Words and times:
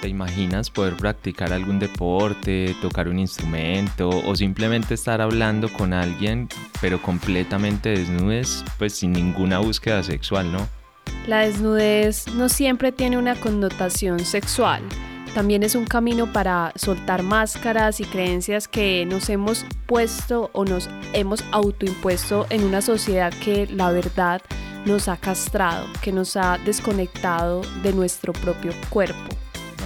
¿Te 0.00 0.08
imaginas 0.08 0.70
poder 0.70 0.96
practicar 0.96 1.52
algún 1.52 1.80
deporte, 1.80 2.76
tocar 2.80 3.08
un 3.08 3.18
instrumento 3.18 4.08
o 4.08 4.36
simplemente 4.36 4.94
estar 4.94 5.20
hablando 5.20 5.68
con 5.72 5.92
alguien 5.92 6.48
pero 6.80 7.02
completamente 7.02 7.88
desnudes, 7.88 8.64
pues 8.78 8.94
sin 8.94 9.12
ninguna 9.12 9.58
búsqueda 9.58 10.04
sexual, 10.04 10.52
¿no? 10.52 10.68
La 11.26 11.40
desnudez 11.40 12.28
no 12.28 12.48
siempre 12.48 12.92
tiene 12.92 13.18
una 13.18 13.34
connotación 13.34 14.20
sexual. 14.20 14.82
También 15.34 15.62
es 15.62 15.74
un 15.74 15.84
camino 15.84 16.32
para 16.32 16.72
soltar 16.76 17.22
máscaras 17.22 18.00
y 18.00 18.04
creencias 18.04 18.66
que 18.66 19.04
nos 19.04 19.28
hemos 19.28 19.66
puesto 19.86 20.50
o 20.52 20.64
nos 20.64 20.88
hemos 21.12 21.44
autoimpuesto 21.50 22.46
en 22.50 22.64
una 22.64 22.82
sociedad 22.82 23.32
que 23.44 23.66
la 23.66 23.90
verdad 23.90 24.40
nos 24.86 25.08
ha 25.08 25.16
castrado, 25.16 25.86
que 26.02 26.12
nos 26.12 26.36
ha 26.36 26.58
desconectado 26.64 27.62
de 27.82 27.92
nuestro 27.92 28.32
propio 28.32 28.72
cuerpo. 28.88 29.37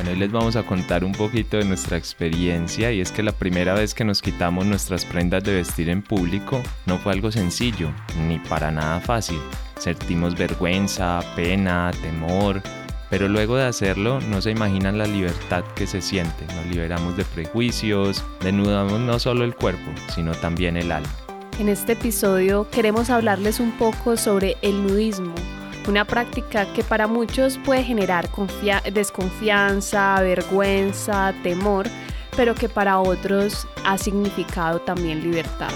Hoy 0.08 0.16
les 0.16 0.32
vamos 0.32 0.56
a 0.56 0.64
contar 0.64 1.04
un 1.04 1.12
poquito 1.12 1.56
de 1.56 1.64
nuestra 1.64 1.96
experiencia 1.96 2.90
y 2.90 3.00
es 3.00 3.12
que 3.12 3.22
la 3.22 3.32
primera 3.32 3.72
vez 3.72 3.94
que 3.94 4.04
nos 4.04 4.20
quitamos 4.20 4.66
nuestras 4.66 5.04
prendas 5.04 5.44
de 5.44 5.54
vestir 5.54 5.88
en 5.88 6.02
público 6.02 6.60
no 6.86 6.98
fue 6.98 7.12
algo 7.12 7.30
sencillo, 7.30 7.90
ni 8.26 8.38
para 8.38 8.70
nada 8.70 9.00
fácil. 9.00 9.38
Sentimos 9.78 10.36
vergüenza, 10.36 11.20
pena, 11.36 11.92
temor, 12.02 12.62
pero 13.10 13.28
luego 13.28 13.56
de 13.56 13.64
hacerlo 13.64 14.20
no 14.22 14.42
se 14.42 14.50
imaginan 14.50 14.98
la 14.98 15.06
libertad 15.06 15.64
que 15.76 15.86
se 15.86 16.02
siente. 16.02 16.46
Nos 16.56 16.66
liberamos 16.66 17.16
de 17.16 17.24
prejuicios, 17.24 18.24
denudamos 18.40 18.98
no 19.00 19.18
solo 19.18 19.44
el 19.44 19.54
cuerpo, 19.54 19.90
sino 20.14 20.32
también 20.32 20.76
el 20.76 20.90
alma. 20.90 21.10
En 21.60 21.68
este 21.68 21.92
episodio 21.92 22.68
queremos 22.70 23.08
hablarles 23.08 23.60
un 23.60 23.70
poco 23.72 24.16
sobre 24.16 24.56
el 24.62 24.82
nudismo, 24.82 25.34
una 25.88 26.04
práctica 26.04 26.72
que 26.72 26.84
para 26.84 27.06
muchos 27.06 27.58
puede 27.58 27.82
generar 27.82 28.28
desconfianza, 28.92 30.20
vergüenza, 30.20 31.34
temor, 31.42 31.86
pero 32.36 32.54
que 32.54 32.68
para 32.68 32.98
otros 33.00 33.66
ha 33.84 33.98
significado 33.98 34.80
también 34.80 35.22
libertad. 35.22 35.72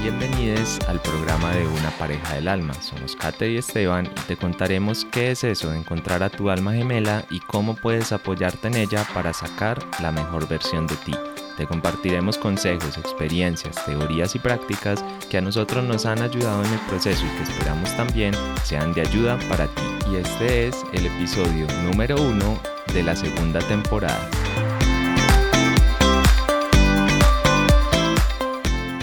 Bienvenidos 0.00 0.78
al 0.86 1.00
programa 1.00 1.52
de 1.52 1.66
Una 1.66 1.90
pareja 1.98 2.34
del 2.36 2.46
alma. 2.46 2.72
Somos 2.74 3.16
Kate 3.16 3.50
y 3.50 3.56
Esteban 3.56 4.06
y 4.06 4.20
te 4.28 4.36
contaremos 4.36 5.04
qué 5.10 5.32
es 5.32 5.42
eso 5.42 5.70
de 5.70 5.78
encontrar 5.78 6.22
a 6.22 6.30
tu 6.30 6.50
alma 6.50 6.72
gemela 6.72 7.24
y 7.30 7.40
cómo 7.40 7.74
puedes 7.74 8.12
apoyarte 8.12 8.68
en 8.68 8.76
ella 8.76 9.04
para 9.12 9.32
sacar 9.32 9.84
la 10.00 10.12
mejor 10.12 10.46
versión 10.46 10.86
de 10.86 10.94
ti. 10.96 11.12
Te 11.56 11.66
compartiremos 11.66 12.38
consejos, 12.38 12.96
experiencias, 12.96 13.84
teorías 13.84 14.36
y 14.36 14.38
prácticas 14.38 15.04
que 15.28 15.38
a 15.38 15.40
nosotros 15.40 15.82
nos 15.82 16.06
han 16.06 16.22
ayudado 16.22 16.64
en 16.64 16.72
el 16.72 16.80
proceso 16.80 17.26
y 17.26 17.36
que 17.36 17.50
esperamos 17.50 17.94
también 17.96 18.32
sean 18.62 18.94
de 18.94 19.00
ayuda 19.00 19.36
para 19.48 19.66
ti. 19.66 19.82
Y 20.12 20.16
este 20.16 20.68
es 20.68 20.76
el 20.92 21.06
episodio 21.06 21.66
número 21.82 22.14
uno 22.22 22.56
de 22.94 23.02
la 23.02 23.16
segunda 23.16 23.58
temporada. 23.62 24.30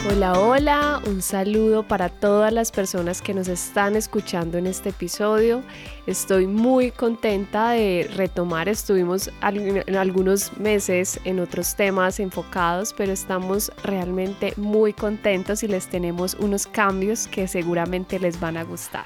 Hola, 0.08 0.40
hola, 0.40 1.02
un 1.08 1.24
saludo 1.24 1.82
para 1.82 2.10
todas 2.10 2.54
las 2.54 2.72
personas 2.72 3.24
que 3.24 3.34
nos 3.34 3.48
están 3.48 3.96
escuchando 3.96 4.60
en 4.60 4.68
este 4.68 4.90
episodio. 4.90 5.64
Estoy 6.06 6.46
muy 6.46 6.92
contenta 6.92 7.72
de 7.72 8.08
retomar, 8.16 8.70
estuvimos 8.70 9.32
algunos 9.42 10.56
meses 10.60 11.20
en 11.24 11.40
otros 11.40 11.76
temas 11.76 12.20
enfocados, 12.20 12.94
pero 12.94 13.14
estamos 13.14 13.72
realmente 13.84 14.54
muy 14.58 14.94
contentos 14.94 15.64
y 15.64 15.68
les 15.68 15.88
tenemos 15.88 16.36
unos 16.36 16.68
cambios 16.68 17.28
que 17.28 17.48
seguramente 17.48 18.20
les 18.20 18.40
van 18.40 18.58
a 18.58 18.64
gustar. 18.64 19.06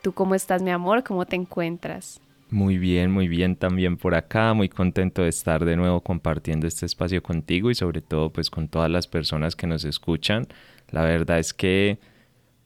¿Tú 0.00 0.12
cómo 0.12 0.34
estás, 0.34 0.62
mi 0.62 0.70
amor? 0.70 1.04
¿Cómo 1.04 1.26
te 1.26 1.36
encuentras? 1.36 2.18
Muy 2.52 2.78
bien, 2.78 3.12
muy 3.12 3.28
bien 3.28 3.54
también 3.54 3.96
por 3.96 4.14
acá, 4.16 4.54
muy 4.54 4.68
contento 4.68 5.22
de 5.22 5.28
estar 5.28 5.64
de 5.64 5.76
nuevo 5.76 6.00
compartiendo 6.02 6.66
este 6.66 6.84
espacio 6.84 7.22
contigo 7.22 7.70
y 7.70 7.76
sobre 7.76 8.00
todo 8.02 8.32
pues 8.32 8.50
con 8.50 8.66
todas 8.68 8.90
las 8.90 9.06
personas 9.06 9.54
que 9.54 9.68
nos 9.68 9.84
escuchan. 9.84 10.48
La 10.90 11.02
verdad 11.04 11.38
es 11.38 11.54
que, 11.54 11.98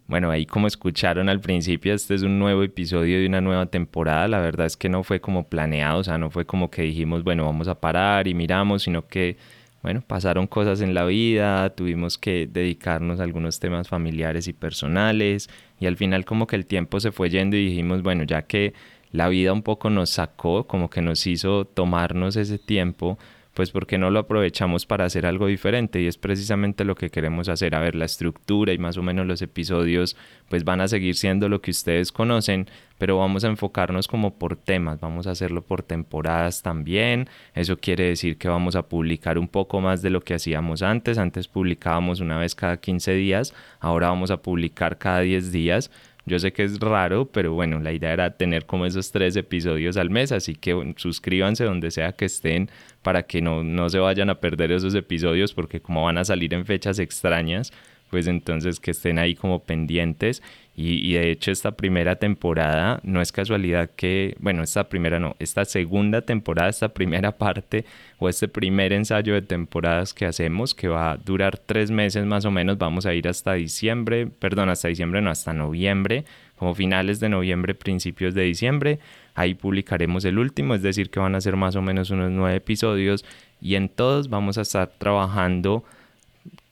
bueno, 0.06 0.30
ahí 0.30 0.46
como 0.46 0.68
escucharon 0.68 1.28
al 1.28 1.40
principio, 1.40 1.94
este 1.94 2.14
es 2.14 2.22
un 2.22 2.38
nuevo 2.38 2.62
episodio 2.62 3.20
de 3.20 3.26
una 3.26 3.42
nueva 3.42 3.66
temporada. 3.66 4.28
La 4.28 4.40
verdad 4.40 4.66
es 4.66 4.76
que 4.78 4.88
no 4.88 5.04
fue 5.04 5.20
como 5.20 5.48
planeado, 5.48 5.98
o 6.00 6.04
sea, 6.04 6.18
no 6.18 6.30
fue 6.30 6.46
como 6.46 6.70
que 6.70 6.82
dijimos, 6.82 7.24
bueno, 7.24 7.44
vamos 7.44 7.68
a 7.68 7.80
parar 7.80 8.28
y 8.28 8.34
miramos, 8.34 8.84
sino 8.84 9.06
que, 9.08 9.36
bueno, 9.82 10.02
pasaron 10.06 10.46
cosas 10.46 10.80
en 10.80 10.94
la 10.94 11.04
vida, 11.04 11.74
tuvimos 11.74 12.16
que 12.18 12.48
dedicarnos 12.50 13.20
a 13.20 13.24
algunos 13.24 13.60
temas 13.60 13.88
familiares 13.88 14.48
y 14.48 14.54
personales 14.54 15.50
y 15.78 15.86
al 15.86 15.96
final 15.96 16.24
como 16.24 16.46
que 16.46 16.56
el 16.56 16.66
tiempo 16.66 17.00
se 17.00 17.12
fue 17.12 17.28
yendo 17.30 17.56
y 17.56 17.66
dijimos, 17.66 18.02
bueno, 18.02 18.24
ya 18.24 18.42
que 18.42 18.72
la 19.14 19.28
vida 19.28 19.52
un 19.52 19.62
poco 19.62 19.90
nos 19.90 20.10
sacó, 20.10 20.66
como 20.66 20.90
que 20.90 21.00
nos 21.00 21.24
hizo 21.28 21.66
tomarnos 21.66 22.34
ese 22.34 22.58
tiempo, 22.58 23.16
pues 23.54 23.70
porque 23.70 23.96
no 23.96 24.10
lo 24.10 24.18
aprovechamos 24.18 24.86
para 24.86 25.04
hacer 25.04 25.24
algo 25.24 25.46
diferente 25.46 26.00
y 26.02 26.08
es 26.08 26.18
precisamente 26.18 26.84
lo 26.84 26.96
que 26.96 27.10
queremos 27.10 27.48
hacer. 27.48 27.76
A 27.76 27.80
ver, 27.80 27.94
la 27.94 28.06
estructura 28.06 28.72
y 28.72 28.78
más 28.78 28.96
o 28.96 29.04
menos 29.04 29.24
los 29.24 29.40
episodios 29.40 30.16
pues 30.48 30.64
van 30.64 30.80
a 30.80 30.88
seguir 30.88 31.14
siendo 31.14 31.48
lo 31.48 31.62
que 31.62 31.70
ustedes 31.70 32.10
conocen, 32.10 32.66
pero 32.98 33.16
vamos 33.16 33.44
a 33.44 33.46
enfocarnos 33.46 34.08
como 34.08 34.34
por 34.36 34.56
temas, 34.56 34.98
vamos 34.98 35.28
a 35.28 35.30
hacerlo 35.30 35.62
por 35.62 35.84
temporadas 35.84 36.62
también. 36.62 37.28
Eso 37.54 37.76
quiere 37.76 38.08
decir 38.08 38.36
que 38.36 38.48
vamos 38.48 38.74
a 38.74 38.88
publicar 38.88 39.38
un 39.38 39.46
poco 39.46 39.80
más 39.80 40.02
de 40.02 40.10
lo 40.10 40.22
que 40.22 40.34
hacíamos 40.34 40.82
antes. 40.82 41.18
Antes 41.18 41.46
publicábamos 41.46 42.18
una 42.18 42.36
vez 42.36 42.56
cada 42.56 42.78
15 42.78 43.14
días, 43.14 43.54
ahora 43.78 44.08
vamos 44.08 44.32
a 44.32 44.42
publicar 44.42 44.98
cada 44.98 45.20
10 45.20 45.52
días 45.52 45.92
yo 46.26 46.38
sé 46.38 46.52
que 46.52 46.64
es 46.64 46.80
raro, 46.80 47.26
pero 47.26 47.52
bueno, 47.52 47.80
la 47.80 47.92
idea 47.92 48.12
era 48.12 48.36
tener 48.36 48.66
como 48.66 48.86
esos 48.86 49.12
tres 49.12 49.36
episodios 49.36 49.96
al 49.96 50.10
mes, 50.10 50.32
así 50.32 50.54
que 50.54 50.94
suscríbanse 50.96 51.64
donde 51.64 51.90
sea 51.90 52.12
que 52.12 52.24
estén 52.24 52.70
para 53.02 53.24
que 53.24 53.42
no, 53.42 53.62
no 53.62 53.88
se 53.90 53.98
vayan 53.98 54.30
a 54.30 54.40
perder 54.40 54.72
esos 54.72 54.94
episodios, 54.94 55.52
porque 55.52 55.80
como 55.80 56.04
van 56.04 56.18
a 56.18 56.24
salir 56.24 56.54
en 56.54 56.64
fechas 56.64 56.98
extrañas, 56.98 57.72
pues 58.10 58.26
entonces 58.26 58.80
que 58.80 58.92
estén 58.92 59.18
ahí 59.18 59.34
como 59.34 59.64
pendientes. 59.64 60.42
Y, 60.76 61.14
de 61.14 61.30
hecho 61.30 61.52
esta 61.52 61.72
primera 61.72 62.16
temporada 62.16 62.98
no 63.04 63.22
es 63.22 63.30
casualidad 63.30 63.90
que, 63.94 64.36
bueno, 64.40 64.64
esta 64.64 64.88
primera 64.88 65.20
no, 65.20 65.36
esta 65.38 65.64
segunda 65.64 66.22
temporada, 66.22 66.68
esta 66.68 66.88
primera 66.88 67.30
parte 67.32 67.84
o 68.18 68.28
este 68.28 68.48
primer 68.48 68.92
ensayo 68.92 69.34
de 69.34 69.42
temporadas 69.42 70.12
que 70.12 70.26
hacemos, 70.26 70.74
que 70.74 70.88
va 70.88 71.12
a 71.12 71.16
durar 71.16 71.58
tres 71.58 71.92
meses 71.92 72.26
más 72.26 72.44
o 72.44 72.50
menos, 72.50 72.76
vamos 72.76 73.06
a 73.06 73.14
ir 73.14 73.28
hasta 73.28 73.52
diciembre, 73.52 74.26
perdón, 74.26 74.68
hasta 74.68 74.88
diciembre, 74.88 75.22
no, 75.22 75.30
hasta 75.30 75.52
noviembre, 75.52 76.24
como 76.56 76.74
finales 76.74 77.20
de 77.20 77.28
noviembre, 77.28 77.74
principios 77.74 78.34
de 78.34 78.42
diciembre. 78.42 78.98
Ahí 79.36 79.54
publicaremos 79.54 80.24
el 80.24 80.38
último, 80.38 80.74
es 80.74 80.82
decir, 80.82 81.10
que 81.10 81.20
van 81.20 81.36
a 81.36 81.40
ser 81.40 81.54
más 81.54 81.76
o 81.76 81.82
menos 81.82 82.10
unos 82.10 82.32
nueve 82.32 82.56
episodios 82.56 83.24
y 83.60 83.76
en 83.76 83.88
todos 83.88 84.28
vamos 84.28 84.58
a 84.58 84.62
estar 84.62 84.88
trabajando 84.98 85.84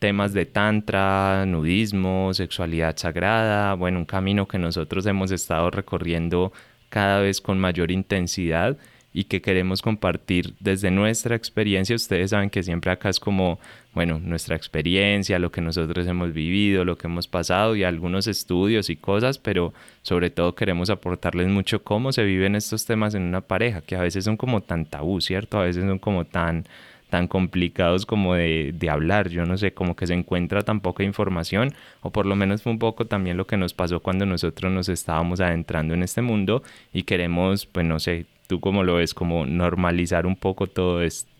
temas 0.02 0.32
de 0.32 0.46
tantra, 0.46 1.46
nudismo, 1.46 2.34
sexualidad 2.34 2.96
sagrada, 2.96 3.74
bueno, 3.74 4.00
un 4.00 4.04
camino 4.04 4.48
que 4.48 4.58
nosotros 4.58 5.06
hemos 5.06 5.30
estado 5.30 5.70
recorriendo 5.70 6.52
cada 6.88 7.20
vez 7.20 7.40
con 7.40 7.60
mayor 7.60 7.92
intensidad 7.92 8.76
y 9.14 9.24
que 9.24 9.40
queremos 9.40 9.80
compartir 9.80 10.54
desde 10.58 10.90
nuestra 10.90 11.36
experiencia. 11.36 11.94
Ustedes 11.94 12.30
saben 12.30 12.50
que 12.50 12.64
siempre 12.64 12.90
acá 12.90 13.10
es 13.10 13.20
como, 13.20 13.60
bueno, 13.94 14.18
nuestra 14.18 14.56
experiencia, 14.56 15.38
lo 15.38 15.52
que 15.52 15.60
nosotros 15.60 16.04
hemos 16.08 16.32
vivido, 16.32 16.84
lo 16.84 16.98
que 16.98 17.06
hemos 17.06 17.28
pasado 17.28 17.76
y 17.76 17.84
algunos 17.84 18.26
estudios 18.26 18.90
y 18.90 18.96
cosas, 18.96 19.38
pero 19.38 19.72
sobre 20.02 20.30
todo 20.30 20.56
queremos 20.56 20.90
aportarles 20.90 21.46
mucho 21.46 21.84
cómo 21.84 22.10
se 22.10 22.24
viven 22.24 22.56
estos 22.56 22.86
temas 22.86 23.14
en 23.14 23.22
una 23.22 23.42
pareja, 23.42 23.82
que 23.82 23.94
a 23.94 24.00
veces 24.00 24.24
son 24.24 24.36
como 24.36 24.62
tan 24.62 24.84
tabú, 24.84 25.20
¿cierto? 25.20 25.60
A 25.60 25.62
veces 25.62 25.84
son 25.84 26.00
como 26.00 26.24
tan 26.24 26.64
tan 27.12 27.28
complicados 27.28 28.06
como 28.06 28.34
de, 28.36 28.74
hablar. 28.90 29.28
Yo 29.28 29.44
no 29.44 29.58
sé, 29.58 29.74
como 29.74 29.94
que 29.94 30.06
se 30.06 30.14
encuentra 30.14 30.62
tan 30.62 30.80
poca 30.80 31.02
información, 31.02 31.74
o 32.00 32.10
por 32.10 32.24
lo 32.24 32.34
menos 32.36 32.62
fue 32.62 32.72
un 32.72 32.78
poco 32.78 33.04
también 33.04 33.36
lo 33.36 33.46
que 33.46 33.58
nos 33.58 33.74
pasó 33.74 34.00
cuando 34.00 34.24
nosotros 34.24 34.72
nos 34.72 34.88
estábamos 34.88 35.38
adentrando 35.42 35.92
en 35.92 36.02
este 36.02 36.22
mundo 36.22 36.62
y 36.90 37.02
queremos, 37.02 37.66
pues 37.66 37.84
no 37.84 38.00
sé, 38.00 38.24
tú 38.46 38.60
cómo 38.60 38.82
lo 38.82 38.94
ves, 38.94 39.12
como 39.12 39.44
normalizar 39.44 40.24
un 40.24 40.36
poco 40.36 40.66
todo 40.66 41.02
esto. 41.02 41.30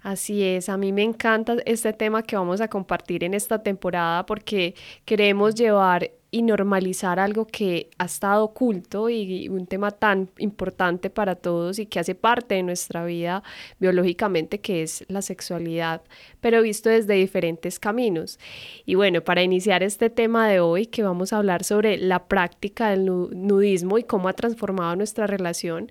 Así 0.00 0.44
es, 0.44 0.68
a 0.68 0.76
mí 0.76 0.92
me 0.92 1.02
encanta 1.02 1.56
este 1.66 1.92
tema 1.92 2.22
que 2.22 2.36
vamos 2.36 2.60
a 2.60 2.68
compartir 2.68 3.24
en 3.24 3.34
esta 3.34 3.60
temporada 3.64 4.24
porque 4.26 4.76
queremos 5.04 5.56
llevar 5.56 6.08
y 6.36 6.42
normalizar 6.42 7.18
algo 7.18 7.46
que 7.46 7.88
ha 7.96 8.04
estado 8.04 8.44
oculto 8.44 9.08
y 9.08 9.48
un 9.48 9.66
tema 9.66 9.90
tan 9.90 10.28
importante 10.36 11.08
para 11.08 11.34
todos 11.34 11.78
y 11.78 11.86
que 11.86 11.98
hace 11.98 12.14
parte 12.14 12.56
de 12.56 12.62
nuestra 12.62 13.06
vida 13.06 13.42
biológicamente, 13.78 14.60
que 14.60 14.82
es 14.82 15.06
la 15.08 15.22
sexualidad, 15.22 16.02
pero 16.42 16.60
visto 16.60 16.90
desde 16.90 17.14
diferentes 17.14 17.80
caminos. 17.80 18.38
Y 18.84 18.96
bueno, 18.96 19.22
para 19.22 19.42
iniciar 19.42 19.82
este 19.82 20.10
tema 20.10 20.46
de 20.46 20.60
hoy, 20.60 20.84
que 20.84 21.02
vamos 21.02 21.32
a 21.32 21.38
hablar 21.38 21.64
sobre 21.64 21.96
la 21.96 22.26
práctica 22.26 22.90
del 22.90 23.06
nudismo 23.06 23.96
y 23.96 24.02
cómo 24.02 24.28
ha 24.28 24.34
transformado 24.34 24.94
nuestra 24.94 25.26
relación, 25.26 25.88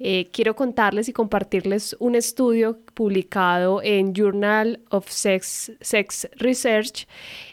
eh, 0.00 0.28
quiero 0.32 0.54
contarles 0.54 1.08
y 1.08 1.12
compartirles 1.12 1.96
un 1.98 2.14
estudio 2.14 2.78
publicado 2.94 3.82
en 3.82 4.14
Journal 4.14 4.80
of 4.90 5.08
Sex, 5.08 5.72
Sex 5.80 6.28
Research, 6.36 7.08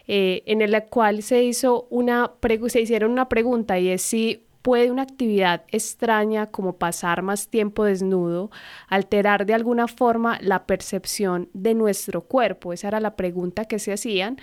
eh, 0.08 0.44
en 0.46 0.62
el 0.62 0.76
cual 0.90 1.24
se, 1.24 1.44
hizo 1.44 1.88
una 1.90 2.25
se 2.68 2.82
hicieron 2.82 3.12
una 3.12 3.30
pregunta 3.30 3.80
y 3.80 3.90
es 3.90 4.02
si 4.02 4.46
¿puede 4.66 4.90
una 4.90 5.04
actividad 5.04 5.64
extraña 5.72 6.48
como 6.48 6.78
pasar 6.78 7.22
más 7.22 7.50
tiempo 7.50 7.84
desnudo 7.84 8.50
alterar 8.88 9.46
de 9.46 9.54
alguna 9.54 9.88
forma 9.88 10.40
la 10.42 10.66
percepción 10.66 11.50
de 11.54 11.76
nuestro 11.76 12.22
cuerpo? 12.22 12.74
Esa 12.74 12.88
era 12.88 13.00
la 13.00 13.16
pregunta 13.16 13.66
que 13.66 13.78
se 13.78 13.94
hacían. 13.94 14.40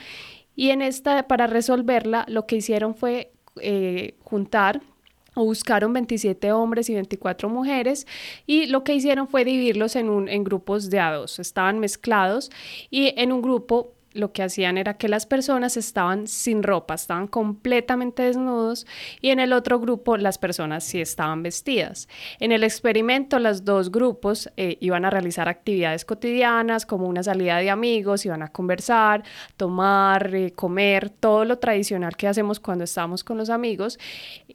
Y 0.54 0.70
en 0.70 0.80
esta, 0.80 1.26
para 1.26 1.48
resolverla, 1.48 2.24
lo 2.28 2.46
que 2.46 2.54
hicieron 2.54 2.94
fue 2.94 3.32
eh, 3.60 4.14
juntar 4.22 4.80
o 5.34 5.44
buscaron 5.44 5.92
27 5.92 6.52
hombres 6.52 6.88
y 6.88 6.94
24 6.94 7.48
mujeres 7.48 8.06
y 8.46 8.66
lo 8.66 8.84
que 8.84 8.94
hicieron 8.94 9.26
fue 9.26 9.44
dividirlos 9.44 9.96
en, 9.96 10.28
en 10.28 10.44
grupos 10.44 10.88
de 10.88 11.00
a 11.00 11.10
dos, 11.10 11.40
estaban 11.40 11.80
mezclados 11.80 12.52
y 12.90 13.12
en 13.16 13.32
un 13.32 13.42
grupo 13.42 13.94
lo 14.14 14.32
que 14.32 14.42
hacían 14.42 14.78
era 14.78 14.96
que 14.96 15.08
las 15.08 15.26
personas 15.26 15.76
estaban 15.76 16.26
sin 16.26 16.62
ropa, 16.62 16.94
estaban 16.94 17.26
completamente 17.26 18.22
desnudos 18.22 18.86
y 19.20 19.30
en 19.30 19.40
el 19.40 19.52
otro 19.52 19.80
grupo 19.80 20.16
las 20.16 20.38
personas 20.38 20.84
sí 20.84 21.00
estaban 21.00 21.42
vestidas. 21.42 22.08
En 22.40 22.52
el 22.52 22.64
experimento 22.64 23.38
los 23.38 23.64
dos 23.64 23.90
grupos 23.90 24.50
eh, 24.56 24.76
iban 24.80 25.04
a 25.04 25.10
realizar 25.10 25.48
actividades 25.48 26.04
cotidianas 26.04 26.86
como 26.86 27.06
una 27.06 27.22
salida 27.22 27.58
de 27.58 27.70
amigos, 27.70 28.26
iban 28.26 28.42
a 28.42 28.48
conversar, 28.48 29.24
tomar, 29.56 30.34
eh, 30.34 30.52
comer, 30.52 31.10
todo 31.10 31.44
lo 31.44 31.58
tradicional 31.58 32.16
que 32.16 32.28
hacemos 32.28 32.60
cuando 32.60 32.84
estamos 32.84 33.24
con 33.24 33.38
los 33.38 33.50
amigos 33.50 33.98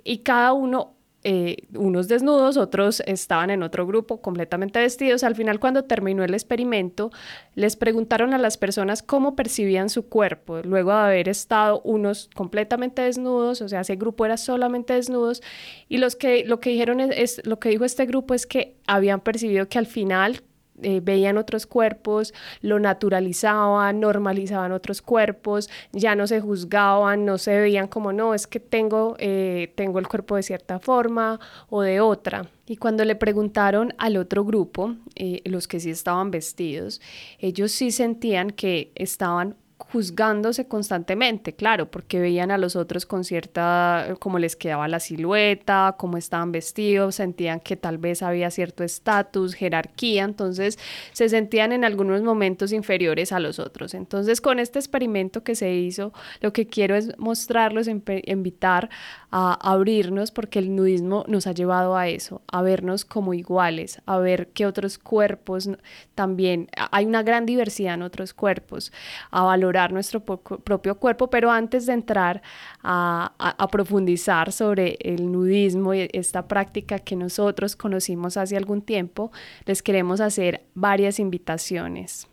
y 0.03 0.19
cada 0.19 0.53
uno 0.53 0.96
eh, 1.29 1.68
unos 1.75 2.07
desnudos, 2.07 2.56
otros 2.56 3.03
estaban 3.06 3.50
en 3.50 3.62
otro 3.62 3.85
grupo 3.85 4.21
completamente 4.21 4.79
vestidos. 4.79 5.25
Al 5.25 5.35
final, 5.35 5.59
cuando 5.59 5.83
terminó 5.83 6.24
el 6.24 6.33
experimento, 6.33 7.12
les 7.53 7.75
preguntaron 7.75 8.33
a 8.33 8.38
las 8.38 8.56
personas 8.56 9.03
cómo 9.03 9.35
percibían 9.35 9.89
su 9.89 10.07
cuerpo, 10.07 10.62
luego 10.63 10.91
de 10.91 11.00
haber 11.00 11.27
estado 11.27 11.81
unos 11.81 12.29
completamente 12.33 13.01
desnudos, 13.01 13.59
o 13.59 13.68
sea, 13.68 13.81
ese 13.81 13.97
grupo 13.97 14.25
era 14.25 14.38
solamente 14.38 14.94
desnudos, 14.94 15.44
y 15.89 15.97
los 15.97 16.15
que, 16.15 16.45
lo 16.45 16.62
que 16.62 16.69
dijeron 16.69 17.01
es, 17.01 17.45
lo 17.45 17.59
que 17.59 17.68
dijo 17.68 17.83
este 17.83 18.06
grupo 18.06 18.33
es 18.33 18.47
que 18.47 18.77
habían 18.88 19.19
percibido 19.19 19.68
que 19.68 19.79
al 19.79 19.85
final 19.85 20.44
eh, 20.81 21.01
veían 21.01 21.38
otros 21.38 21.65
cuerpos, 21.65 22.33
lo 22.62 22.79
naturalizaban, 22.79 24.00
normalizaban 24.00 24.71
otros 24.71 25.01
cuerpos, 25.01 25.69
ya 25.91 26.15
no 26.15 26.27
se 26.27 26.39
juzgaban, 26.39 27.25
no 27.25 27.38
se 27.38 27.59
veían 27.59 27.88
como, 27.88 28.13
no, 28.13 28.33
es 28.33 28.47
que 28.47 28.59
tengo, 28.59 29.15
eh, 29.19 29.74
tengo 29.75 30.00
el 30.00 30.07
cuerpo 30.07 30.35
de 30.35 30.44
cierta 30.44 30.79
forma 30.79 31.39
o 31.69 31.81
de 31.81 32.00
otra. 32.00 32.50
Y 32.68 32.77
cuando 32.77 33.06
le 33.06 33.15
preguntaron 33.15 33.94
al 33.97 34.18
otro 34.18 34.44
grupo, 34.44 34.95
eh, 35.15 35.41
los 35.45 35.68
que 35.68 35.79
sí 35.79 35.89
estaban 35.89 36.31
vestidos, 36.31 37.01
ellos 37.39 37.71
sí 37.71 37.91
sentían 37.91 38.51
que 38.51 38.91
estaban 38.95 39.56
juzgándose 39.79 40.68
constantemente, 40.68 41.53
claro, 41.53 41.89
porque 41.89 42.19
veían 42.19 42.51
a 42.51 42.57
los 42.57 42.75
otros 42.75 43.06
con 43.06 43.24
cierta, 43.24 44.15
como 44.19 44.39
les 44.39 44.56
quedaba 44.56 44.88
la 44.88 45.00
silueta, 45.00 45.95
cómo 45.97 46.18
estaban 46.18 46.51
vestidos, 46.51 47.15
sentían 47.15 47.59
que 47.59 47.77
tal 47.77 47.97
vez 47.97 48.24
había 48.24 48.50
cierto 48.50 48.83
estatus, 48.83 49.53
jerarquía, 49.53 50.24
entonces 50.24 50.79
se 51.13 51.29
sentían 51.29 51.71
en 51.71 51.85
algunos 51.85 52.21
momentos 52.24 52.74
inferiores 52.74 53.31
a 53.31 53.39
los 53.39 53.59
otros. 53.59 53.94
Entonces, 53.94 54.41
con 54.41 54.59
este 54.59 54.79
experimento 54.79 55.44
que 55.44 55.56
se 55.56 55.74
hizo, 55.74 56.12
lo 56.41 56.51
que 56.53 56.68
quiero 56.68 56.95
es 56.95 57.18
mostrarlos, 57.18 57.88
invitar 57.88 58.89
a 59.31 59.53
abrirnos, 59.53 60.31
porque 60.31 60.59
el 60.59 60.75
nudismo 60.75 61.24
nos 61.27 61.45
ha 61.45 61.51
llevado 61.51 61.95
a 61.95 62.07
eso, 62.07 62.41
a 62.51 62.62
vernos 62.62 63.06
como 63.06 63.33
iguales, 63.33 64.01
a 64.06 64.18
ver 64.18 64.47
que 64.50 64.65
otros 64.65 64.97
cuerpos 64.97 65.69
también, 66.15 66.68
hay 66.91 67.06
una 67.06 67.24
gran 67.24 67.45
diversidad 67.45 67.94
en 67.94 68.01
otros 68.01 68.33
cuerpos, 68.33 68.91
a 69.29 69.44
valorar 69.44 69.66
nuestro 69.91 70.23
propio 70.23 70.95
cuerpo, 70.95 71.29
pero 71.29 71.51
antes 71.51 71.85
de 71.85 71.93
entrar 71.93 72.41
a, 72.81 73.33
a, 73.37 73.67
profundizar 73.67 74.51
sobre 74.51 74.97
el 75.01 75.31
nudismo 75.31 75.93
y 75.93 76.09
esta 76.13 76.47
práctica 76.47 76.99
que 76.99 77.15
nosotros 77.15 77.75
conocimos 77.75 78.37
hace 78.37 78.57
algún 78.57 78.81
tiempo, 78.81 79.31
les 79.65 79.81
queremos 79.81 80.21
hacer 80.21 80.63
varias 80.73 81.19
invitaciones. 81.19 82.27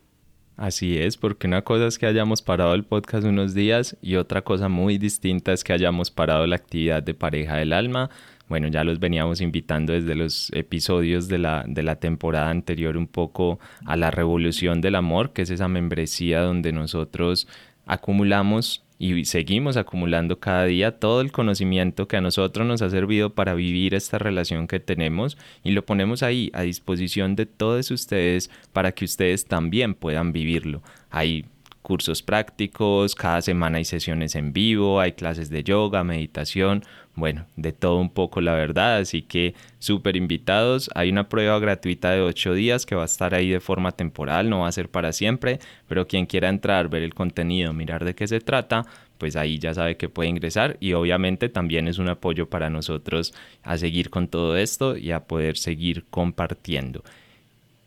Así 0.56 0.98
es, 0.98 1.16
porque 1.16 1.48
una 1.48 1.62
cosa 1.62 1.88
es 1.88 1.98
que 1.98 2.06
hayamos 2.06 2.40
parado 2.40 2.74
el 2.74 2.84
podcast 2.84 3.26
unos 3.26 3.54
días 3.54 3.96
y 4.00 4.14
otra 4.14 4.42
cosa 4.42 4.68
muy 4.68 4.98
distinta 4.98 5.52
es 5.52 5.64
que 5.64 5.72
hayamos 5.72 6.12
parado 6.12 6.46
la 6.46 6.54
actividad 6.54 7.02
de 7.02 7.14
pareja 7.14 7.56
del 7.56 7.72
alma 7.72 8.08
bueno, 8.54 8.68
ya 8.68 8.84
los 8.84 9.00
veníamos 9.00 9.40
invitando 9.40 9.94
desde 9.94 10.14
los 10.14 10.48
episodios 10.52 11.26
de 11.26 11.38
la, 11.38 11.64
de 11.66 11.82
la 11.82 11.96
temporada 11.96 12.50
anterior 12.50 12.96
un 12.96 13.08
poco 13.08 13.58
a 13.84 13.96
la 13.96 14.12
revolución 14.12 14.80
del 14.80 14.94
amor, 14.94 15.32
que 15.32 15.42
es 15.42 15.50
esa 15.50 15.66
membresía 15.66 16.40
donde 16.40 16.72
nosotros 16.72 17.48
acumulamos 17.84 18.84
y 18.96 19.24
seguimos 19.24 19.76
acumulando 19.76 20.38
cada 20.38 20.66
día 20.66 21.00
todo 21.00 21.20
el 21.20 21.32
conocimiento 21.32 22.06
que 22.06 22.16
a 22.16 22.20
nosotros 22.20 22.64
nos 22.64 22.80
ha 22.80 22.90
servido 22.90 23.34
para 23.34 23.54
vivir 23.54 23.92
esta 23.92 24.18
relación 24.18 24.68
que 24.68 24.78
tenemos 24.78 25.36
y 25.64 25.72
lo 25.72 25.84
ponemos 25.84 26.22
ahí 26.22 26.52
a 26.52 26.62
disposición 26.62 27.34
de 27.34 27.46
todos 27.46 27.90
ustedes 27.90 28.52
para 28.72 28.92
que 28.92 29.04
ustedes 29.04 29.46
también 29.46 29.94
puedan 29.94 30.32
vivirlo. 30.32 30.80
Hay 31.10 31.46
cursos 31.84 32.22
prácticos, 32.22 33.14
cada 33.14 33.42
semana 33.42 33.76
hay 33.76 33.84
sesiones 33.84 34.34
en 34.36 34.54
vivo, 34.54 35.00
hay 35.00 35.12
clases 35.12 35.50
de 35.50 35.62
yoga, 35.62 36.02
meditación, 36.02 36.82
bueno, 37.14 37.44
de 37.56 37.72
todo 37.74 37.98
un 37.98 38.08
poco 38.08 38.40
la 38.40 38.54
verdad, 38.54 38.96
así 38.96 39.20
que 39.20 39.54
súper 39.80 40.16
invitados. 40.16 40.88
Hay 40.94 41.10
una 41.10 41.28
prueba 41.28 41.58
gratuita 41.58 42.12
de 42.12 42.22
8 42.22 42.54
días 42.54 42.86
que 42.86 42.94
va 42.94 43.02
a 43.02 43.04
estar 43.04 43.34
ahí 43.34 43.50
de 43.50 43.60
forma 43.60 43.92
temporal, 43.92 44.48
no 44.48 44.60
va 44.60 44.68
a 44.68 44.72
ser 44.72 44.88
para 44.88 45.12
siempre, 45.12 45.58
pero 45.86 46.08
quien 46.08 46.24
quiera 46.24 46.48
entrar, 46.48 46.88
ver 46.88 47.02
el 47.02 47.12
contenido, 47.12 47.74
mirar 47.74 48.06
de 48.06 48.14
qué 48.14 48.26
se 48.26 48.40
trata, 48.40 48.86
pues 49.18 49.36
ahí 49.36 49.58
ya 49.58 49.74
sabe 49.74 49.98
que 49.98 50.08
puede 50.08 50.30
ingresar 50.30 50.78
y 50.80 50.94
obviamente 50.94 51.50
también 51.50 51.86
es 51.86 51.98
un 51.98 52.08
apoyo 52.08 52.48
para 52.48 52.70
nosotros 52.70 53.34
a 53.62 53.76
seguir 53.76 54.08
con 54.08 54.28
todo 54.28 54.56
esto 54.56 54.96
y 54.96 55.10
a 55.10 55.24
poder 55.24 55.58
seguir 55.58 56.06
compartiendo. 56.08 57.04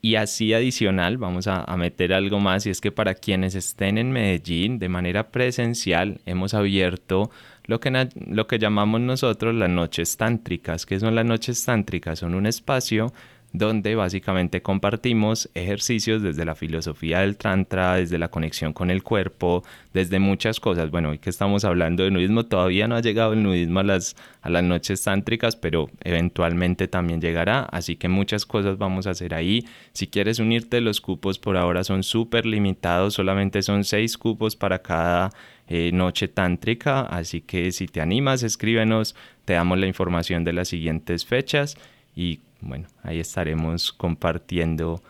Y 0.08 0.16
así 0.16 0.54
adicional, 0.54 1.18
vamos 1.18 1.48
a, 1.48 1.66
meter 1.76 2.14
algo 2.14 2.40
más, 2.40 2.66
y 2.66 2.70
es 2.70 2.80
que 2.80 2.94
para 2.94 3.14
quienes 3.14 3.56
estén 3.56 3.98
en 3.98 4.14
Medellín 4.14 4.80
de 4.80 4.88
manera 4.88 5.32
presencial, 5.32 6.22
hemos 6.26 6.54
abierto 6.54 7.30
lo 7.66 7.82
que, 7.82 8.08
lo 8.26 8.48
que 8.48 8.58
llamamos 8.58 9.02
nosotros 9.02 9.54
las 9.54 9.70
noches 9.70 10.16
tántricas. 10.16 10.86
¿Qué 10.86 10.98
son 10.98 11.14
las 11.14 11.26
noches 11.26 11.66
tántricas? 11.66 12.20
Son 12.20 12.36
un 12.36 12.46
espacio 12.46 13.12
donde 13.54 13.96
básicamente 13.96 14.62
compartimos 14.62 15.50
ejercicios 15.54 16.22
desde 16.22 16.46
la 16.46 16.56
filosofía 16.56 17.22
del 17.22 17.38
Tantra, 17.38 17.96
desde 17.96 18.18
la 18.18 18.28
conexión 18.28 18.74
con 18.74 18.92
el 18.92 19.04
cuerpo, 19.04 19.64
desde 19.94 20.20
muchas 20.20 20.60
cosas. 20.60 20.92
Bueno, 20.92 21.10
hoy 21.10 21.20
que 21.20 21.30
estamos 21.30 21.64
hablando 21.64 22.04
de 22.04 22.12
nudismo, 22.12 22.46
todavía 22.46 22.88
no 22.88 22.96
ha 22.96 23.02
llegado 23.02 23.34
el 23.34 23.44
nudismo 23.44 23.80
a 23.80 23.84
las, 23.84 24.16
a 24.42 24.50
las 24.50 24.64
noches 24.64 25.02
tántricas, 25.02 25.56
pero 25.56 25.90
eventualmente 26.04 26.88
también 26.88 27.22
llegará, 27.22 27.62
así 27.64 27.96
que 27.96 28.10
muchas 28.10 28.46
cosas 28.46 28.78
vamos 28.78 29.08
a 29.08 29.12
hacer 29.12 29.34
ahí. 29.34 29.66
Si 29.94 30.08
quieres 30.08 30.40
unirte, 30.40 30.82
los 30.82 31.02
cupos 31.02 31.40
por 31.40 31.58
ahora 31.58 31.84
son 31.84 32.04
súper 32.04 32.46
limitados, 32.46 33.14
solamente 33.14 33.62
son 33.62 33.86
seis 33.86 34.18
cupos 34.18 34.56
para 34.56 34.82
cada 34.82 35.32
eh, 35.70 35.92
noche 35.94 36.28
tántrica, 36.28 37.02
así 37.02 37.42
que 37.42 37.72
si 37.72 37.88
te 37.88 38.02
animas, 38.02 38.44
escríbenos, 38.44 39.16
te 39.46 39.54
damos 39.54 39.78
la 39.80 39.88
información 39.88 40.44
de 40.44 40.54
las 40.54 40.68
siguientes 40.68 41.26
fechas 41.26 41.78
y 42.16 42.42
bueno, 42.62 42.88
ahí 43.04 43.20
estaremos 43.20 43.92
compartiendo 43.92 45.02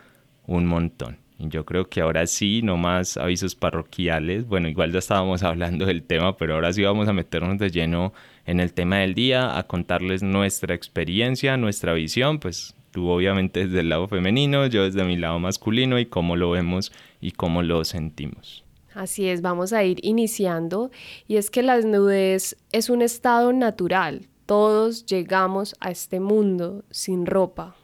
un 0.46 0.66
montón. 0.66 1.18
Y 1.38 1.48
yo 1.48 1.64
creo 1.64 1.88
que 1.88 2.00
ahora 2.00 2.26
sí, 2.26 2.62
no 2.62 2.76
más 2.76 3.16
avisos 3.16 3.54
parroquiales. 3.54 4.46
Bueno, 4.46 4.68
igual 4.68 4.92
ya 4.92 4.98
estábamos 4.98 5.42
hablando 5.44 5.86
del 5.86 6.02
tema, 6.02 6.36
pero 6.36 6.54
ahora 6.54 6.72
sí 6.72 6.82
vamos 6.82 7.08
a 7.08 7.12
meternos 7.12 7.58
de 7.58 7.70
lleno 7.70 8.12
en 8.44 8.60
el 8.60 8.72
tema 8.72 8.98
del 8.98 9.14
día, 9.14 9.56
a 9.56 9.62
contarles 9.66 10.22
nuestra 10.22 10.74
experiencia, 10.74 11.56
nuestra 11.56 11.92
visión, 11.92 12.40
pues 12.40 12.74
tú 12.90 13.08
obviamente 13.08 13.66
desde 13.66 13.80
el 13.80 13.90
lado 13.90 14.08
femenino, 14.08 14.66
yo 14.66 14.84
desde 14.84 15.04
mi 15.04 15.16
lado 15.16 15.38
masculino 15.38 15.98
y 15.98 16.06
cómo 16.06 16.34
lo 16.34 16.50
vemos 16.50 16.92
y 17.20 17.32
cómo 17.32 17.62
lo 17.62 17.84
sentimos. 17.84 18.64
Así 18.94 19.28
es, 19.28 19.42
vamos 19.42 19.72
a 19.72 19.84
ir 19.84 19.98
iniciando 20.02 20.90
y 21.28 21.36
es 21.36 21.50
que 21.50 21.62
la 21.62 21.76
desnudez 21.76 22.56
es 22.72 22.90
un 22.90 23.02
estado 23.02 23.52
natural, 23.52 24.26
todos 24.48 25.04
llegamos 25.04 25.76
a 25.78 25.90
este 25.90 26.20
mundo 26.20 26.82
sin 26.90 27.26
ropa, 27.26 27.76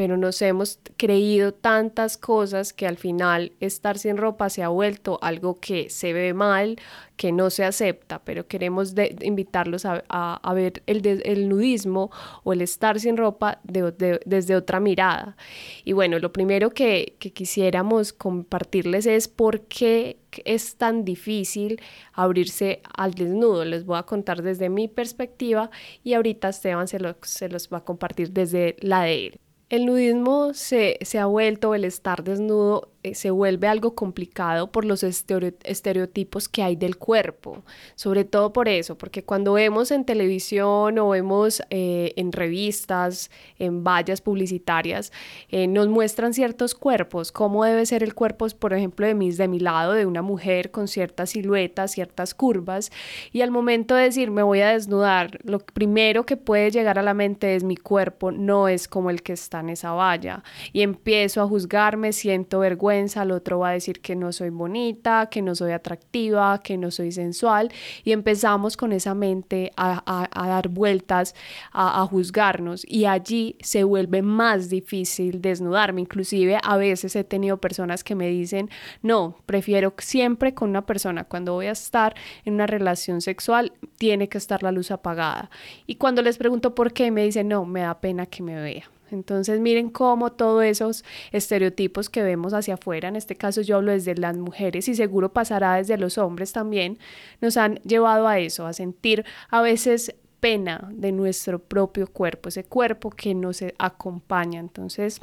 pero 0.00 0.16
nos 0.16 0.40
hemos 0.40 0.78
creído 0.96 1.52
tantas 1.52 2.16
cosas 2.16 2.72
que 2.72 2.86
al 2.86 2.96
final 2.96 3.52
estar 3.60 3.98
sin 3.98 4.16
ropa 4.16 4.48
se 4.48 4.62
ha 4.62 4.68
vuelto 4.70 5.18
algo 5.20 5.60
que 5.60 5.90
se 5.90 6.14
ve 6.14 6.32
mal, 6.32 6.76
que 7.16 7.32
no 7.32 7.50
se 7.50 7.64
acepta, 7.64 8.24
pero 8.24 8.46
queremos 8.46 8.94
invitarlos 9.20 9.84
a, 9.84 10.52
ver 10.54 10.82
el, 10.86 11.50
nudismo 11.50 12.10
o 12.44 12.54
el 12.54 12.62
estar 12.62 12.98
sin 12.98 13.18
ropa 13.18 13.60
desde 13.62 14.56
otra 14.56 14.80
mirada. 14.80 15.36
Y 15.84 15.92
bueno, 15.92 16.18
lo 16.18 16.32
primero 16.32 16.70
que, 16.70 17.16
que 17.18 17.34
quisiéramos 17.34 18.14
compartirles 18.14 19.04
es 19.04 19.28
por 19.28 19.66
qué 19.66 20.16
es 20.46 20.76
tan 20.76 21.04
difícil 21.04 21.78
abrirse 22.14 22.80
al 22.96 23.12
desnudo. 23.12 23.66
Les 23.66 23.84
voy 23.84 23.98
a 23.98 24.04
contar 24.04 24.40
desde 24.42 24.70
mi 24.70 24.88
perspectiva 24.88 25.70
y 26.02 26.14
ahorita 26.14 26.48
Esteban 26.48 26.88
se, 26.88 26.98
se 27.20 27.50
los 27.50 27.68
va 27.68 27.78
a 27.78 27.84
compartir 27.84 28.30
desde 28.30 28.76
la 28.80 29.02
de 29.02 29.26
él. 29.26 29.40
El 29.70 29.86
nudismo 29.86 30.52
se, 30.52 30.98
se 31.02 31.20
ha 31.20 31.26
vuelto, 31.26 31.76
el 31.76 31.84
estar 31.84 32.24
desnudo 32.24 32.90
se 33.14 33.30
vuelve 33.30 33.66
algo 33.66 33.94
complicado 33.94 34.70
por 34.70 34.84
los 34.84 35.02
estereotipos 35.02 36.48
que 36.48 36.62
hay 36.62 36.76
del 36.76 36.98
cuerpo, 36.98 37.62
sobre 37.94 38.24
todo 38.24 38.52
por 38.52 38.68
eso, 38.68 38.98
porque 38.98 39.24
cuando 39.24 39.54
vemos 39.54 39.90
en 39.90 40.04
televisión 40.04 40.98
o 40.98 41.08
vemos 41.08 41.62
eh, 41.70 42.12
en 42.16 42.30
revistas, 42.32 43.30
en 43.58 43.82
vallas 43.82 44.20
publicitarias, 44.20 45.12
eh, 45.48 45.66
nos 45.66 45.88
muestran 45.88 46.34
ciertos 46.34 46.74
cuerpos, 46.74 47.32
cómo 47.32 47.64
debe 47.64 47.86
ser 47.86 48.02
el 48.02 48.14
cuerpo, 48.14 48.46
por 48.58 48.74
ejemplo, 48.74 49.06
de, 49.06 49.14
de 49.14 49.48
mi 49.48 49.60
lado, 49.60 49.94
de 49.94 50.04
una 50.04 50.20
mujer 50.20 50.70
con 50.70 50.86
ciertas 50.86 51.30
siluetas, 51.30 51.92
ciertas 51.92 52.34
curvas, 52.34 52.92
y 53.32 53.40
al 53.40 53.50
momento 53.50 53.94
de 53.94 54.04
decir 54.04 54.30
me 54.30 54.42
voy 54.42 54.60
a 54.60 54.72
desnudar, 54.72 55.38
lo 55.42 55.60
primero 55.60 56.26
que 56.26 56.36
puede 56.36 56.70
llegar 56.70 56.98
a 56.98 57.02
la 57.02 57.14
mente 57.14 57.54
es 57.54 57.64
mi 57.64 57.76
cuerpo 57.76 58.30
no 58.30 58.68
es 58.68 58.88
como 58.88 59.08
el 59.08 59.22
que 59.22 59.32
está 59.32 59.60
en 59.60 59.70
esa 59.70 59.92
valla, 59.92 60.42
y 60.74 60.82
empiezo 60.82 61.40
a 61.40 61.46
juzgarme, 61.46 62.12
siento 62.12 62.58
vergüenza, 62.58 62.89
el 62.90 63.30
otro 63.30 63.58
va 63.60 63.70
a 63.70 63.72
decir 63.72 64.00
que 64.00 64.16
no 64.16 64.32
soy 64.32 64.50
bonita, 64.50 65.28
que 65.30 65.42
no 65.42 65.54
soy 65.54 65.72
atractiva, 65.72 66.60
que 66.62 66.76
no 66.76 66.90
soy 66.90 67.12
sensual, 67.12 67.70
y 68.04 68.12
empezamos 68.12 68.76
con 68.76 68.92
esa 68.92 69.14
mente 69.14 69.72
a, 69.76 70.28
dar 70.34 70.68
vueltas, 70.68 71.34
a, 71.72 72.02
a 72.02 72.06
juzgarnos, 72.06 72.84
y 72.86 73.06
allí 73.06 73.56
se 73.60 73.84
vuelve 73.84 74.22
más 74.22 74.68
difícil 74.68 75.40
desnudarme, 75.40 76.00
inclusive 76.00 76.58
a 76.62 76.76
veces 76.76 77.16
he 77.16 77.24
tenido 77.24 77.58
personas 77.58 78.04
que 78.04 78.14
me 78.14 78.28
dicen, 78.28 78.70
no, 79.02 79.36
prefiero 79.46 79.94
siempre 79.98 80.54
con 80.54 80.70
una 80.70 80.86
persona, 80.86 81.24
cuando 81.24 81.54
voy 81.54 81.66
a 81.66 81.72
estar 81.72 82.14
en 82.44 82.54
una 82.54 82.66
relación 82.66 83.20
sexual, 83.20 83.72
tiene 83.98 84.28
que 84.28 84.38
estar 84.38 84.62
la 84.62 84.72
luz 84.72 84.90
apagada. 84.90 85.50
Y 85.86 85.96
cuando 85.96 86.22
les 86.22 86.38
pregunto 86.38 86.74
por 86.74 86.92
qué, 86.92 87.10
me 87.10 87.24
dicen, 87.24 87.48
no, 87.48 87.64
me 87.64 87.80
da 87.80 88.00
pena 88.00 88.26
que 88.26 88.42
me 88.42 88.60
vea. 88.60 88.90
Entonces 89.12 89.60
miren 89.60 89.90
cómo 89.90 90.32
todos 90.32 90.64
esos 90.64 91.04
estereotipos 91.32 92.08
que 92.08 92.22
vemos 92.22 92.52
hacia 92.54 92.74
afuera, 92.74 93.08
en 93.08 93.16
este 93.16 93.36
caso 93.36 93.60
yo 93.60 93.76
hablo 93.76 93.92
desde 93.92 94.14
las 94.14 94.36
mujeres 94.36 94.88
y 94.88 94.94
seguro 94.94 95.32
pasará 95.32 95.76
desde 95.76 95.96
los 95.96 96.18
hombres 96.18 96.52
también, 96.52 96.98
nos 97.40 97.56
han 97.56 97.76
llevado 97.76 98.28
a 98.28 98.38
eso, 98.38 98.66
a 98.66 98.72
sentir 98.72 99.24
a 99.48 99.62
veces 99.62 100.14
pena 100.40 100.88
de 100.92 101.12
nuestro 101.12 101.58
propio 101.58 102.06
cuerpo, 102.06 102.48
ese 102.48 102.64
cuerpo 102.64 103.10
que 103.10 103.34
nos 103.34 103.62
acompaña. 103.78 104.58
Entonces, 104.58 105.20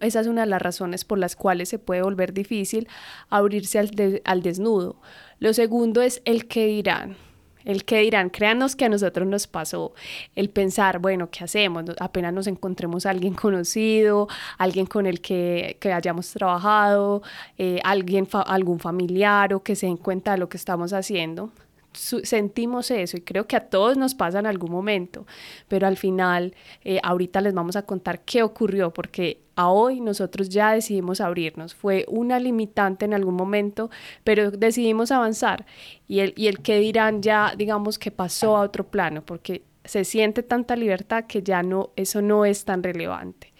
esa 0.00 0.20
es 0.20 0.26
una 0.26 0.42
de 0.42 0.48
las 0.48 0.62
razones 0.62 1.04
por 1.04 1.18
las 1.18 1.36
cuales 1.36 1.68
se 1.68 1.78
puede 1.78 2.02
volver 2.02 2.32
difícil 2.32 2.88
abrirse 3.28 3.78
al, 3.78 4.22
al 4.24 4.42
desnudo. 4.42 5.00
Lo 5.38 5.52
segundo 5.54 6.02
es 6.02 6.22
el 6.24 6.46
que 6.46 6.66
dirán. 6.66 7.16
El 7.64 7.84
que 7.84 7.98
dirán, 8.00 8.30
créanos 8.30 8.76
que 8.76 8.84
a 8.84 8.88
nosotros 8.88 9.26
nos 9.26 9.46
pasó 9.46 9.92
el 10.36 10.50
pensar, 10.50 10.98
bueno, 10.98 11.30
¿qué 11.30 11.44
hacemos? 11.44 11.84
Apenas 12.00 12.32
nos 12.32 12.46
encontremos 12.46 13.06
a 13.06 13.10
alguien 13.10 13.34
conocido, 13.42 14.28
alguien 14.58 14.86
con 14.86 15.06
el 15.06 15.20
que, 15.20 15.76
que 15.80 15.92
hayamos 15.92 16.30
trabajado, 16.32 17.22
eh, 17.58 17.80
alguien, 17.84 18.28
algún 18.46 18.78
familiar 18.78 19.54
o 19.54 19.62
que 19.62 19.76
se 19.76 19.86
den 19.86 19.96
cuenta 19.96 20.32
de 20.32 20.38
lo 20.38 20.48
que 20.48 20.56
estamos 20.56 20.92
haciendo 20.92 21.50
sentimos 21.92 22.90
eso 22.90 23.16
y 23.16 23.20
creo 23.20 23.46
que 23.46 23.56
a 23.56 23.68
todos 23.68 23.96
nos 23.96 24.14
pasa 24.14 24.38
en 24.38 24.46
algún 24.46 24.70
momento, 24.70 25.26
pero 25.68 25.86
al 25.86 25.96
final 25.96 26.54
eh, 26.84 27.00
ahorita 27.02 27.40
les 27.40 27.54
vamos 27.54 27.76
a 27.76 27.82
contar 27.82 28.20
qué 28.20 28.42
ocurrió 28.42 28.92
porque 28.92 29.40
a 29.54 29.68
hoy 29.68 30.00
nosotros 30.00 30.48
ya 30.48 30.72
decidimos 30.72 31.20
abrirnos. 31.20 31.74
Fue 31.74 32.06
una 32.08 32.38
limitante 32.38 33.04
en 33.04 33.14
algún 33.14 33.34
momento, 33.34 33.90
pero 34.24 34.50
decidimos 34.50 35.10
avanzar 35.10 35.66
y 36.08 36.20
el, 36.20 36.32
y 36.36 36.46
el 36.48 36.60
que 36.60 36.78
dirán 36.78 37.22
ya 37.22 37.54
digamos 37.56 37.98
que 37.98 38.10
pasó 38.10 38.56
a 38.56 38.60
otro 38.60 38.84
plano 38.84 39.22
porque 39.22 39.62
se 39.84 40.04
siente 40.04 40.42
tanta 40.42 40.76
libertad 40.76 41.24
que 41.24 41.42
ya 41.42 41.62
no, 41.62 41.90
eso 41.96 42.22
no 42.22 42.44
es 42.44 42.64
tan 42.64 42.82
relevante. 42.82 43.52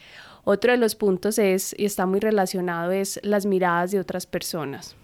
Otro 0.45 0.73
de 0.73 0.79
los 0.79 0.97
puntos 0.97 1.39
es, 1.39 1.75
y 1.79 1.85
está 1.85 2.05
muy 2.05 2.19
relacionado, 2.19 2.91
es 2.91 3.21
las 3.23 3.47
miradas 3.47 3.93
de 3.93 4.01
otras 4.01 4.27
personas 4.27 4.97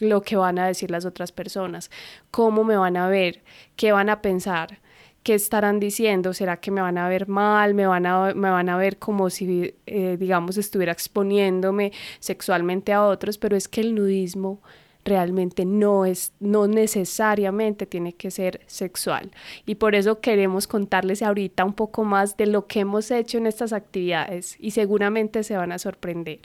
lo 0.00 0.22
que 0.22 0.36
van 0.36 0.58
a 0.58 0.66
decir 0.66 0.90
las 0.90 1.04
otras 1.04 1.32
personas, 1.32 1.90
cómo 2.30 2.64
me 2.64 2.76
van 2.76 2.96
a 2.96 3.08
ver, 3.08 3.42
qué 3.76 3.92
van 3.92 4.08
a 4.10 4.22
pensar, 4.22 4.80
qué 5.22 5.34
estarán 5.34 5.80
diciendo, 5.80 6.32
será 6.32 6.58
que 6.58 6.70
me 6.70 6.80
van 6.80 6.98
a 6.98 7.08
ver 7.08 7.28
mal, 7.28 7.74
me 7.74 7.86
van 7.86 8.06
a, 8.06 8.34
me 8.34 8.50
van 8.50 8.68
a 8.68 8.76
ver 8.76 8.98
como 8.98 9.30
si, 9.30 9.74
eh, 9.86 10.16
digamos, 10.18 10.56
estuviera 10.56 10.92
exponiéndome 10.92 11.92
sexualmente 12.18 12.92
a 12.92 13.04
otros, 13.04 13.38
pero 13.38 13.56
es 13.56 13.68
que 13.68 13.82
el 13.82 13.94
nudismo 13.94 14.60
realmente 15.04 15.64
no 15.64 16.04
es 16.04 16.32
no 16.40 16.66
necesariamente 16.66 17.86
tiene 17.86 18.12
que 18.12 18.30
ser 18.30 18.60
sexual 18.66 19.30
y 19.64 19.76
por 19.76 19.94
eso 19.94 20.20
queremos 20.20 20.66
contarles 20.66 21.22
ahorita 21.22 21.64
un 21.64 21.72
poco 21.72 22.04
más 22.04 22.36
de 22.36 22.46
lo 22.46 22.66
que 22.66 22.80
hemos 22.80 23.10
hecho 23.10 23.38
en 23.38 23.46
estas 23.46 23.72
actividades 23.72 24.56
y 24.60 24.72
seguramente 24.72 25.42
se 25.42 25.56
van 25.56 25.72
a 25.72 25.78
sorprender. 25.78 26.40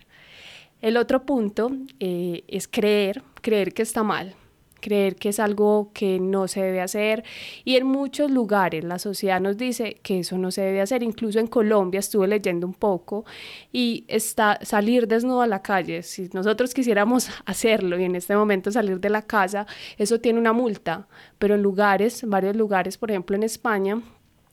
El 0.85 0.97
otro 0.97 1.25
punto 1.25 1.71
eh, 1.99 2.43
es 2.47 2.67
creer, 2.67 3.23
creer 3.41 3.73
que 3.73 3.81
está 3.81 4.03
mal, 4.03 4.35
creer 4.79 5.15
que 5.15 5.29
es 5.29 5.39
algo 5.39 5.89
que 5.95 6.19
no 6.19 6.47
se 6.47 6.61
debe 6.61 6.79
hacer. 6.79 7.23
Y 7.63 7.75
en 7.77 7.87
muchos 7.87 8.29
lugares 8.29 8.83
la 8.83 8.99
sociedad 8.99 9.41
nos 9.41 9.57
dice 9.57 9.97
que 10.03 10.19
eso 10.19 10.37
no 10.37 10.51
se 10.51 10.61
debe 10.61 10.81
hacer, 10.81 11.01
incluso 11.01 11.39
en 11.39 11.47
Colombia 11.47 11.99
estuve 11.99 12.27
leyendo 12.27 12.67
un 12.67 12.75
poco 12.75 13.25
y 13.73 14.05
está 14.07 14.59
salir 14.61 15.07
desnudo 15.07 15.41
a 15.41 15.47
la 15.47 15.63
calle, 15.63 16.03
si 16.03 16.29
nosotros 16.33 16.71
quisiéramos 16.75 17.31
hacerlo 17.47 17.97
y 17.97 18.03
en 18.03 18.15
este 18.15 18.35
momento 18.35 18.71
salir 18.71 18.99
de 18.99 19.09
la 19.09 19.23
casa, 19.23 19.65
eso 19.97 20.19
tiene 20.19 20.37
una 20.37 20.53
multa, 20.53 21.07
pero 21.39 21.55
en 21.55 21.63
lugares, 21.63 22.29
varios 22.29 22.55
lugares, 22.55 22.99
por 22.99 23.09
ejemplo 23.09 23.35
en 23.35 23.41
España, 23.41 24.03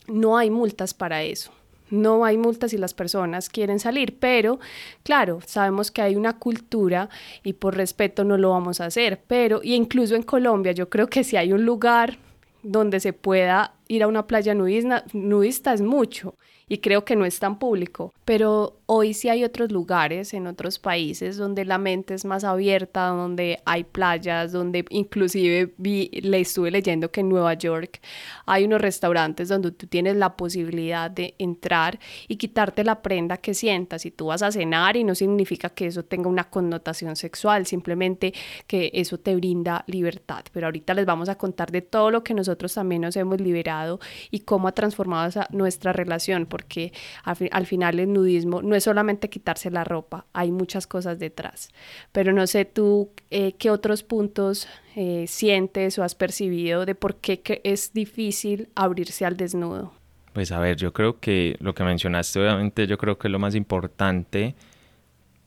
no 0.06 0.38
hay 0.38 0.48
multas 0.48 0.94
para 0.94 1.22
eso 1.24 1.52
no 1.92 2.24
hay 2.24 2.38
multas 2.38 2.70
si 2.72 2.78
las 2.78 2.94
personas 2.94 3.48
quieren 3.48 3.78
salir, 3.78 4.18
pero 4.18 4.58
claro, 5.04 5.40
sabemos 5.46 5.90
que 5.90 6.02
hay 6.02 6.16
una 6.16 6.38
cultura 6.38 7.08
y 7.44 7.52
por 7.52 7.76
respeto 7.76 8.24
no 8.24 8.38
lo 8.38 8.50
vamos 8.50 8.80
a 8.80 8.86
hacer, 8.86 9.20
pero 9.26 9.60
y 9.62 9.74
incluso 9.74 10.16
en 10.16 10.22
Colombia 10.22 10.72
yo 10.72 10.88
creo 10.88 11.06
que 11.06 11.22
si 11.22 11.36
hay 11.36 11.52
un 11.52 11.64
lugar 11.64 12.18
donde 12.62 12.98
se 12.98 13.12
pueda 13.12 13.74
ir 13.88 14.02
a 14.02 14.08
una 14.08 14.26
playa 14.26 14.54
nudista, 14.54 15.04
nudista 15.12 15.74
es 15.74 15.82
mucho 15.82 16.34
y 16.68 16.78
creo 16.78 17.04
que 17.04 17.16
no 17.16 17.26
es 17.26 17.38
tan 17.38 17.58
público, 17.58 18.14
pero 18.24 18.78
hoy 18.94 19.14
sí 19.14 19.30
hay 19.30 19.42
otros 19.42 19.72
lugares 19.72 20.34
en 20.34 20.46
otros 20.46 20.78
países 20.78 21.38
donde 21.38 21.64
la 21.64 21.78
mente 21.78 22.12
es 22.12 22.26
más 22.26 22.44
abierta, 22.44 23.06
donde 23.06 23.58
hay 23.64 23.84
playas, 23.84 24.52
donde 24.52 24.84
inclusive 24.90 25.72
vi, 25.78 26.10
le 26.22 26.40
estuve 26.40 26.70
leyendo 26.70 27.10
que 27.10 27.20
en 27.20 27.30
Nueva 27.30 27.54
York 27.54 28.00
hay 28.44 28.64
unos 28.64 28.82
restaurantes 28.82 29.48
donde 29.48 29.72
tú 29.72 29.86
tienes 29.86 30.16
la 30.16 30.36
posibilidad 30.36 31.10
de 31.10 31.34
entrar 31.38 31.98
y 32.28 32.36
quitarte 32.36 32.84
la 32.84 33.00
prenda 33.00 33.38
que 33.38 33.54
sientas 33.54 34.04
y 34.04 34.10
tú 34.10 34.26
vas 34.26 34.42
a 34.42 34.52
cenar 34.52 34.98
y 34.98 35.04
no 35.04 35.14
significa 35.14 35.70
que 35.70 35.86
eso 35.86 36.04
tenga 36.04 36.28
una 36.28 36.44
connotación 36.44 37.16
sexual, 37.16 37.64
simplemente 37.64 38.34
que 38.66 38.90
eso 38.92 39.18
te 39.18 39.34
brinda 39.34 39.84
libertad. 39.86 40.44
Pero 40.52 40.66
ahorita 40.66 40.92
les 40.92 41.06
vamos 41.06 41.30
a 41.30 41.36
contar 41.36 41.72
de 41.72 41.80
todo 41.80 42.10
lo 42.10 42.22
que 42.22 42.34
nosotros 42.34 42.74
también 42.74 43.00
nos 43.00 43.16
hemos 43.16 43.40
liberado 43.40 44.00
y 44.30 44.40
cómo 44.40 44.68
ha 44.68 44.72
transformado 44.72 45.30
nuestra 45.50 45.94
relación 45.94 46.44
porque 46.44 46.92
al, 47.24 47.66
final 47.66 47.98
el 47.98 48.12
nudismo 48.12 48.60
no 48.60 48.74
es 48.74 48.81
solamente 48.82 49.30
quitarse 49.30 49.70
la 49.70 49.84
ropa, 49.84 50.26
hay 50.32 50.52
muchas 50.52 50.86
cosas 50.86 51.18
detrás. 51.18 51.70
Pero 52.12 52.32
no 52.32 52.46
sé 52.46 52.64
tú 52.64 53.10
eh, 53.30 53.52
qué 53.52 53.70
otros 53.70 54.02
puntos 54.02 54.68
eh, 54.96 55.26
sientes 55.26 55.98
o 55.98 56.04
has 56.04 56.14
percibido 56.14 56.84
de 56.84 56.94
por 56.94 57.16
qué 57.16 57.60
es 57.64 57.92
difícil 57.92 58.68
abrirse 58.74 59.24
al 59.24 59.36
desnudo. 59.36 59.92
Pues 60.32 60.50
a 60.52 60.58
ver, 60.58 60.76
yo 60.76 60.92
creo 60.92 61.20
que 61.20 61.56
lo 61.60 61.74
que 61.74 61.84
mencionaste 61.84 62.40
obviamente 62.40 62.86
yo 62.86 62.96
creo 62.98 63.18
que 63.18 63.28
es 63.28 63.32
lo 63.32 63.38
más 63.38 63.54
importante, 63.54 64.54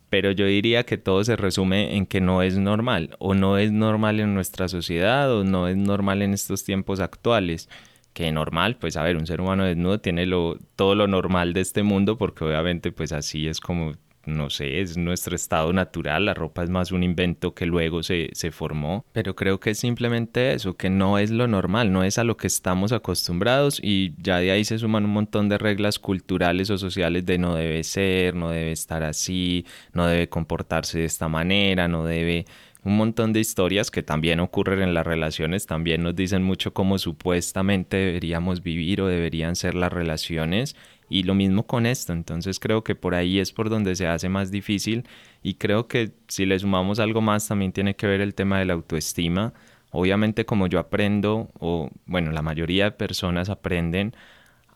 pero 0.10 0.32
yo 0.32 0.46
diría 0.46 0.84
que 0.84 0.98
todo 0.98 1.24
se 1.24 1.36
resume 1.36 1.98
en 1.98 2.06
que 2.06 2.22
no 2.22 2.42
es 2.42 2.58
normal 2.58 3.16
o 3.20 3.34
no 3.34 3.58
es 3.58 3.72
normal 3.72 4.20
en 4.20 4.34
nuestra 4.34 4.68
sociedad 4.68 5.32
o 5.32 5.44
no 5.44 5.68
es 5.68 5.76
normal 5.76 6.22
en 6.22 6.34
estos 6.34 6.64
tiempos 6.64 7.00
actuales 7.00 7.68
que 8.16 8.32
normal, 8.32 8.78
pues 8.78 8.96
a 8.96 9.04
ver, 9.04 9.18
un 9.18 9.28
ser 9.28 9.42
humano 9.42 9.66
desnudo 9.66 10.00
tiene 10.00 10.26
lo, 10.26 10.58
todo 10.78 10.96
lo 10.96 11.06
normal 11.06 11.52
de 11.52 11.60
este 11.60 11.84
mundo 11.84 12.18
porque 12.18 12.46
obviamente 12.46 12.94
pues 12.94 13.12
así 13.12 13.46
es 13.50 13.60
como, 13.60 13.96
no 14.26 14.50
sé, 14.50 14.80
es 14.80 14.96
nuestro 14.96 15.36
estado 15.36 15.74
natural, 15.74 16.24
la 16.24 16.34
ropa 16.34 16.64
es 16.64 16.70
más 16.70 16.94
un 16.94 17.04
invento 17.04 17.54
que 17.54 17.66
luego 17.66 18.04
se, 18.04 18.30
se 18.32 18.52
formó, 18.52 19.06
pero 19.12 19.36
creo 19.36 19.60
que 19.60 19.72
es 19.72 19.80
simplemente 19.80 20.54
eso, 20.54 20.78
que 20.78 20.90
no 20.90 21.20
es 21.20 21.30
lo 21.30 21.50
normal, 21.50 21.92
no 21.92 22.06
es 22.06 22.18
a 22.18 22.24
lo 22.24 22.38
que 22.38 22.48
estamos 22.48 22.94
acostumbrados 22.94 23.82
y 23.84 24.14
ya 24.18 24.38
de 24.38 24.52
ahí 24.52 24.64
se 24.64 24.80
suman 24.80 25.04
un 25.04 25.12
montón 25.12 25.50
de 25.50 25.58
reglas 25.58 26.00
culturales 26.00 26.70
o 26.70 26.78
sociales 26.78 27.26
de 27.26 27.38
no 27.38 27.54
debe 27.54 27.84
ser, 27.84 28.34
no 28.34 28.50
debe 28.50 28.72
estar 28.72 29.04
así, 29.04 29.66
no 29.92 30.08
debe 30.08 30.30
comportarse 30.30 31.00
de 31.00 31.06
esta 31.06 31.28
manera, 31.28 31.90
no 31.90 32.06
debe 32.06 32.46
un 32.86 32.98
montón 32.98 33.34
de 33.34 33.40
historias 33.40 33.90
que 33.90 34.04
también 34.04 34.40
ocurren 34.40 34.82
en 34.82 34.94
las 34.94 35.06
relaciones, 35.06 35.66
también 35.66 36.04
nos 36.04 36.16
dicen 36.16 36.44
mucho 36.44 36.72
cómo 36.72 37.00
supuestamente 37.00 37.98
deberíamos 37.98 38.62
vivir 38.62 39.02
o 39.02 39.08
deberían 39.08 39.56
ser 39.56 39.74
las 39.74 39.92
relaciones 39.92 40.76
y 41.10 41.24
lo 41.24 41.34
mismo 41.34 41.66
con 41.66 41.88
esto, 41.88 42.14
entonces 42.14 42.60
creo 42.60 42.84
que 42.84 42.94
por 42.94 43.16
ahí 43.16 43.40
es 43.40 43.52
por 43.52 43.70
donde 43.70 43.96
se 43.96 44.06
hace 44.06 44.30
más 44.30 44.52
difícil 44.52 45.08
y 45.42 45.56
creo 45.56 45.88
que 45.88 46.12
si 46.28 46.46
le 46.46 46.60
sumamos 46.60 47.00
algo 47.00 47.22
más 47.22 47.48
también 47.48 47.72
tiene 47.72 47.96
que 47.96 48.06
ver 48.06 48.22
el 48.22 48.36
tema 48.36 48.60
de 48.60 48.66
la 48.66 48.74
autoestima, 48.74 49.54
obviamente 49.90 50.46
como 50.46 50.68
yo 50.68 50.78
aprendo 50.78 51.50
o 51.60 51.90
bueno 52.06 52.32
la 52.32 52.44
mayoría 52.44 52.86
de 52.86 52.92
personas 52.92 53.50
aprenden 53.50 54.16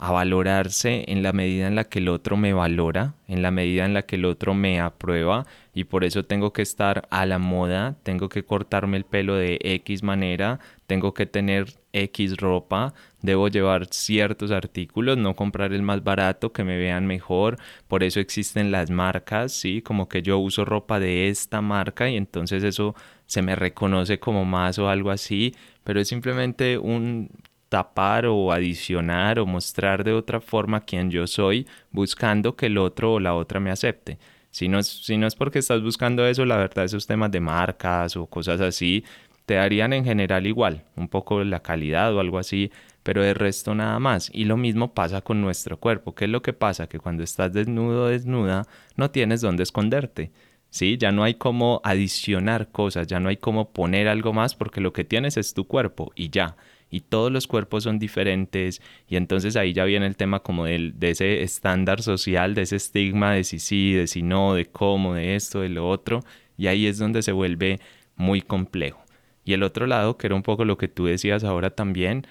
a 0.02 0.12
valorarse 0.12 1.04
en 1.10 1.24
la 1.24 1.34
medida 1.34 1.68
en 1.68 1.76
la 1.76 1.84
que 1.84 2.00
el 2.00 2.08
otro 2.08 2.38
me 2.38 2.54
valora, 2.54 3.16
en 3.28 3.42
la 3.42 3.52
medida 3.52 3.86
en 3.86 3.94
la 3.94 4.04
que 4.04 4.16
el 4.16 4.24
otro 4.24 4.54
me 4.54 4.80
aprueba 4.80 5.46
y 5.74 5.84
por 5.84 6.06
eso 6.06 6.24
tengo 6.24 6.54
que 6.54 6.62
estar 6.62 7.06
a 7.12 7.26
la 7.26 7.38
moda, 7.38 7.98
tengo 8.04 8.30
que 8.30 8.46
cortarme 8.46 8.96
el 8.96 9.04
pelo 9.04 9.36
de 9.36 9.60
X 9.62 10.02
manera, 10.02 10.62
tengo 10.88 11.14
que 11.14 11.26
tener 11.26 11.74
X 11.92 12.38
ropa, 12.38 12.94
debo 13.22 13.50
llevar 13.50 13.88
ciertos 13.92 14.52
artículos, 14.52 15.18
no 15.18 15.36
comprar 15.36 15.74
el 15.74 15.82
más 15.82 16.02
barato, 16.02 16.54
que 16.54 16.64
me 16.64 16.78
vean 16.78 17.06
mejor, 17.06 17.58
por 17.90 18.02
eso 18.02 18.22
existen 18.22 18.72
las 18.72 18.90
marcas, 18.90 19.52
¿sí? 19.52 19.82
Como 19.82 20.08
que 20.08 20.22
yo 20.22 20.38
uso 20.38 20.64
ropa 20.64 21.02
de 21.02 21.28
esta 21.28 21.60
marca 21.60 22.10
y 22.10 22.16
entonces 22.16 22.64
eso 22.64 22.96
se 23.26 23.42
me 23.42 23.54
reconoce 23.54 24.18
como 24.18 24.46
más 24.46 24.80
o 24.80 24.88
algo 24.88 25.12
así, 25.12 25.54
pero 25.84 26.00
es 26.00 26.08
simplemente 26.08 26.78
un 26.78 27.30
tapar 27.70 28.26
o 28.26 28.52
adicionar 28.52 29.40
o 29.40 29.46
mostrar 29.46 30.04
de 30.04 30.14
otra 30.14 30.42
forma 30.42 30.82
quién 30.82 31.12
yo 31.12 31.28
soy, 31.28 31.68
buscando 31.92 32.56
que 32.56 32.66
el 32.66 32.78
otro 32.78 33.14
o 33.14 33.20
la 33.20 33.36
otra 33.36 33.60
me 33.60 33.72
acepte. 33.72 34.18
Si 34.52 34.68
no, 34.68 34.80
es, 34.80 34.88
si 34.88 35.18
no 35.18 35.28
es 35.28 35.36
porque 35.36 35.60
estás 35.60 35.82
buscando 35.82 36.26
eso, 36.26 36.44
la 36.46 36.58
verdad 36.58 36.86
esos 36.86 37.06
temas 37.06 37.32
de 37.32 37.40
marcas 37.40 38.18
o 38.18 38.26
cosas 38.26 38.60
así 38.62 39.06
te 39.46 39.56
darían 39.56 39.94
en 39.94 40.06
general 40.06 40.46
igual, 40.46 40.84
un 40.96 41.08
poco 41.08 41.44
la 41.44 41.62
calidad 41.62 42.14
o 42.14 42.20
algo 42.20 42.38
así, 42.38 42.72
pero 43.02 43.24
de 43.24 43.34
resto 43.34 43.74
nada 43.74 43.98
más. 44.00 44.30
Y 44.34 44.46
lo 44.46 44.58
mismo 44.58 44.94
pasa 44.94 45.22
con 45.22 45.42
nuestro 45.42 45.80
cuerpo. 45.80 46.14
¿Qué 46.14 46.26
es 46.26 46.32
lo 46.32 46.44
que 46.44 46.54
pasa? 46.54 46.88
Que 46.88 47.00
cuando 47.00 47.24
estás 47.24 47.52
desnudo 47.52 48.04
o 48.04 48.08
desnuda, 48.08 48.68
no 48.96 49.10
tienes 49.10 49.42
dónde 49.42 49.64
esconderte. 49.64 50.32
¿sí? 50.70 50.98
Ya 51.00 51.12
no 51.12 51.24
hay 51.24 51.36
como 51.36 51.82
adicionar 51.84 52.72
cosas, 52.72 53.08
ya 53.08 53.20
no 53.20 53.30
hay 53.30 53.38
como 53.38 53.72
poner 53.72 54.08
algo 54.08 54.34
más 54.34 54.56
porque 54.56 54.82
lo 54.82 54.94
que 54.94 55.04
tienes 55.04 55.38
es 55.38 55.54
tu 55.54 55.66
cuerpo 55.66 56.12
y 56.16 56.30
ya 56.30 56.56
y 56.90 57.02
todos 57.02 57.32
los 57.32 57.48
cuerpos 57.48 57.84
son 57.84 58.00
diferentes 58.00 58.82
y 59.08 59.16
entonces 59.16 59.56
ahí 59.56 59.74
ya 59.74 59.86
viene 59.86 60.08
el 60.08 60.16
tema 60.16 60.40
como 60.42 60.66
del, 60.66 61.00
de 61.00 61.12
ese 61.12 61.44
estándar 61.44 62.02
social, 62.02 62.56
de 62.56 62.64
ese 62.64 62.78
estigma 62.78 63.34
de 63.34 63.44
si 63.44 63.60
sí, 63.60 63.94
de 63.94 64.08
si 64.08 64.22
no, 64.22 64.54
de 64.54 64.66
cómo, 64.66 65.14
de 65.14 65.36
esto, 65.36 65.62
de 65.62 65.70
lo 65.70 65.88
otro 65.88 66.22
y 66.58 66.68
ahí 66.68 66.88
es 66.88 66.98
donde 66.98 67.22
se 67.22 67.32
vuelve 67.32 67.80
muy 68.16 68.42
complejo. 68.42 69.02
Y 69.46 69.54
el 69.54 69.64
otro 69.64 69.88
lado, 69.88 70.18
que 70.18 70.28
era 70.28 70.36
un 70.36 70.44
poco 70.44 70.66
lo 70.66 70.78
que 70.78 70.88
tú 70.88 71.06
decías 71.06 71.44
ahora 71.44 71.72
también, 71.72 72.28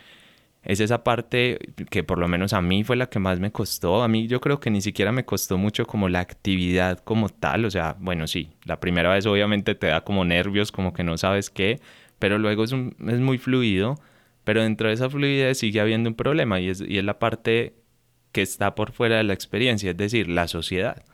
es 0.63 0.81
esa 0.81 1.03
parte 1.03 1.59
que 1.91 2.05
por 2.05 2.19
lo 2.19 2.29
menos 2.29 2.53
a 2.53 2.61
mí 2.61 2.85
fue 2.85 2.97
la 2.97 3.09
que 3.09 3.19
más 3.19 3.41
me 3.41 3.51
costó. 3.51 4.03
A 4.03 4.09
mí 4.09 4.27
yo 4.27 4.41
creo 4.41 4.61
que 4.61 4.71
ni 4.71 4.83
siquiera 4.83 5.13
me 5.13 5.25
costó 5.25 5.57
mucho 5.57 5.87
como 5.87 6.09
la 6.09 6.21
actividad 6.21 6.99
como 6.99 7.29
tal. 7.31 7.65
O 7.65 7.71
sea, 7.71 7.97
bueno, 7.99 8.27
sí, 8.27 8.51
la 8.65 8.79
primera 8.79 9.13
vez 9.13 9.27
obviamente 9.27 9.75
te 9.75 9.87
da 9.87 10.03
como 10.03 10.25
nervios, 10.25 10.71
como 10.71 10.93
que 10.93 11.05
no 11.05 11.17
sabes 11.17 11.49
qué, 11.51 11.81
pero 12.19 12.39
luego 12.39 12.65
es, 12.65 12.73
es 12.73 13.21
muy 13.21 13.39
fluido 13.39 13.99
pero 14.49 14.63
dentro 14.63 14.89
de 14.89 14.95
esa 14.95 15.11
fluidez 15.11 15.59
sigue 15.59 15.79
habiendo 15.79 16.09
un 16.09 16.15
problema 16.15 16.59
y 16.59 16.71
es, 16.71 16.81
y 16.81 16.97
es 16.97 17.05
la 17.05 17.19
parte 17.19 17.75
que 18.33 18.41
está 18.41 18.75
por 18.75 18.93
fuera 18.93 19.19
de 19.19 19.23
la 19.25 19.35
experiencia, 19.35 19.91
es 19.91 19.97
decir, 19.99 20.27
la 20.27 20.49
sociedad. 20.49 21.05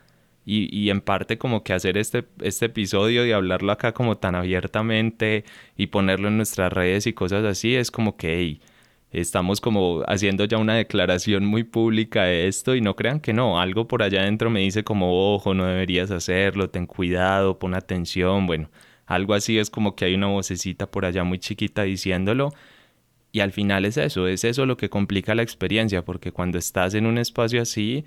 Y, 0.44 0.68
y, 0.72 0.90
en 0.90 1.00
parte 1.00 1.36
como 1.36 1.64
que 1.64 1.72
hacer 1.72 1.98
este, 1.98 2.26
este 2.42 2.66
episodio 2.66 3.26
y 3.26 3.32
hablarlo 3.32 3.72
acá 3.72 3.92
como 3.92 4.18
tan 4.18 4.36
abiertamente 4.36 5.44
y 5.76 5.88
ponerlo 5.88 6.28
en 6.28 6.36
nuestras 6.36 6.72
redes 6.72 7.08
y 7.08 7.12
cosas 7.12 7.44
así, 7.44 7.74
es 7.74 7.90
como 7.90 8.16
que 8.16 8.60
estamos 9.10 9.60
como 9.60 10.04
haciendo 10.06 10.44
ya 10.44 10.58
una 10.58 10.76
declaración 10.76 11.44
muy 11.44 11.64
pública 11.64 12.22
de 12.22 12.46
esto 12.46 12.76
y 12.76 12.80
no 12.82 12.94
crean 12.94 13.18
que 13.18 13.32
no, 13.32 13.60
algo 13.60 13.88
por 13.88 14.04
allá 14.04 14.20
adentro 14.20 14.48
me 14.48 14.60
dice 14.60 14.84
como, 14.84 15.34
ojo, 15.34 15.54
no 15.54 15.66
deberías 15.66 16.12
hacerlo, 16.12 16.70
ten 16.70 16.86
cuidado, 16.86 17.58
pon 17.58 17.74
atención, 17.74 18.46
bueno, 18.46 18.70
algo 19.06 19.34
así 19.34 19.58
es 19.58 19.70
como 19.70 19.96
que 19.96 20.04
hay 20.04 20.14
una 20.14 20.28
vocecita 20.28 20.88
por 20.88 21.04
allá 21.04 21.24
muy 21.24 21.40
chiquita 21.40 21.82
diciéndolo 21.82 22.52
y 23.34 23.40
al 23.40 23.50
final 23.50 23.84
es 23.84 23.96
eso, 23.96 24.28
es 24.28 24.44
eso 24.44 24.64
lo 24.64 24.76
que 24.76 24.88
complica 24.88 25.34
la 25.34 25.42
experiencia, 25.42 26.04
porque 26.04 26.30
cuando 26.30 26.56
estás 26.56 26.94
en 26.94 27.04
un 27.04 27.18
espacio 27.18 27.60
así, 27.60 28.04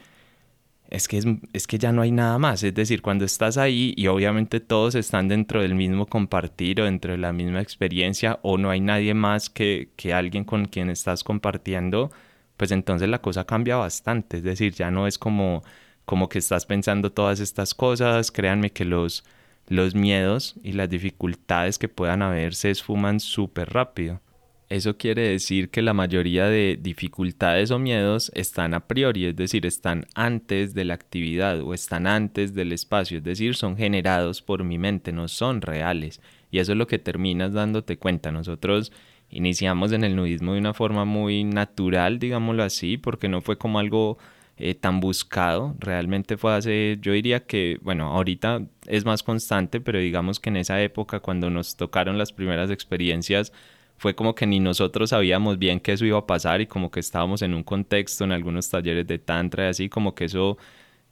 es 0.90 1.10
que, 1.10 1.22
es, 1.52 1.68
que 1.68 1.78
ya 1.78 1.92
no 1.92 2.02
hay 2.02 2.12
nada 2.12 2.40
más. 2.40 2.64
Es 2.64 2.74
decir, 2.74 3.02
cuando 3.02 3.26
estás 3.26 3.58
ahí 3.58 3.94
y 3.98 4.08
obviamente 4.08 4.62
todos 4.62 4.96
están 4.96 5.28
dentro 5.28 5.62
del 5.62 5.76
mismo 5.76 6.06
compartir 6.06 6.80
o 6.80 6.86
dentro 6.86 7.12
de 7.12 7.18
la 7.18 7.34
misma 7.34 7.60
experiencia 7.62 8.40
o 8.42 8.58
no 8.58 8.70
hay 8.70 8.80
nadie 8.80 9.14
más 9.14 9.50
que, 9.50 9.90
que 9.98 10.14
alguien 10.14 10.46
con 10.46 10.64
quien 10.66 10.90
estás 10.90 11.26
compartiendo, 11.26 12.10
pues 12.56 12.72
entonces 12.72 13.10
la 13.10 13.22
cosa 13.22 13.44
cambia 13.46 13.76
bastante. 13.76 14.38
Es 14.38 14.44
decir, 14.44 14.74
ya 14.74 14.92
no 14.92 15.08
es 15.08 15.18
como, 15.18 15.62
como 16.06 16.30
que 16.30 16.40
estás 16.40 16.66
pensando 16.66 17.12
todas 17.12 17.42
estas 17.42 17.74
cosas. 17.74 18.32
Créanme 18.32 18.72
que 18.72 18.86
los, 18.86 19.26
los 19.68 19.94
miedos 19.94 20.56
y 20.64 20.72
las 20.72 20.90
dificultades 20.90 21.78
que 21.80 21.90
puedan 21.90 22.22
haber 22.22 22.56
se 22.56 22.72
esfuman 22.72 23.20
súper 23.20 23.72
rápido. 23.74 24.22
Eso 24.70 24.98
quiere 24.98 25.30
decir 25.30 25.70
que 25.70 25.82
la 25.82 25.94
mayoría 25.94 26.48
de 26.48 26.78
dificultades 26.82 27.72
o 27.72 27.80
miedos 27.80 28.32
están 28.36 28.74
a 28.74 28.86
priori, 28.86 29.26
es 29.26 29.36
decir, 29.36 29.66
están 29.66 30.08
antes 30.14 30.74
de 30.74 30.84
la 30.84 30.94
actividad 30.94 31.62
o 31.62 31.74
están 31.74 32.06
antes 32.06 32.54
del 32.54 32.74
espacio, 32.74 33.20
es 33.20 33.24
decir, 33.24 33.56
son 33.56 33.78
generados 33.78 34.42
por 34.42 34.66
mi 34.66 34.78
mente, 34.78 35.14
no 35.14 35.30
son 35.30 35.62
reales. 35.62 36.20
Y 36.52 36.60
eso 36.60 36.74
es 36.74 36.78
lo 36.78 36.88
que 36.88 37.00
terminas 37.00 37.54
dándote 37.54 37.98
cuenta. 37.98 38.32
Nosotros 38.32 38.92
iniciamos 39.30 39.94
en 39.94 40.04
el 40.04 40.16
nudismo 40.18 40.54
de 40.54 40.60
una 40.60 40.74
forma 40.74 41.06
muy 41.06 41.46
natural, 41.46 42.20
digámoslo 42.20 42.64
así, 42.64 42.98
porque 42.98 43.30
no 43.30 43.42
fue 43.42 43.58
como 43.58 43.80
algo 43.80 44.18
eh, 44.58 44.76
tan 44.76 45.00
buscado. 45.00 45.76
Realmente 45.80 46.36
fue 46.36 46.54
hace, 46.54 46.98
yo 47.02 47.14
diría 47.14 47.46
que, 47.46 47.80
bueno, 47.82 48.08
ahorita 48.14 48.66
es 48.88 49.06
más 49.06 49.24
constante, 49.24 49.80
pero 49.80 50.00
digamos 50.00 50.40
que 50.42 50.50
en 50.50 50.58
esa 50.58 50.82
época 50.82 51.22
cuando 51.22 51.50
nos 51.50 51.78
tocaron 51.78 52.18
las 52.18 52.34
primeras 52.34 52.70
experiencias, 52.70 53.54
fue 53.98 54.16
como 54.16 54.36
que 54.36 54.46
ni 54.48 54.60
nosotros 54.60 55.10
sabíamos 55.12 55.60
bien 55.60 55.80
que 55.80 55.94
eso 55.94 56.06
iba 56.06 56.20
a 56.20 56.28
pasar 56.28 56.62
y 56.62 56.68
como 56.68 56.92
que 56.92 57.00
estábamos 57.00 57.42
en 57.42 57.54
un 57.54 57.64
contexto 57.64 58.24
en 58.24 58.32
algunos 58.32 58.70
talleres 58.70 59.08
de 59.08 59.20
tantra 59.20 59.66
y 59.66 59.70
así 59.70 59.90
como 59.90 60.16
que 60.16 60.26
eso 60.26 60.58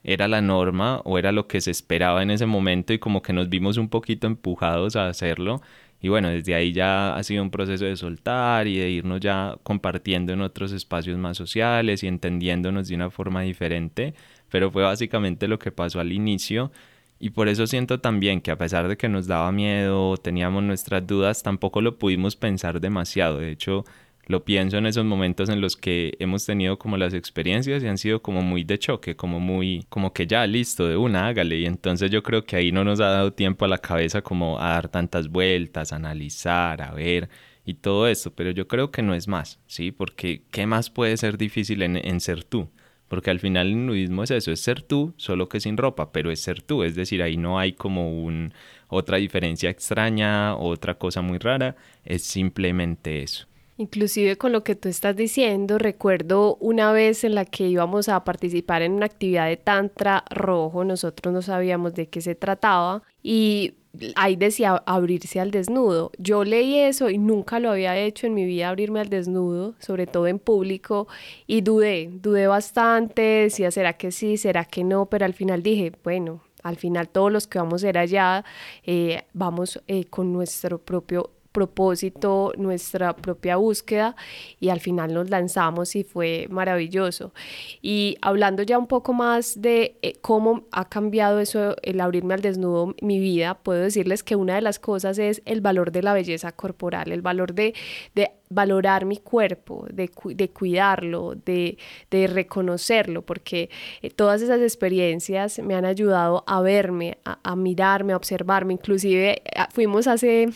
era 0.03 0.27
la 0.27 0.41
norma 0.41 1.01
o 1.05 1.17
era 1.17 1.31
lo 1.31 1.47
que 1.47 1.61
se 1.61 1.71
esperaba 1.71 2.21
en 2.23 2.31
ese 2.31 2.45
momento 2.45 2.93
y 2.93 2.99
como 2.99 3.21
que 3.21 3.33
nos 3.33 3.49
vimos 3.49 3.77
un 3.77 3.89
poquito 3.89 4.27
empujados 4.27 4.95
a 4.95 5.07
hacerlo. 5.07 5.61
Y 5.99 6.09
bueno, 6.09 6.29
desde 6.29 6.53
ahí 6.53 6.71
ya 6.73 7.15
ha 7.15 7.23
sido 7.23 7.41
un 7.41 7.49
proceso 7.51 7.85
de 7.85 7.95
soltar 7.95 8.67
y 8.67 8.77
de 8.77 8.89
irnos 8.91 9.19
ya 9.21 9.57
compartiendo 9.63 10.33
en 10.33 10.41
otros 10.41 10.71
espacios 10.71 11.17
más 11.17 11.37
sociales 11.37 12.03
y 12.03 12.07
entendiéndonos 12.07 12.87
de 12.87 12.95
una 12.95 13.09
forma 13.09 13.41
diferente, 13.41 14.13
pero 14.49 14.69
fue 14.71 14.83
básicamente 14.83 15.47
lo 15.47 15.57
que 15.57 15.71
pasó 15.71 15.99
al 15.99 16.11
inicio 16.11 16.71
y 17.19 17.29
por 17.31 17.47
eso 17.47 17.65
siento 17.67 17.99
también 17.99 18.41
que 18.41 18.51
a 18.51 18.57
pesar 18.57 18.87
de 18.87 18.97
que 18.97 19.09
nos 19.09 19.27
daba 19.27 19.51
miedo, 19.51 20.17
teníamos 20.17 20.63
nuestras 20.63 21.05
dudas, 21.07 21.43
tampoco 21.43 21.81
lo 21.81 21.97
pudimos 21.97 22.35
pensar 22.35 22.81
demasiado. 22.81 23.39
De 23.39 23.51
hecho, 23.51 23.85
lo 24.27 24.43
pienso 24.43 24.77
en 24.77 24.85
esos 24.85 25.05
momentos 25.05 25.49
en 25.49 25.61
los 25.61 25.75
que 25.77 26.13
hemos 26.19 26.45
tenido 26.45 26.77
como 26.77 26.97
las 26.97 27.13
experiencias 27.13 27.83
y 27.83 27.87
han 27.87 27.97
sido 27.97 28.21
como 28.21 28.41
muy 28.41 28.63
de 28.63 28.79
choque, 28.79 29.15
como 29.15 29.39
muy, 29.39 29.85
como 29.89 30.13
que 30.13 30.27
ya 30.27 30.45
listo, 30.47 30.87
de 30.87 30.97
una, 30.97 31.27
hágale. 31.27 31.59
Y 31.59 31.65
entonces 31.65 32.11
yo 32.11 32.23
creo 32.23 32.43
que 32.45 32.57
ahí 32.57 32.71
no 32.71 32.83
nos 32.83 32.99
ha 32.99 33.07
dado 33.09 33.33
tiempo 33.33 33.65
a 33.65 33.67
la 33.69 33.77
cabeza 33.77 34.21
como 34.21 34.59
a 34.59 34.71
dar 34.71 34.89
tantas 34.89 35.29
vueltas, 35.29 35.93
a 35.93 35.97
analizar, 35.97 36.81
a 36.81 36.91
ver 36.91 37.29
y 37.65 37.75
todo 37.75 38.07
eso. 38.07 38.33
Pero 38.35 38.51
yo 38.51 38.67
creo 38.67 38.91
que 38.91 39.01
no 39.03 39.13
es 39.15 39.27
más, 39.27 39.59
¿sí? 39.67 39.91
Porque 39.91 40.43
¿qué 40.51 40.65
más 40.65 40.89
puede 40.89 41.17
ser 41.17 41.37
difícil 41.37 41.81
en, 41.83 41.97
en 41.97 42.19
ser 42.19 42.43
tú? 42.43 42.69
Porque 43.15 43.31
al 43.31 43.39
final 43.39 43.67
el 43.67 43.85
nudismo 43.85 44.23
es 44.23 44.31
eso, 44.31 44.51
es 44.51 44.59
ser 44.59 44.81
tú, 44.81 45.13
solo 45.15 45.47
que 45.47 45.61
sin 45.61 45.77
ropa, 45.77 46.11
pero 46.11 46.31
es 46.31 46.41
ser 46.41 46.61
tú, 46.61 46.83
es 46.83 46.95
decir, 46.95 47.23
ahí 47.23 47.37
no 47.37 47.57
hay 47.57 47.71
como 47.71 48.11
un, 48.21 48.51
otra 48.89 49.15
diferencia 49.15 49.69
extraña, 49.69 50.53
otra 50.57 50.95
cosa 50.95 51.21
muy 51.21 51.37
rara, 51.37 51.77
es 52.03 52.23
simplemente 52.23 53.23
eso. 53.23 53.47
Inclusive 53.77 54.37
con 54.37 54.53
lo 54.53 54.63
que 54.63 54.75
tú 54.75 54.87
estás 54.87 55.17
diciendo, 55.17 55.77
recuerdo 55.77 56.55
una 56.61 56.93
vez 56.93 57.25
en 57.25 57.35
la 57.35 57.43
que 57.43 57.67
íbamos 57.67 58.07
a 58.07 58.23
participar 58.23 58.81
en 58.81 58.93
una 58.93 59.07
actividad 59.07 59.47
de 59.47 59.57
tantra 59.57 60.23
rojo, 60.29 60.85
nosotros 60.85 61.33
no 61.33 61.41
sabíamos 61.41 61.93
de 61.93 62.07
qué 62.07 62.21
se 62.21 62.35
trataba 62.35 63.03
y 63.21 63.73
ahí 64.15 64.37
decía 64.37 64.81
abrirse 64.85 65.41
al 65.41 65.51
desnudo. 65.51 66.11
Yo 66.17 66.45
leí 66.45 66.77
eso 66.79 67.09
y 67.09 67.17
nunca 67.17 67.59
lo 67.59 67.71
había 67.71 67.97
hecho 67.97 68.27
en 68.27 68.33
mi 68.33 68.45
vida 68.45 68.69
abrirme 68.69 69.01
al 69.01 69.09
desnudo, 69.09 69.75
sobre 69.79 70.07
todo 70.07 70.27
en 70.27 70.39
público, 70.39 71.09
y 71.45 71.59
dudé, 71.59 72.09
dudé 72.13 72.47
bastante, 72.47 73.21
decía, 73.21 73.71
¿será 73.71 73.93
que 73.93 74.11
sí, 74.11 74.37
será 74.37 74.63
que 74.63 74.85
no? 74.85 75.07
Pero 75.07 75.25
al 75.25 75.33
final 75.33 75.63
dije, 75.63 75.91
bueno, 76.01 76.41
al 76.63 76.77
final 76.77 77.09
todos 77.09 77.31
los 77.31 77.45
que 77.45 77.59
vamos 77.59 77.83
a 77.83 77.89
ir 77.89 77.97
allá 77.97 78.43
eh, 78.83 79.23
vamos 79.33 79.81
eh, 79.87 80.05
con 80.05 80.33
nuestro 80.33 80.79
propio 80.79 81.34
propósito, 81.55 82.51
nuestra 82.57 83.15
propia 83.15 83.55
búsqueda 83.55 84.17
y 84.59 84.67
al 84.67 84.81
final 84.81 85.13
nos 85.13 85.29
lanzamos 85.29 85.95
y 85.95 86.03
fue 86.03 86.47
maravilloso. 86.49 87.33
Y 87.81 88.17
hablando 88.21 88.61
ya 88.61 88.77
un 88.77 88.87
poco 88.87 89.13
más 89.13 89.61
de 89.61 89.97
eh, 90.01 90.15
cómo 90.21 90.65
ha 90.71 90.89
cambiado 90.89 91.39
eso, 91.39 91.77
el 91.81 92.01
abrirme 92.01 92.33
al 92.33 92.41
desnudo 92.41 92.93
mi 93.01 93.19
vida, 93.19 93.55
puedo 93.55 93.79
decirles 93.79 94.21
que 94.21 94.35
una 94.35 94.55
de 94.55 94.61
las 94.61 94.79
cosas 94.79 95.17
es 95.17 95.41
el 95.45 95.61
valor 95.61 95.93
de 95.93 96.03
la 96.03 96.13
belleza 96.13 96.51
corporal, 96.51 97.13
el 97.13 97.21
valor 97.21 97.53
de, 97.53 97.73
de 98.15 98.31
valorar 98.49 99.05
mi 99.05 99.17
cuerpo, 99.17 99.87
de, 99.89 100.11
de 100.35 100.49
cuidarlo, 100.49 101.35
de, 101.35 101.77
de, 102.11 102.27
reconocerlo, 102.27 103.21
porque 103.21 103.69
eh, 104.01 104.09
todas 104.09 104.41
esas 104.41 104.59
experiencias 104.59 105.59
me 105.59 105.73
han 105.73 105.85
ayudado 105.85 106.43
a 106.47 106.59
verme, 106.59 107.17
a, 107.23 107.39
a 107.43 107.55
mirarme, 107.55 108.11
a 108.11 108.17
observarme. 108.17 108.73
Inclusive 108.73 109.41
fuimos 109.71 110.07
hace 110.07 110.49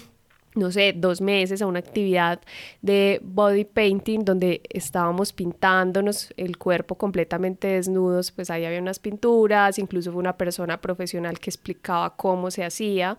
no 0.60 0.72
sé, 0.72 0.94
dos 0.96 1.22
meses 1.22 1.62
a 1.62 1.68
una 1.68 1.80
actividad 1.80 2.42
de 2.82 3.20
body 3.24 3.66
painting 3.66 4.20
donde 4.26 4.62
estábamos 4.70 5.34
pintándonos 5.34 6.34
el 6.38 6.58
cuerpo 6.58 6.96
completamente 6.96 7.68
desnudos, 7.68 8.32
pues 8.32 8.50
ahí 8.50 8.66
había 8.66 8.80
unas 8.80 9.00
pinturas, 9.00 9.80
incluso 9.80 10.12
fue 10.12 10.20
una 10.20 10.38
persona 10.38 10.80
profesional 10.82 11.40
que 11.40 11.50
explicaba 11.50 12.16
cómo 12.16 12.52
se 12.52 12.64
hacía. 12.64 13.18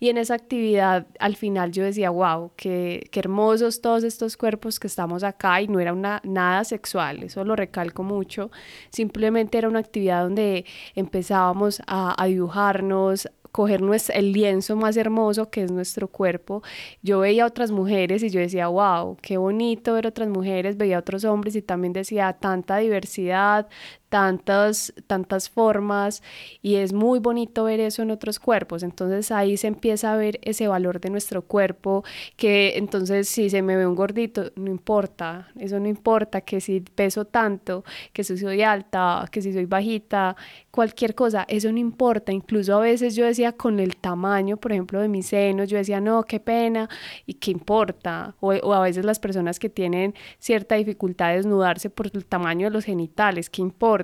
Y 0.00 0.08
en 0.08 0.18
esa 0.18 0.34
actividad 0.34 1.06
al 1.18 1.36
final 1.36 1.72
yo 1.72 1.84
decía, 1.84 2.10
wow, 2.10 2.52
qué, 2.56 3.08
qué 3.10 3.20
hermosos 3.20 3.80
todos 3.80 4.04
estos 4.04 4.36
cuerpos 4.36 4.80
que 4.80 4.86
estamos 4.86 5.24
acá 5.24 5.60
y 5.60 5.68
no 5.68 5.80
era 5.80 5.92
una, 5.92 6.20
nada 6.24 6.64
sexual, 6.64 7.22
eso 7.24 7.44
lo 7.44 7.56
recalco 7.56 8.02
mucho, 8.02 8.50
simplemente 8.90 9.58
era 9.58 9.68
una 9.68 9.80
actividad 9.80 10.22
donde 10.22 10.64
empezábamos 10.94 11.82
a, 11.86 12.20
a 12.20 12.26
dibujarnos, 12.26 13.28
coger 13.56 13.80
el 14.12 14.32
lienzo 14.32 14.76
más 14.76 14.98
hermoso 14.98 15.48
que 15.48 15.62
es 15.62 15.72
nuestro 15.72 16.08
cuerpo. 16.08 16.62
Yo 17.00 17.20
veía 17.20 17.44
a 17.44 17.46
otras 17.46 17.70
mujeres 17.70 18.22
y 18.22 18.28
yo 18.28 18.38
decía, 18.38 18.68
wow, 18.68 19.16
qué 19.22 19.38
bonito 19.38 19.94
ver 19.94 20.06
otras 20.06 20.28
mujeres, 20.28 20.76
veía 20.76 20.96
a 20.96 21.00
otros 21.00 21.24
hombres 21.24 21.56
y 21.56 21.62
también 21.62 21.94
decía, 21.94 22.34
tanta 22.34 22.76
diversidad, 22.76 23.66
tantas, 24.08 24.92
tantas 25.06 25.50
formas 25.50 26.22
y 26.62 26.76
es 26.76 26.92
muy 26.92 27.18
bonito 27.18 27.64
ver 27.64 27.80
eso 27.80 28.02
en 28.02 28.10
otros 28.10 28.38
cuerpos. 28.38 28.82
Entonces 28.82 29.30
ahí 29.30 29.56
se 29.56 29.66
empieza 29.66 30.12
a 30.12 30.16
ver 30.16 30.38
ese 30.42 30.68
valor 30.68 31.00
de 31.00 31.10
nuestro 31.10 31.42
cuerpo, 31.42 32.04
que 32.36 32.76
entonces 32.76 33.28
si 33.28 33.50
se 33.50 33.62
me 33.62 33.76
ve 33.76 33.86
un 33.86 33.94
gordito, 33.94 34.52
no 34.56 34.70
importa, 34.70 35.48
eso 35.58 35.80
no 35.80 35.88
importa, 35.88 36.40
que 36.40 36.60
si 36.60 36.80
peso 36.80 37.24
tanto, 37.24 37.84
que 38.12 38.24
si 38.24 38.36
soy 38.36 38.62
alta, 38.62 39.26
que 39.30 39.42
si 39.42 39.52
soy 39.52 39.66
bajita, 39.66 40.36
cualquier 40.70 41.14
cosa, 41.14 41.44
eso 41.48 41.72
no 41.72 41.78
importa. 41.78 42.32
Incluso 42.32 42.76
a 42.76 42.80
veces 42.80 43.16
yo 43.16 43.24
decía 43.24 43.52
con 43.52 43.80
el 43.80 43.96
tamaño, 43.96 44.56
por 44.56 44.72
ejemplo, 44.72 45.00
de 45.00 45.08
mis 45.08 45.26
senos, 45.26 45.68
yo 45.68 45.78
decía, 45.78 46.00
no, 46.00 46.22
qué 46.22 46.40
pena, 46.40 46.88
y 47.26 47.34
qué 47.34 47.50
importa. 47.50 48.34
O, 48.40 48.52
o 48.52 48.72
a 48.72 48.80
veces 48.80 49.04
las 49.04 49.18
personas 49.18 49.58
que 49.58 49.68
tienen 49.68 50.14
cierta 50.38 50.76
dificultad 50.76 51.30
de 51.30 51.36
desnudarse 51.36 51.90
por 51.90 52.10
el 52.12 52.24
tamaño 52.26 52.66
de 52.68 52.70
los 52.70 52.84
genitales, 52.84 53.50
qué 53.50 53.62
importa 53.62 53.95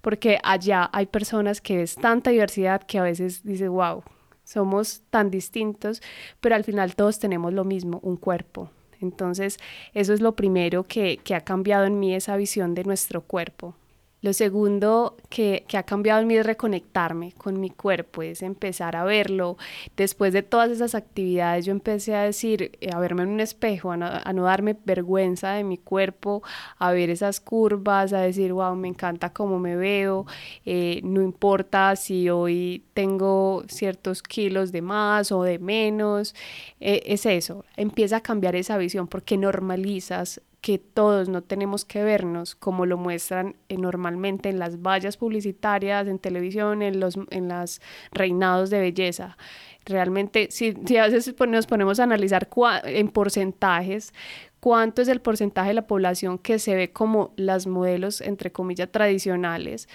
porque 0.00 0.38
allá 0.42 0.90
hay 0.92 1.06
personas 1.06 1.60
que 1.60 1.82
es 1.82 1.94
tanta 1.94 2.30
diversidad 2.30 2.82
que 2.82 2.98
a 2.98 3.02
veces 3.02 3.42
dice, 3.44 3.68
wow, 3.68 4.02
somos 4.44 5.02
tan 5.10 5.30
distintos, 5.30 6.00
pero 6.40 6.54
al 6.54 6.64
final 6.64 6.94
todos 6.94 7.18
tenemos 7.18 7.52
lo 7.52 7.64
mismo, 7.64 8.00
un 8.02 8.16
cuerpo. 8.16 8.70
Entonces, 9.00 9.58
eso 9.94 10.12
es 10.12 10.20
lo 10.20 10.34
primero 10.34 10.84
que, 10.84 11.18
que 11.18 11.34
ha 11.34 11.40
cambiado 11.42 11.84
en 11.84 12.00
mí, 12.00 12.14
esa 12.14 12.36
visión 12.36 12.74
de 12.74 12.84
nuestro 12.84 13.20
cuerpo. 13.22 13.74
Lo 14.20 14.32
segundo 14.32 15.16
que, 15.28 15.64
ha 15.74 15.84
cambiado 15.84 16.20
en 16.20 16.26
mí 16.26 16.36
es 16.36 16.44
reconectarme 16.44 17.32
con 17.32 17.60
mi 17.60 17.70
cuerpo, 17.70 18.22
es 18.22 18.42
empezar 18.42 18.96
a 18.96 19.04
verlo. 19.04 19.56
Después 19.96 20.32
de 20.32 20.42
todas 20.42 20.70
esas 20.70 20.96
actividades 20.96 21.66
yo 21.66 21.70
empecé 21.70 22.16
a 22.16 22.22
decir, 22.22 22.72
eh, 22.80 22.90
a 22.92 22.98
verme 22.98 23.22
en 23.22 23.28
un 23.28 23.40
espejo, 23.40 23.92
a 23.92 23.96
no, 23.96 24.42
darme 24.42 24.76
vergüenza 24.84 25.52
de 25.52 25.62
mi 25.62 25.78
cuerpo, 25.78 26.42
a 26.78 26.90
ver 26.90 27.10
esas 27.10 27.38
curvas, 27.38 28.12
a 28.12 28.20
decir, 28.20 28.52
wow, 28.52 28.74
me 28.74 28.88
encanta 28.88 29.32
cómo 29.32 29.60
me 29.60 29.76
veo, 29.76 30.26
eh, 30.66 31.00
no 31.04 31.22
importa 31.22 31.94
si 31.94 32.28
hoy 32.28 32.82
tengo 32.94 33.62
ciertos 33.68 34.22
kilos 34.22 34.72
de 34.72 34.82
más 34.82 35.30
o 35.30 35.44
de 35.44 35.60
menos, 35.60 36.34
eh, 36.80 37.02
es 37.06 37.24
eso, 37.24 37.64
empieza 37.76 38.16
a 38.16 38.20
cambiar 38.20 38.56
esa 38.56 38.78
visión 38.78 39.06
porque 39.06 39.36
normalizas 39.36 40.40
que 40.60 40.78
todos 40.78 41.28
no 41.28 41.42
tenemos 41.42 41.84
que 41.84 42.02
vernos 42.02 42.54
como 42.54 42.84
lo 42.84 42.96
muestran 42.96 43.56
eh, 43.68 43.76
normalmente 43.76 44.48
en 44.48 44.58
las 44.58 44.82
vallas 44.82 45.16
publicitarias, 45.16 46.06
en 46.08 46.18
televisión, 46.18 46.82
en 46.82 47.00
los 47.00 47.18
en 47.30 47.48
las 47.48 47.80
reinados 48.12 48.70
de 48.70 48.80
belleza. 48.80 49.36
Realmente, 49.84 50.48
si, 50.50 50.74
si 50.84 50.96
a 50.98 51.06
veces 51.06 51.34
nos 51.48 51.66
ponemos 51.66 51.98
a 51.98 52.02
analizar 52.02 52.48
en 52.84 53.08
porcentajes 53.08 54.12
cuánto 54.60 55.02
es 55.02 55.08
el 55.08 55.20
porcentaje 55.20 55.68
de 55.68 55.74
la 55.74 55.86
población 55.86 56.38
que 56.38 56.58
se 56.58 56.74
ve 56.74 56.92
como 56.92 57.32
las 57.36 57.66
modelos, 57.66 58.20
entre 58.20 58.52
comillas, 58.52 58.90
tradicionales, 58.90 59.88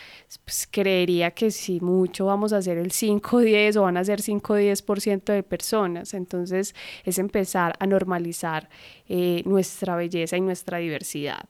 pues 0.45 0.67
creería 0.69 1.31
que 1.31 1.51
si 1.51 1.79
mucho 1.79 2.25
vamos 2.25 2.53
a 2.53 2.61
ser 2.61 2.77
el 2.77 2.91
5-10 2.91 3.75
o 3.77 3.83
van 3.83 3.97
a 3.97 4.03
ser 4.03 4.21
5-10% 4.21 5.33
de 5.33 5.43
personas. 5.43 6.13
Entonces 6.13 6.75
es 7.03 7.19
empezar 7.19 7.73
a 7.79 7.87
normalizar 7.87 8.69
eh, 9.07 9.43
nuestra 9.45 9.95
belleza 9.95 10.37
y 10.37 10.41
nuestra 10.41 10.77
diversidad. 10.77 11.45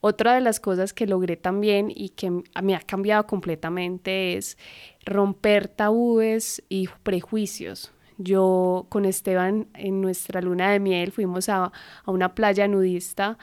Otra 0.00 0.34
de 0.34 0.40
las 0.40 0.60
cosas 0.60 0.92
que 0.92 1.06
logré 1.06 1.36
también 1.36 1.90
y 1.92 2.10
que 2.10 2.30
me 2.30 2.76
ha 2.76 2.80
cambiado 2.80 3.26
completamente 3.26 4.36
es 4.36 4.56
romper 5.04 5.66
tabúes 5.66 6.62
y 6.68 6.88
prejuicios. 7.02 7.92
Yo 8.18 8.86
con 8.88 9.04
Esteban 9.04 9.68
en 9.74 10.00
nuestra 10.00 10.40
luna 10.40 10.70
de 10.70 10.80
miel 10.80 11.12
fuimos 11.12 11.48
a, 11.48 11.72
una 12.06 12.34
playa 12.34 12.66
nudista 12.68 13.38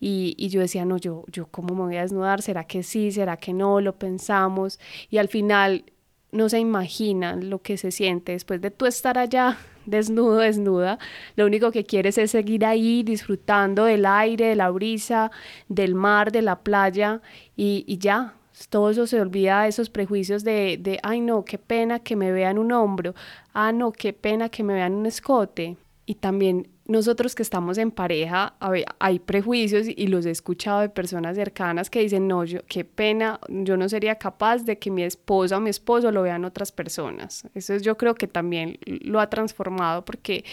y, 0.00 0.48
yo 0.48 0.60
decía, 0.60 0.84
no, 0.84 0.96
yo, 0.98 1.24
yo 1.28 1.46
cómo 1.46 1.74
me 1.74 1.82
voy 1.82 1.96
a 1.96 2.02
desnudar, 2.02 2.42
¿será 2.42 2.64
que 2.64 2.82
sí? 2.82 3.10
¿Será 3.12 3.36
que 3.36 3.52
no? 3.52 3.80
Lo 3.80 3.98
pensamos 3.98 4.78
y 5.10 5.18
al 5.18 5.28
final 5.28 5.84
no 6.30 6.48
se 6.48 6.58
imaginan 6.58 7.48
lo 7.48 7.62
que 7.62 7.78
se 7.78 7.90
siente 7.90 8.32
después 8.32 8.60
de 8.60 8.70
tú 8.70 8.86
estar 8.86 9.18
allá 9.18 9.58
desnudo, 9.86 10.38
desnuda. 10.38 10.98
Lo 11.36 11.46
único 11.46 11.70
que 11.72 11.84
quieres 11.84 12.18
es 12.18 12.30
seguir 12.32 12.64
ahí 12.66 13.02
disfrutando 13.02 13.84
del 13.84 14.04
aire, 14.04 14.48
de 14.48 14.56
la 14.56 14.70
brisa, 14.70 15.30
del 15.68 15.94
mar, 15.94 16.32
de 16.32 16.42
la 16.42 16.60
playa 16.60 17.22
y, 17.56 17.84
y 17.86 17.98
ya, 17.98 18.34
todo 18.68 18.90
eso 18.90 19.06
se 19.06 19.20
olvida 19.20 19.66
esos 19.66 19.90
prejuicios 19.90 20.44
de, 20.44 20.78
de, 20.80 20.98
ay 21.02 21.20
no, 21.20 21.44
qué 21.44 21.58
pena 21.58 22.00
que 22.00 22.16
me 22.16 22.32
vean 22.32 22.58
un 22.58 22.72
hombro, 22.72 23.14
ah 23.52 23.72
no, 23.72 23.92
qué 23.92 24.12
pena 24.12 24.48
que 24.48 24.62
me 24.62 24.74
vean 24.74 24.94
un 24.94 25.06
escote. 25.06 25.76
Y 26.06 26.14
también 26.14 26.68
nosotros 26.88 27.34
que 27.34 27.42
estamos 27.42 27.76
en 27.76 27.90
pareja, 27.90 28.54
hay 28.98 29.18
prejuicios 29.18 29.86
y 29.94 30.06
los 30.06 30.24
he 30.24 30.30
escuchado 30.30 30.80
de 30.80 30.88
personas 30.88 31.36
cercanas 31.36 31.90
que 31.90 32.00
dicen, 32.00 32.26
no, 32.26 32.44
yo, 32.44 32.60
qué 32.66 32.82
pena, 32.82 33.38
yo 33.48 33.76
no 33.76 33.90
sería 33.90 34.14
capaz 34.14 34.64
de 34.64 34.78
que 34.78 34.90
mi 34.90 35.02
esposa 35.02 35.58
o 35.58 35.60
mi 35.60 35.68
esposo 35.68 36.10
lo 36.10 36.22
vean 36.22 36.46
otras 36.46 36.72
personas. 36.72 37.46
Eso 37.54 37.74
es, 37.74 37.82
yo 37.82 37.98
creo 37.98 38.14
que 38.14 38.26
también 38.26 38.78
lo 38.86 39.20
ha 39.20 39.28
transformado 39.28 40.06
porque 40.06 40.46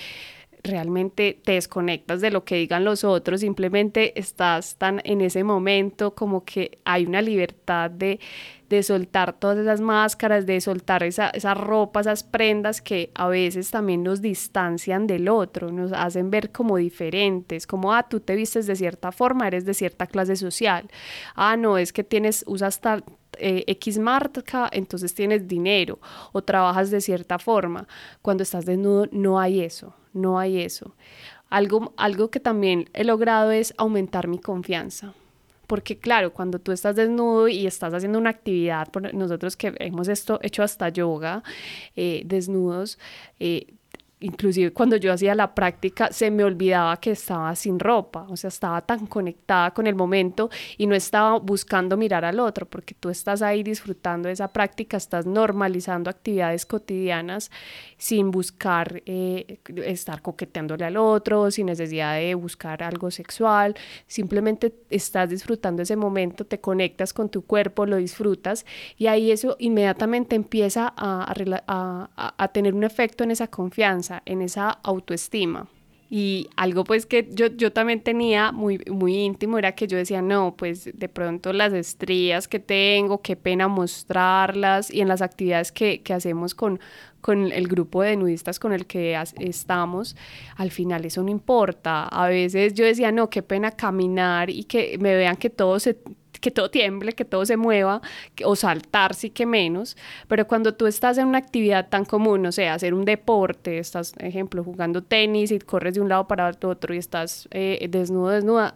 realmente 0.65 1.39
te 1.43 1.53
desconectas 1.53 2.21
de 2.21 2.31
lo 2.31 2.43
que 2.43 2.55
digan 2.55 2.83
los 2.83 3.03
otros, 3.03 3.41
simplemente 3.41 4.19
estás 4.19 4.75
tan 4.77 5.01
en 5.03 5.21
ese 5.21 5.43
momento 5.43 6.15
como 6.15 6.43
que 6.43 6.79
hay 6.83 7.05
una 7.05 7.21
libertad 7.21 7.89
de, 7.89 8.19
de 8.69 8.83
soltar 8.83 9.33
todas 9.33 9.57
esas 9.57 9.81
máscaras, 9.81 10.45
de 10.45 10.59
soltar 10.59 11.03
esa, 11.03 11.29
esa 11.29 11.53
ropa, 11.53 12.01
esas 12.01 12.23
prendas 12.23 12.81
que 12.81 13.11
a 13.15 13.27
veces 13.27 13.71
también 13.71 14.03
nos 14.03 14.21
distancian 14.21 15.07
del 15.07 15.29
otro, 15.29 15.71
nos 15.71 15.93
hacen 15.93 16.31
ver 16.31 16.51
como 16.51 16.77
diferentes, 16.77 17.67
como, 17.67 17.93
ah, 17.93 18.03
tú 18.03 18.19
te 18.19 18.35
vistes 18.35 18.67
de 18.67 18.75
cierta 18.75 19.11
forma, 19.11 19.47
eres 19.47 19.65
de 19.65 19.73
cierta 19.73 20.07
clase 20.07 20.35
social, 20.35 20.89
ah, 21.35 21.55
no, 21.57 21.77
es 21.77 21.93
que 21.93 22.03
tienes, 22.03 22.43
usas 22.47 22.81
tal 22.81 23.03
eh, 23.37 23.63
X 23.67 23.97
marca, 23.99 24.69
entonces 24.71 25.13
tienes 25.13 25.47
dinero 25.47 25.99
o 26.31 26.41
trabajas 26.41 26.91
de 26.91 27.01
cierta 27.01 27.39
forma. 27.39 27.87
Cuando 28.21 28.43
estás 28.43 28.65
desnudo 28.65 29.07
no 29.11 29.39
hay 29.39 29.61
eso, 29.61 29.93
no 30.15 30.39
hay 30.39 30.61
eso. 30.61 30.95
Algo, 31.49 31.93
algo 31.97 32.31
que 32.31 32.39
también 32.39 32.89
he 32.93 33.03
logrado 33.03 33.51
es 33.51 33.73
aumentar 33.77 34.27
mi 34.27 34.39
confianza. 34.39 35.13
Porque 35.67 35.97
claro, 35.97 36.31
cuando 36.33 36.59
tú 36.59 36.71
estás 36.71 36.95
desnudo 36.95 37.47
y 37.47 37.65
estás 37.65 37.93
haciendo 37.93 38.19
una 38.19 38.29
actividad, 38.29 38.87
nosotros 39.13 39.55
que 39.57 39.73
hemos 39.79 40.07
esto, 40.07 40.39
hecho 40.41 40.63
hasta 40.63 40.89
yoga, 40.89 41.43
eh, 41.95 42.23
desnudos, 42.25 42.99
eh, 43.39 43.73
inclusive 44.25 44.73
cuando 44.73 44.97
yo 44.97 45.13
hacía 45.13 45.35
la 45.35 45.53
práctica 45.53 46.11
se 46.11 46.31
me 46.31 46.43
olvidaba 46.43 46.97
que 46.97 47.11
estaba 47.11 47.55
sin 47.55 47.79
ropa, 47.79 48.25
o 48.29 48.35
sea, 48.35 48.47
estaba 48.47 48.81
tan 48.81 49.05
conectada 49.05 49.71
con 49.73 49.87
el 49.87 49.95
momento 49.95 50.49
y 50.77 50.87
no 50.87 50.95
estaba 50.95 51.39
buscando 51.39 51.95
mirar 51.97 52.25
al 52.25 52.39
otro, 52.39 52.65
porque 52.65 52.95
tú 52.95 53.09
estás 53.09 53.41
ahí 53.41 53.63
disfrutando 53.63 54.27
de 54.27 54.33
esa 54.33 54.47
práctica, 54.49 54.97
estás 54.97 55.25
normalizando 55.25 56.09
actividades 56.09 56.65
cotidianas 56.65 57.51
sin 57.97 58.31
buscar 58.31 59.01
eh, 59.05 59.59
estar 59.85 60.21
coqueteándole 60.21 60.85
al 60.85 60.97
otro, 60.97 61.51
sin 61.51 61.67
necesidad 61.67 62.15
de 62.15 62.33
buscar 62.35 62.83
algo 62.83 63.11
sexual, 63.11 63.75
simplemente 64.07 64.73
estás 64.89 65.29
disfrutando 65.29 65.83
ese 65.83 65.95
momento, 65.95 66.45
te 66.45 66.59
conectas 66.59 67.13
con 67.13 67.29
tu 67.29 67.43
cuerpo, 67.43 67.85
lo 67.85 67.97
disfrutas 67.97 68.65
y 68.97 69.07
ahí 69.07 69.31
eso 69.31 69.55
inmediatamente 69.59 70.35
empieza 70.35 70.93
a, 70.97 72.49
tener 72.53 72.73
un 72.73 72.83
efecto 72.83 73.23
en 73.23 73.31
esa 73.31 73.47
confianza 73.47 74.14
en 74.25 74.41
esa 74.41 74.69
autoestima. 74.69 75.67
Y 76.09 76.49
algo 76.55 76.83
pues 76.83 77.07
que 77.07 77.27
yo, 77.31 77.47
yo 77.47 77.73
también 77.73 78.01
tenía 78.01 78.51
muy, 78.51 78.77
muy 78.89 79.15
íntimo 79.15 79.57
era 79.57 79.73
que 79.73 79.87
yo 79.87 79.97
decía, 79.97 80.21
no, 80.21 80.55
pues 80.55 80.89
de 80.93 81.09
pronto 81.09 81.51
las 81.51 81.73
estrías 81.73 82.47
que 82.47 82.59
tengo, 82.59 83.21
qué 83.21 83.35
pena 83.35 83.67
mostrarlas 83.67 84.93
y 84.93 85.01
en 85.01 85.07
las 85.07 85.23
actividades 85.23 85.71
que, 85.71 86.03
que 86.03 86.13
hacemos 86.13 86.53
con, 86.53 86.79
con 87.21 87.51
el 87.51 87.67
grupo 87.67 88.03
de 88.03 88.15
nudistas 88.17 88.59
con 88.59 88.71
el 88.71 88.85
que 88.85 89.19
estamos, 89.39 90.15
al 90.57 90.69
final 90.69 91.05
eso 91.05 91.23
no 91.23 91.31
importa. 91.31 92.03
A 92.03 92.27
veces 92.27 92.75
yo 92.75 92.85
decía, 92.85 93.11
no, 93.11 93.31
qué 93.31 93.41
pena 93.41 93.71
caminar 93.71 94.51
y 94.51 94.65
que 94.65 94.99
me 94.99 95.15
vean 95.15 95.35
que 95.35 95.49
todo 95.49 95.79
se 95.79 95.97
que 96.39 96.51
todo 96.51 96.69
tiemble, 96.69 97.13
que 97.13 97.25
todo 97.25 97.45
se 97.45 97.57
mueva, 97.57 98.01
o 98.43 98.55
saltar 98.55 99.13
sí 99.13 99.29
que 99.29 99.45
menos, 99.45 99.97
pero 100.27 100.47
cuando 100.47 100.73
tú 100.73 100.87
estás 100.87 101.17
en 101.17 101.27
una 101.27 101.37
actividad 101.37 101.89
tan 101.89 102.05
común, 102.05 102.45
o 102.45 102.51
sea, 102.51 102.73
hacer 102.73 102.93
un 102.93 103.05
deporte, 103.05 103.77
estás, 103.77 104.13
ejemplo, 104.19 104.63
jugando 104.63 105.03
tenis 105.03 105.51
y 105.51 105.59
corres 105.59 105.95
de 105.95 106.01
un 106.01 106.09
lado 106.09 106.27
para 106.27 106.49
otro 106.49 106.93
y 106.93 106.97
estás 106.97 107.47
eh, 107.51 107.87
desnudo, 107.89 108.29
desnuda, 108.29 108.75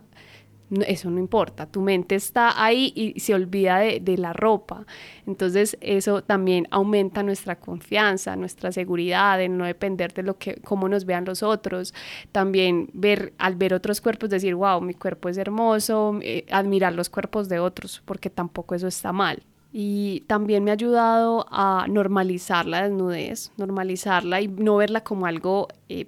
eso 0.85 1.09
no 1.09 1.19
importa, 1.19 1.65
tu 1.65 1.81
mente 1.81 2.15
está 2.15 2.63
ahí 2.63 2.93
y 2.95 3.19
se 3.19 3.33
olvida 3.33 3.79
de, 3.79 4.17
la 4.17 4.33
ropa. 4.33 4.85
Entonces 5.25 5.77
eso 5.81 6.21
también 6.23 6.67
aumenta 6.71 7.23
nuestra 7.23 7.57
confianza, 7.57 8.35
nuestra 8.35 8.71
seguridad, 8.71 9.41
en 9.41 9.57
no 9.57 9.65
depender 9.65 10.13
de 10.13 10.23
lo 10.23 10.37
que, 10.37 10.55
cómo 10.63 10.89
nos 10.89 11.05
vean 11.05 11.25
los 11.25 11.41
otros. 11.41 11.93
También 12.31 12.89
ver, 12.93 13.33
al 13.37 13.55
ver 13.55 13.73
otros 13.73 14.01
cuerpos, 14.01 14.29
decir, 14.29 14.55
wow, 14.55 14.81
mi 14.81 14.93
cuerpo 14.93 15.29
es 15.29 15.37
hermoso, 15.37 16.19
eh, 16.21 16.45
admirar 16.51 16.93
los 16.93 17.09
cuerpos 17.09 17.49
de 17.49 17.59
otros, 17.59 18.01
porque 18.05 18.29
tampoco 18.29 18.75
eso 18.75 18.87
está 18.87 19.11
mal. 19.11 19.41
Y 19.71 20.21
también 20.21 20.63
me 20.63 20.71
ha 20.71 20.73
ayudado 20.73 21.45
a 21.51 21.85
normalizar 21.87 22.65
la 22.65 22.83
desnudez, 22.83 23.51
normalizarla 23.57 24.41
y 24.41 24.47
no 24.47 24.77
verla 24.77 25.03
como 25.03 25.27
algo 25.27 25.67
eh, 25.89 26.07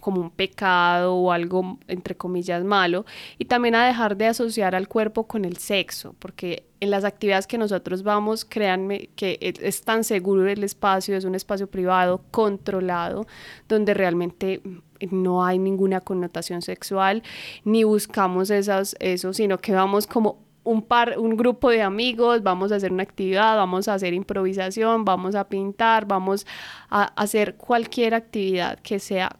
como 0.00 0.20
un 0.20 0.30
pecado 0.30 1.14
o 1.14 1.32
algo 1.32 1.78
entre 1.88 2.16
comillas 2.16 2.64
malo 2.64 3.04
y 3.38 3.44
también 3.44 3.74
a 3.74 3.86
dejar 3.86 4.16
de 4.16 4.26
asociar 4.26 4.74
al 4.74 4.88
cuerpo 4.88 5.26
con 5.26 5.44
el 5.44 5.56
sexo 5.58 6.14
porque 6.18 6.64
en 6.80 6.90
las 6.90 7.04
actividades 7.04 7.46
que 7.46 7.58
nosotros 7.58 8.02
vamos 8.02 8.44
créanme 8.44 9.10
que 9.14 9.38
es 9.40 9.82
tan 9.82 10.04
seguro 10.04 10.48
el 10.48 10.64
espacio 10.64 11.16
es 11.16 11.24
un 11.24 11.34
espacio 11.34 11.68
privado 11.68 12.22
controlado 12.30 13.26
donde 13.68 13.94
realmente 13.94 14.62
no 15.10 15.44
hay 15.44 15.58
ninguna 15.58 16.00
connotación 16.00 16.62
sexual 16.62 17.22
ni 17.64 17.84
buscamos 17.84 18.50
esas 18.50 18.96
eso 18.98 19.32
sino 19.32 19.58
que 19.58 19.72
vamos 19.72 20.06
como 20.06 20.50
un 20.64 20.82
par, 20.82 21.18
un 21.18 21.36
grupo 21.36 21.70
de 21.70 21.82
amigos, 21.82 22.42
vamos 22.42 22.72
a 22.72 22.76
hacer 22.76 22.92
una 22.92 23.02
actividad, 23.02 23.56
vamos 23.56 23.88
a 23.88 23.94
hacer 23.94 24.12
improvisación, 24.14 25.04
vamos 25.04 25.34
a 25.34 25.48
pintar, 25.48 26.06
vamos 26.06 26.46
a 26.90 27.04
hacer 27.20 27.56
cualquier 27.56 28.14
actividad 28.14 28.78
que 28.80 28.98
sea 28.98 29.36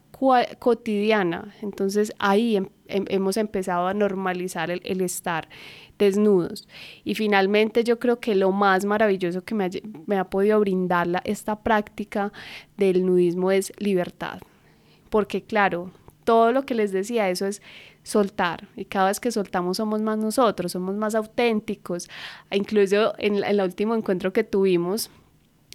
cotidiana. 0.58 1.54
Entonces 1.62 2.12
ahí 2.18 2.56
em, 2.56 2.68
em, 2.88 3.04
hemos 3.08 3.36
empezado 3.36 3.86
a 3.86 3.94
normalizar 3.94 4.70
el, 4.70 5.00
estar 5.00 5.48
desnudos. 5.98 6.68
Y 7.04 7.14
finalmente 7.14 7.84
yo 7.84 7.98
creo 7.98 8.20
que 8.20 8.34
lo 8.34 8.52
más 8.52 8.84
maravilloso 8.84 9.44
que 9.44 9.54
me 9.54 9.64
ha, 9.64 9.70
me 10.06 10.18
ha 10.18 10.24
podido 10.24 10.60
brindar 10.60 11.06
la, 11.06 11.22
esta 11.24 11.60
práctica 11.60 12.32
del 12.76 13.04
nudismo 13.04 13.50
es 13.50 13.72
libertad. 13.78 14.40
Porque 15.08 15.42
claro, 15.42 15.90
todo 16.24 16.52
lo 16.52 16.64
que 16.64 16.74
les 16.74 16.92
decía, 16.92 17.28
eso 17.30 17.46
es 17.46 17.62
soltar. 18.02 18.68
Y 18.76 18.84
cada 18.84 19.08
vez 19.08 19.20
que 19.20 19.30
soltamos 19.32 19.78
somos 19.78 20.00
más 20.02 20.18
nosotros, 20.18 20.72
somos 20.72 20.94
más 20.96 21.14
auténticos. 21.14 22.08
Incluso 22.50 23.14
en, 23.18 23.36
en 23.36 23.44
el 23.44 23.60
último 23.60 23.94
encuentro 23.94 24.32
que 24.32 24.44
tuvimos, 24.44 25.10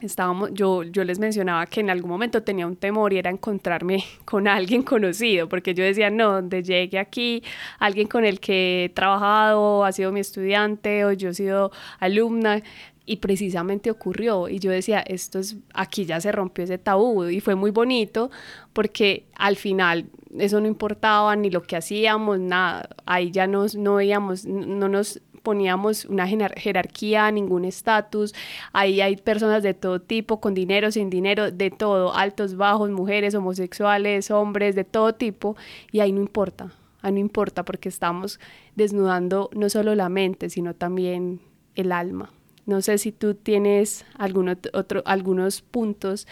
estábamos, 0.05 0.51
yo, 0.53 0.83
yo 0.83 1.03
les 1.03 1.19
mencionaba 1.19 1.65
que 1.65 1.81
en 1.81 1.89
algún 1.89 2.09
momento 2.09 2.43
tenía 2.43 2.67
un 2.67 2.75
temor 2.75 3.13
y 3.13 3.17
era 3.17 3.29
encontrarme 3.29 4.03
con 4.25 4.47
alguien 4.47 4.83
conocido, 4.83 5.49
porque 5.49 5.73
yo 5.73 5.83
decía, 5.83 6.09
no, 6.09 6.33
donde 6.33 6.63
llegue 6.63 6.99
aquí, 6.99 7.43
alguien 7.79 8.07
con 8.07 8.25
el 8.25 8.39
que 8.39 8.85
he 8.85 8.89
trabajado, 8.89 9.85
ha 9.85 9.91
sido 9.91 10.11
mi 10.11 10.19
estudiante 10.19 11.05
o 11.05 11.13
yo 11.13 11.29
he 11.29 11.33
sido 11.33 11.71
alumna, 11.99 12.61
y 13.05 13.17
precisamente 13.17 13.91
ocurrió 13.91 14.49
y 14.49 14.59
yo 14.59 14.71
decía, 14.71 14.99
esto 14.99 15.39
es, 15.39 15.57
aquí 15.73 16.05
ya 16.05 16.19
se 16.19 16.31
rompió 16.31 16.63
ese 16.63 16.77
tabú 16.77 17.25
y 17.25 17.39
fue 17.39 17.55
muy 17.55 17.71
bonito 17.71 18.31
porque 18.73 19.27
al 19.35 19.55
final 19.55 20.09
eso 20.37 20.59
no 20.59 20.67
importaba 20.67 21.35
ni 21.35 21.49
lo 21.49 21.61
que 21.61 21.75
hacíamos, 21.75 22.39
nada, 22.39 22.89
ahí 23.05 23.31
ya 23.31 23.47
nos, 23.47 23.75
no 23.75 23.95
veíamos, 23.95 24.45
no 24.45 24.89
nos 24.89 25.21
poníamos 25.45 26.05
una 26.05 26.27
jerarquía, 26.27 27.31
ningún 27.31 27.63
estatus. 27.63 28.33
Ahí 28.73 28.99
hay 28.99 29.15
personas 29.15 29.63
de 29.63 29.73
todo 29.75 30.01
tipo, 30.01 30.41
con 30.41 30.53
dinero, 30.53 30.91
sin 30.91 31.09
dinero, 31.09 31.51
de 31.51 31.69
todo, 31.69 32.13
altos, 32.13 32.57
bajos, 32.57 32.89
mujeres, 32.89 33.35
homosexuales, 33.35 34.31
hombres, 34.31 34.75
de 34.75 34.83
todo 34.83 35.13
tipo. 35.13 35.55
Y 35.91 36.01
ahí 36.01 36.11
no 36.11 36.19
importa, 36.19 36.71
ahí 37.01 37.13
no 37.13 37.19
importa 37.19 37.63
porque 37.63 37.87
estamos 37.87 38.39
desnudando 38.75 39.51
no 39.53 39.69
solo 39.69 39.93
la 39.95 40.09
mente, 40.09 40.49
sino 40.49 40.73
también 40.73 41.39
el 41.75 41.91
alma. 41.91 42.31
No 42.65 42.81
sé 42.81 42.97
si 42.97 43.11
tú 43.11 43.35
tienes 43.35 44.03
algún 44.17 44.49
otro, 44.49 45.03
algunos 45.05 45.61
puntos 45.61 46.27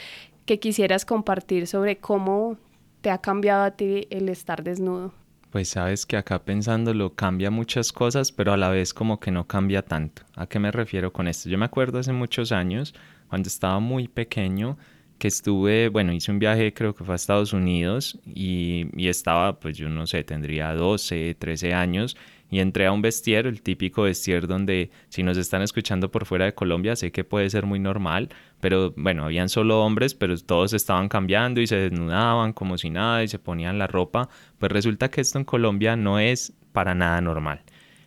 que 0.47 0.59
quisieras 0.59 1.05
compartir 1.05 1.67
sobre 1.67 1.97
cómo 1.97 2.57
te 3.01 3.11
ha 3.11 3.19
cambiado 3.19 3.63
a 3.63 3.71
ti 3.71 4.07
el 4.09 4.27
estar 4.27 4.63
desnudo. 4.63 5.13
Pues 5.53 5.69
sabes 5.69 6.07
que 6.07 6.17
acá 6.17 6.43
pensándolo 6.43 7.13
cambia 7.13 7.51
muchas 7.51 7.91
cosas, 7.93 8.31
pero 8.31 8.53
a 8.53 8.57
la 8.57 8.69
vez 8.69 8.91
como 8.91 9.19
que 9.19 9.29
no 9.29 9.45
cambia 9.45 9.83
tanto. 9.83 10.23
¿A 10.35 10.47
qué 10.47 10.57
me 10.57 10.71
refiero 10.71 11.13
con 11.13 11.27
esto? 11.27 11.47
Yo 11.47 11.59
me 11.59 11.65
acuerdo 11.65 11.99
hace 11.99 12.11
muchos 12.11 12.51
años, 12.51 12.95
cuando 13.29 13.49
estaba 13.49 13.79
muy 13.79 14.07
pequeño, 14.07 14.79
que 15.19 15.27
estuve, 15.27 15.89
bueno, 15.89 16.11
hice 16.11 16.31
un 16.31 16.39
viaje 16.39 16.73
creo 16.73 16.95
que 16.95 17.03
fue 17.03 17.13
a 17.13 17.17
Estados 17.17 17.53
Unidos 17.53 18.19
y, 18.25 18.87
y 18.99 19.09
estaba, 19.09 19.59
pues 19.59 19.77
yo 19.77 19.89
no 19.89 20.07
sé, 20.07 20.23
tendría 20.23 20.73
12, 20.73 21.35
13 21.37 21.75
años 21.75 22.17
y 22.53 22.59
entré 22.59 22.85
a 22.85 22.91
un 22.91 23.01
vestier, 23.01 23.47
el 23.47 23.63
típico 23.63 24.03
vestier 24.03 24.45
donde 24.45 24.91
si 25.09 25.23
nos 25.23 25.37
están 25.37 25.63
escuchando 25.63 26.11
por 26.11 26.27
fuera 26.27 26.45
de 26.45 26.53
Colombia, 26.53 26.95
sé 26.95 27.11
que 27.11 27.23
puede 27.23 27.49
ser 27.49 27.65
muy 27.65 27.79
normal, 27.79 28.29
pero 28.59 28.93
bueno, 28.95 29.25
habían 29.25 29.49
solo 29.49 29.83
hombres, 29.83 30.13
pero 30.13 30.37
todos 30.37 30.73
estaban 30.73 31.09
cambiando 31.09 31.61
y 31.61 31.65
se 31.65 31.77
desnudaban 31.77 32.53
como 32.53 32.77
si 32.77 32.91
nada 32.91 33.23
y 33.23 33.27
se 33.27 33.39
ponían 33.39 33.79
la 33.79 33.87
ropa, 33.87 34.29
pues 34.59 34.71
resulta 34.71 35.09
que 35.09 35.21
esto 35.21 35.39
en 35.39 35.45
Colombia 35.45 35.95
no 35.95 36.19
es 36.19 36.53
para 36.73 36.93
nada 36.93 37.19
normal. 37.21 37.63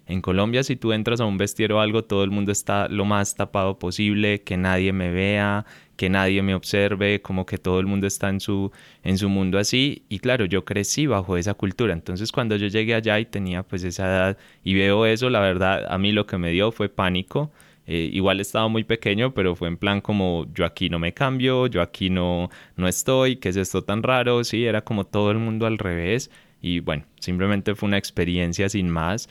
En 0.07 0.23
Colombia, 0.23 0.63
si 0.63 0.77
tú 0.77 0.93
entras 0.93 1.21
a 1.21 1.25
un 1.25 1.39
vestiero 1.39 1.79
o 1.79 1.81
algo, 1.81 2.05
todo 2.05 2.23
el 2.23 2.31
mundo 2.31 2.53
está 2.53 2.89
lo 2.89 3.05
más 3.05 3.35
tapado 3.35 3.81
posible, 3.81 4.43
que 4.43 4.57
nadie 4.57 4.93
me 4.93 5.11
vea, 5.11 5.67
que 5.97 6.09
nadie 6.11 6.43
me 6.43 6.55
observe, 6.55 7.23
como 7.23 7.47
que 7.47 7.59
todo 7.59 7.81
el 7.81 7.87
mundo 7.87 8.07
está 8.07 8.29
en 8.29 8.41
su, 8.41 8.71
en 9.03 9.19
su 9.19 9.29
mundo 9.29 9.59
así. 9.59 10.05
Y 10.09 10.19
claro, 10.21 10.45
yo 10.45 10.65
crecí 10.65 11.07
bajo 11.07 11.37
esa 11.37 11.55
cultura. 11.55 11.93
Entonces, 11.95 12.33
cuando 12.33 12.57
yo 12.57 12.69
llegué 12.69 12.95
allá 12.95 13.19
y 13.19 13.27
tenía 13.27 13.63
pues 13.63 13.85
esa 13.85 14.07
edad 14.07 14.39
y 14.65 14.75
veo 14.75 15.07
eso, 15.07 15.31
la 15.31 15.41
verdad, 15.41 15.87
a 15.89 15.99
mí 15.99 16.13
lo 16.13 16.27
que 16.27 16.39
me 16.39 16.51
dio 16.51 16.73
fue 16.73 16.89
pánico. 16.89 17.51
Eh, 17.87 18.11
igual 18.13 18.41
estaba 18.41 18.69
muy 18.69 18.85
pequeño, 18.85 19.33
pero 19.33 19.55
fue 19.57 19.69
en 19.69 19.77
plan 19.77 20.01
como 20.01 20.47
yo 20.53 20.65
aquí 20.65 20.91
no 20.91 20.99
me 20.99 21.15
cambio, 21.15 21.69
yo 21.69 21.83
aquí 21.83 22.11
no, 22.11 22.51
no 22.77 22.89
estoy, 22.89 23.37
¿qué 23.37 23.51
es 23.51 23.57
esto 23.57 23.83
tan 23.85 24.03
raro? 24.03 24.43
Sí, 24.45 24.65
era 24.65 24.83
como 24.83 25.05
todo 25.07 25.31
el 25.31 25.39
mundo 25.39 25.67
al 25.67 25.79
revés. 25.79 26.31
Y 26.61 26.81
bueno, 26.81 27.05
simplemente 27.21 27.75
fue 27.75 27.87
una 27.89 27.99
experiencia 27.99 28.69
sin 28.69 28.91
más 28.91 29.29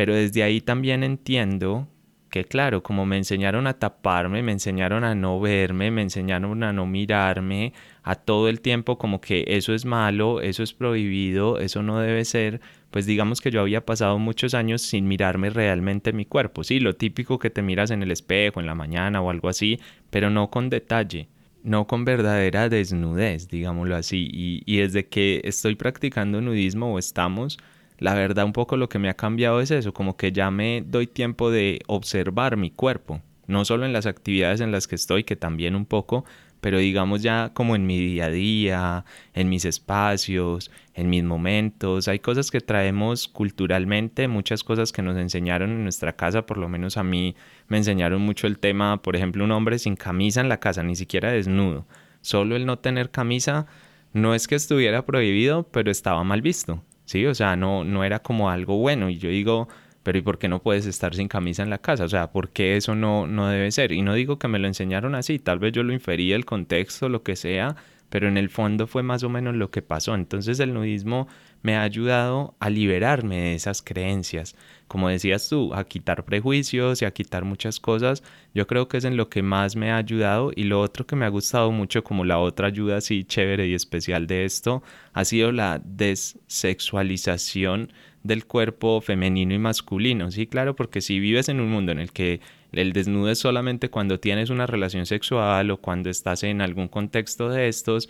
pero 0.00 0.14
desde 0.14 0.42
ahí 0.42 0.62
también 0.62 1.04
entiendo 1.04 1.86
que 2.30 2.44
claro, 2.44 2.82
como 2.82 3.04
me 3.06 3.16
enseñaron 3.16 3.66
a 3.66 3.74
taparme, 3.74 4.42
me 4.42 4.52
enseñaron 4.52 5.04
a 5.04 5.14
no 5.14 5.40
verme, 5.40 5.90
me 5.90 6.02
enseñaron 6.02 6.62
a 6.62 6.72
no 6.72 6.86
mirarme, 6.86 7.72
a 8.02 8.14
todo 8.14 8.48
el 8.48 8.60
tiempo 8.60 8.98
como 8.98 9.20
que 9.20 9.44
eso 9.48 9.74
es 9.74 9.84
malo, 9.84 10.40
eso 10.40 10.62
es 10.62 10.72
prohibido, 10.72 11.58
eso 11.58 11.82
no 11.82 11.98
debe 11.98 12.24
ser, 12.24 12.60
pues 12.90 13.04
digamos 13.04 13.40
que 13.40 13.50
yo 13.50 13.60
había 13.60 13.84
pasado 13.84 14.18
muchos 14.18 14.54
años 14.54 14.80
sin 14.82 15.08
mirarme 15.08 15.50
realmente 15.50 16.12
mi 16.12 16.24
cuerpo, 16.24 16.64
sí, 16.64 16.80
lo 16.80 16.94
típico 16.94 17.38
que 17.38 17.50
te 17.50 17.62
miras 17.62 17.90
en 17.90 18.02
el 18.02 18.12
espejo 18.12 18.60
en 18.60 18.66
la 18.66 18.74
mañana 18.74 19.20
o 19.20 19.30
algo 19.30 19.48
así, 19.48 19.80
pero 20.10 20.30
no 20.30 20.50
con 20.50 20.70
detalle, 20.70 21.28
no 21.64 21.86
con 21.86 22.04
verdadera 22.04 22.68
desnudez, 22.68 23.48
digámoslo 23.48 23.96
así, 23.96 24.28
y, 24.32 24.62
y 24.66 24.78
desde 24.78 25.08
que 25.08 25.40
estoy 25.44 25.74
practicando 25.74 26.40
nudismo 26.40 26.94
o 26.94 26.98
estamos, 26.98 27.58
la 28.00 28.14
verdad 28.14 28.46
un 28.46 28.52
poco 28.52 28.76
lo 28.76 28.88
que 28.88 28.98
me 28.98 29.08
ha 29.08 29.14
cambiado 29.14 29.60
es 29.60 29.70
eso, 29.70 29.92
como 29.92 30.16
que 30.16 30.32
ya 30.32 30.50
me 30.50 30.82
doy 30.84 31.06
tiempo 31.06 31.50
de 31.50 31.80
observar 31.86 32.56
mi 32.56 32.70
cuerpo, 32.70 33.22
no 33.46 33.64
solo 33.64 33.84
en 33.84 33.92
las 33.92 34.06
actividades 34.06 34.60
en 34.60 34.72
las 34.72 34.88
que 34.88 34.96
estoy, 34.96 35.22
que 35.22 35.36
también 35.36 35.76
un 35.76 35.84
poco, 35.84 36.24
pero 36.62 36.78
digamos 36.78 37.22
ya 37.22 37.50
como 37.52 37.76
en 37.76 37.86
mi 37.86 37.98
día 37.98 38.26
a 38.26 38.30
día, 38.30 39.04
en 39.34 39.48
mis 39.50 39.66
espacios, 39.66 40.70
en 40.94 41.10
mis 41.10 41.22
momentos, 41.24 42.08
hay 42.08 42.20
cosas 42.20 42.50
que 42.50 42.60
traemos 42.60 43.28
culturalmente, 43.28 44.28
muchas 44.28 44.64
cosas 44.64 44.92
que 44.92 45.02
nos 45.02 45.16
enseñaron 45.18 45.70
en 45.70 45.82
nuestra 45.82 46.14
casa, 46.14 46.46
por 46.46 46.56
lo 46.56 46.68
menos 46.68 46.96
a 46.96 47.02
mí 47.04 47.36
me 47.68 47.76
enseñaron 47.76 48.22
mucho 48.22 48.46
el 48.46 48.58
tema, 48.58 49.02
por 49.02 49.14
ejemplo, 49.14 49.44
un 49.44 49.52
hombre 49.52 49.78
sin 49.78 49.96
camisa 49.96 50.40
en 50.40 50.48
la 50.48 50.58
casa, 50.58 50.82
ni 50.82 50.96
siquiera 50.96 51.32
desnudo, 51.32 51.86
solo 52.22 52.56
el 52.56 52.64
no 52.64 52.78
tener 52.78 53.10
camisa 53.10 53.66
no 54.12 54.34
es 54.34 54.48
que 54.48 54.56
estuviera 54.56 55.04
prohibido, 55.06 55.64
pero 55.70 55.90
estaba 55.90 56.24
mal 56.24 56.42
visto. 56.42 56.82
¿Sí? 57.10 57.26
O 57.26 57.34
sea, 57.34 57.56
no, 57.56 57.82
no 57.84 58.04
era 58.04 58.20
como 58.20 58.50
algo 58.50 58.78
bueno. 58.78 59.10
Y 59.10 59.18
yo 59.18 59.28
digo, 59.30 59.68
pero 60.04 60.18
¿y 60.18 60.22
por 60.22 60.38
qué 60.38 60.48
no 60.48 60.62
puedes 60.62 60.86
estar 60.86 61.14
sin 61.14 61.26
camisa 61.26 61.62
en 61.64 61.70
la 61.70 61.78
casa? 61.78 62.04
O 62.04 62.08
sea, 62.08 62.30
¿por 62.30 62.50
qué 62.50 62.76
eso 62.76 62.94
no, 62.94 63.26
no 63.26 63.48
debe 63.48 63.72
ser? 63.72 63.90
Y 63.90 64.02
no 64.02 64.14
digo 64.14 64.38
que 64.38 64.46
me 64.46 64.60
lo 64.60 64.68
enseñaron 64.68 65.16
así, 65.16 65.40
tal 65.40 65.58
vez 65.58 65.72
yo 65.72 65.82
lo 65.82 65.92
inferí 65.92 66.32
el 66.32 66.44
contexto, 66.44 67.08
lo 67.08 67.24
que 67.24 67.34
sea, 67.34 67.74
pero 68.10 68.28
en 68.28 68.36
el 68.36 68.48
fondo 68.48 68.86
fue 68.86 69.02
más 69.02 69.24
o 69.24 69.28
menos 69.28 69.56
lo 69.56 69.70
que 69.72 69.82
pasó. 69.82 70.14
Entonces 70.14 70.60
el 70.60 70.72
nudismo 70.72 71.26
me 71.62 71.76
ha 71.76 71.82
ayudado 71.82 72.54
a 72.58 72.70
liberarme 72.70 73.40
de 73.40 73.54
esas 73.54 73.82
creencias, 73.82 74.56
como 74.88 75.08
decías 75.08 75.48
tú, 75.48 75.72
a 75.74 75.84
quitar 75.84 76.24
prejuicios 76.24 77.02
y 77.02 77.04
a 77.04 77.12
quitar 77.12 77.44
muchas 77.44 77.78
cosas. 77.78 78.22
Yo 78.54 78.66
creo 78.66 78.88
que 78.88 78.96
es 78.96 79.04
en 79.04 79.16
lo 79.16 79.28
que 79.28 79.42
más 79.42 79.76
me 79.76 79.92
ha 79.92 79.98
ayudado 79.98 80.50
y 80.54 80.64
lo 80.64 80.80
otro 80.80 81.06
que 81.06 81.16
me 81.16 81.26
ha 81.26 81.28
gustado 81.28 81.70
mucho 81.70 82.02
como 82.02 82.24
la 82.24 82.38
otra 82.38 82.68
ayuda 82.68 82.96
así 82.96 83.24
chévere 83.24 83.68
y 83.68 83.74
especial 83.74 84.26
de 84.26 84.44
esto 84.44 84.82
ha 85.12 85.24
sido 85.24 85.52
la 85.52 85.80
desexualización 85.84 87.92
del 88.22 88.46
cuerpo 88.46 89.00
femenino 89.00 89.54
y 89.54 89.58
masculino. 89.58 90.30
Sí, 90.30 90.46
claro, 90.46 90.76
porque 90.76 91.00
si 91.00 91.20
vives 91.20 91.48
en 91.48 91.60
un 91.60 91.70
mundo 91.70 91.92
en 91.92 92.00
el 92.00 92.12
que 92.12 92.40
el 92.72 92.92
desnudo 92.92 93.30
es 93.30 93.38
solamente 93.38 93.90
cuando 93.90 94.20
tienes 94.20 94.50
una 94.50 94.66
relación 94.66 95.06
sexual 95.06 95.70
o 95.70 95.78
cuando 95.78 96.10
estás 96.10 96.42
en 96.42 96.60
algún 96.60 96.88
contexto 96.88 97.48
de 97.48 97.68
estos, 97.68 98.08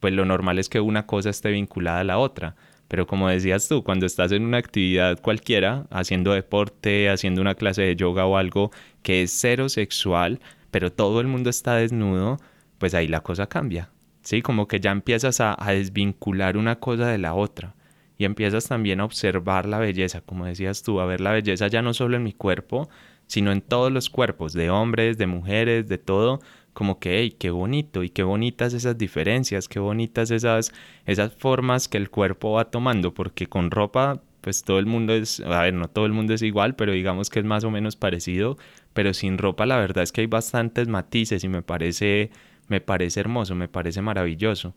pues 0.00 0.14
lo 0.14 0.24
normal 0.24 0.58
es 0.58 0.68
que 0.68 0.80
una 0.80 1.06
cosa 1.06 1.30
esté 1.30 1.50
vinculada 1.50 2.00
a 2.00 2.04
la 2.04 2.18
otra. 2.18 2.54
Pero 2.88 3.06
como 3.06 3.28
decías 3.28 3.68
tú, 3.68 3.84
cuando 3.84 4.06
estás 4.06 4.32
en 4.32 4.44
una 4.44 4.58
actividad 4.58 5.20
cualquiera, 5.20 5.86
haciendo 5.90 6.32
deporte, 6.32 7.10
haciendo 7.10 7.40
una 7.40 7.54
clase 7.54 7.82
de 7.82 7.96
yoga 7.96 8.26
o 8.26 8.36
algo 8.36 8.70
que 9.02 9.22
es 9.22 9.30
cero 9.32 9.68
sexual, 9.68 10.40
pero 10.70 10.90
todo 10.92 11.20
el 11.20 11.26
mundo 11.26 11.50
está 11.50 11.76
desnudo, 11.76 12.38
pues 12.78 12.94
ahí 12.94 13.08
la 13.08 13.20
cosa 13.20 13.46
cambia. 13.46 13.90
Sí, 14.22 14.42
como 14.42 14.66
que 14.68 14.80
ya 14.80 14.90
empiezas 14.90 15.40
a, 15.40 15.56
a 15.58 15.72
desvincular 15.72 16.56
una 16.56 16.76
cosa 16.80 17.08
de 17.08 17.18
la 17.18 17.34
otra 17.34 17.74
y 18.18 18.24
empiezas 18.24 18.66
también 18.66 19.00
a 19.00 19.04
observar 19.04 19.66
la 19.66 19.78
belleza, 19.78 20.20
como 20.22 20.44
decías 20.46 20.82
tú, 20.82 21.00
a 21.00 21.06
ver 21.06 21.20
la 21.20 21.32
belleza 21.32 21.68
ya 21.68 21.82
no 21.82 21.94
solo 21.94 22.16
en 22.16 22.24
mi 22.24 22.32
cuerpo, 22.32 22.88
sino 23.26 23.52
en 23.52 23.60
todos 23.60 23.92
los 23.92 24.10
cuerpos, 24.10 24.52
de 24.52 24.70
hombres, 24.70 25.18
de 25.18 25.26
mujeres, 25.26 25.86
de 25.88 25.98
todo, 25.98 26.40
como 26.78 27.00
que, 27.00 27.18
hey, 27.18 27.34
qué 27.36 27.50
bonito 27.50 28.04
y 28.04 28.08
qué 28.08 28.22
bonitas 28.22 28.72
esas 28.72 28.96
diferencias, 28.96 29.66
qué 29.66 29.80
bonitas 29.80 30.30
esas, 30.30 30.72
esas 31.06 31.34
formas 31.34 31.88
que 31.88 31.98
el 31.98 32.08
cuerpo 32.08 32.52
va 32.52 32.70
tomando, 32.70 33.12
porque 33.14 33.48
con 33.48 33.72
ropa, 33.72 34.22
pues 34.42 34.62
todo 34.62 34.78
el 34.78 34.86
mundo 34.86 35.12
es, 35.12 35.40
a 35.40 35.62
ver, 35.62 35.74
no 35.74 35.88
todo 35.88 36.06
el 36.06 36.12
mundo 36.12 36.34
es 36.34 36.42
igual, 36.42 36.76
pero 36.76 36.92
digamos 36.92 37.30
que 37.30 37.40
es 37.40 37.44
más 37.44 37.64
o 37.64 37.72
menos 37.72 37.96
parecido, 37.96 38.58
pero 38.92 39.12
sin 39.12 39.38
ropa 39.38 39.66
la 39.66 39.76
verdad 39.76 40.04
es 40.04 40.12
que 40.12 40.20
hay 40.20 40.28
bastantes 40.28 40.86
matices 40.86 41.42
y 41.42 41.48
me 41.48 41.62
parece, 41.62 42.30
me 42.68 42.80
parece 42.80 43.18
hermoso, 43.18 43.56
me 43.56 43.66
parece 43.66 44.00
maravilloso. 44.00 44.72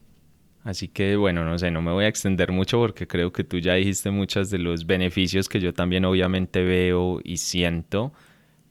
Así 0.63 0.87
que 0.87 1.17
bueno, 1.17 1.45
no 1.45 1.59
sé, 1.59 1.69
no 1.69 1.83
me 1.83 1.91
voy 1.91 2.05
a 2.05 2.07
extender 2.07 2.51
mucho 2.51 2.79
porque 2.79 3.05
creo 3.05 3.31
que 3.31 3.43
tú 3.43 3.59
ya 3.59 3.75
dijiste 3.75 4.09
muchos 4.09 4.49
de 4.49 4.57
los 4.57 4.87
beneficios 4.87 5.47
que 5.47 5.59
yo 5.59 5.71
también 5.71 6.05
obviamente 6.05 6.63
veo 6.63 7.21
y 7.23 7.37
siento, 7.37 8.11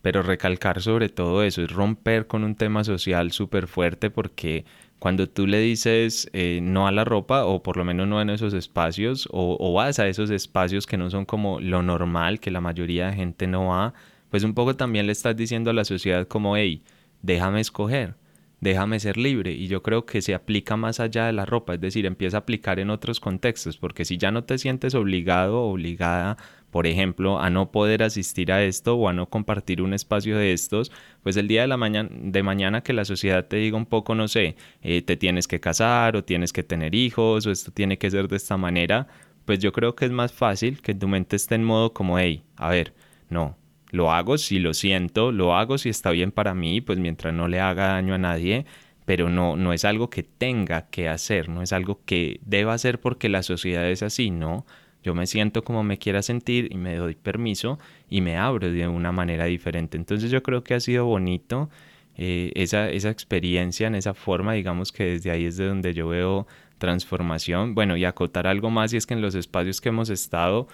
pero 0.02 0.22
recalcar 0.22 0.80
sobre 0.80 1.08
todo 1.08 1.42
eso 1.42 1.62
es 1.62 1.70
romper 1.70 2.26
con 2.26 2.44
un 2.44 2.54
tema 2.54 2.84
social 2.84 3.32
súper 3.32 3.66
fuerte 3.66 4.10
porque 4.10 4.64
cuando 4.98 5.28
tú 5.28 5.46
le 5.46 5.60
dices 5.60 6.28
eh, 6.32 6.60
no 6.62 6.86
a 6.86 6.92
la 6.92 7.04
ropa 7.04 7.44
o 7.44 7.62
por 7.62 7.76
lo 7.76 7.84
menos 7.84 8.06
no 8.06 8.20
en 8.20 8.30
esos 8.30 8.54
espacios 8.54 9.28
o, 9.32 9.56
o 9.58 9.72
vas 9.72 9.98
a 9.98 10.08
esos 10.08 10.30
espacios 10.30 10.86
que 10.86 10.98
no 10.98 11.10
son 11.10 11.24
como 11.24 11.60
lo 11.60 11.82
normal, 11.82 12.40
que 12.40 12.50
la 12.50 12.60
mayoría 12.60 13.08
de 13.08 13.14
gente 13.14 13.46
no 13.46 13.68
va, 13.68 13.94
pues 14.30 14.44
un 14.44 14.54
poco 14.54 14.76
también 14.76 15.06
le 15.06 15.12
estás 15.12 15.36
diciendo 15.36 15.70
a 15.70 15.74
la 15.74 15.84
sociedad 15.84 16.26
como, 16.28 16.56
hey, 16.56 16.82
déjame 17.22 17.60
escoger 17.60 18.14
déjame 18.60 19.00
ser 19.00 19.16
libre. 19.16 19.52
Y 19.52 19.68
yo 19.68 19.82
creo 19.82 20.06
que 20.06 20.22
se 20.22 20.34
aplica 20.34 20.76
más 20.76 21.00
allá 21.00 21.26
de 21.26 21.32
la 21.32 21.46
ropa, 21.46 21.74
es 21.74 21.80
decir, 21.80 22.06
empieza 22.06 22.38
a 22.38 22.40
aplicar 22.40 22.78
en 22.78 22.90
otros 22.90 23.20
contextos, 23.20 23.76
porque 23.76 24.04
si 24.04 24.18
ya 24.18 24.30
no 24.30 24.44
te 24.44 24.58
sientes 24.58 24.94
obligado 24.94 25.62
o 25.62 25.72
obligada, 25.72 26.36
por 26.70 26.86
ejemplo, 26.86 27.40
a 27.40 27.50
no 27.50 27.72
poder 27.72 28.02
asistir 28.02 28.52
a 28.52 28.62
esto 28.62 28.94
o 28.94 29.08
a 29.08 29.12
no 29.12 29.28
compartir 29.28 29.82
un 29.82 29.92
espacio 29.92 30.36
de 30.36 30.52
estos, 30.52 30.92
pues 31.22 31.36
el 31.36 31.48
día 31.48 31.62
de, 31.62 31.68
la 31.68 31.76
mañana, 31.76 32.08
de 32.12 32.42
mañana 32.42 32.82
que 32.82 32.92
la 32.92 33.04
sociedad 33.04 33.46
te 33.46 33.56
diga 33.56 33.76
un 33.76 33.86
poco, 33.86 34.14
no 34.14 34.28
sé, 34.28 34.56
eh, 34.82 35.02
te 35.02 35.16
tienes 35.16 35.48
que 35.48 35.60
casar 35.60 36.16
o 36.16 36.24
tienes 36.24 36.52
que 36.52 36.62
tener 36.62 36.94
hijos 36.94 37.46
o 37.46 37.50
esto 37.50 37.72
tiene 37.72 37.98
que 37.98 38.10
ser 38.10 38.28
de 38.28 38.36
esta 38.36 38.56
manera, 38.56 39.08
pues 39.44 39.58
yo 39.58 39.72
creo 39.72 39.96
que 39.96 40.04
es 40.04 40.12
más 40.12 40.32
fácil 40.32 40.80
que 40.80 40.94
tu 40.94 41.08
mente 41.08 41.36
esté 41.36 41.56
en 41.56 41.64
modo 41.64 41.92
como, 41.92 42.18
hey, 42.18 42.44
a 42.56 42.68
ver, 42.68 42.94
no, 43.30 43.56
lo 43.90 44.12
hago 44.12 44.38
si 44.38 44.58
lo 44.58 44.74
siento, 44.74 45.32
lo 45.32 45.54
hago 45.54 45.78
si 45.78 45.88
está 45.88 46.10
bien 46.10 46.32
para 46.32 46.54
mí, 46.54 46.80
pues 46.80 46.98
mientras 46.98 47.34
no 47.34 47.48
le 47.48 47.60
haga 47.60 47.88
daño 47.88 48.14
a 48.14 48.18
nadie, 48.18 48.66
pero 49.04 49.28
no, 49.28 49.56
no 49.56 49.72
es 49.72 49.84
algo 49.84 50.10
que 50.10 50.22
tenga 50.22 50.88
que 50.90 51.08
hacer, 51.08 51.48
no 51.48 51.62
es 51.62 51.72
algo 51.72 52.00
que 52.04 52.40
deba 52.44 52.74
hacer 52.74 53.00
porque 53.00 53.28
la 53.28 53.42
sociedad 53.42 53.88
es 53.88 54.02
así, 54.02 54.30
no. 54.30 54.66
Yo 55.02 55.14
me 55.14 55.26
siento 55.26 55.64
como 55.64 55.82
me 55.82 55.98
quiera 55.98 56.22
sentir 56.22 56.68
y 56.70 56.76
me 56.76 56.94
doy 56.96 57.14
permiso 57.14 57.78
y 58.10 58.20
me 58.20 58.36
abro 58.36 58.70
de 58.70 58.86
una 58.86 59.12
manera 59.12 59.46
diferente. 59.46 59.96
Entonces 59.96 60.30
yo 60.30 60.42
creo 60.42 60.62
que 60.62 60.74
ha 60.74 60.80
sido 60.80 61.06
bonito 61.06 61.70
eh, 62.16 62.52
esa, 62.54 62.90
esa 62.90 63.08
experiencia 63.08 63.86
en 63.86 63.94
esa 63.94 64.12
forma, 64.12 64.52
digamos 64.52 64.92
que 64.92 65.04
desde 65.04 65.30
ahí 65.30 65.46
es 65.46 65.56
de 65.56 65.66
donde 65.66 65.94
yo 65.94 66.08
veo 66.08 66.46
transformación. 66.78 67.74
Bueno, 67.74 67.96
y 67.96 68.04
acotar 68.04 68.46
algo 68.46 68.70
más 68.70 68.92
y 68.92 68.98
es 68.98 69.06
que 69.06 69.14
en 69.14 69.22
los 69.22 69.34
espacios 69.34 69.80
que 69.80 69.88
hemos 69.88 70.10
estado, 70.10 70.68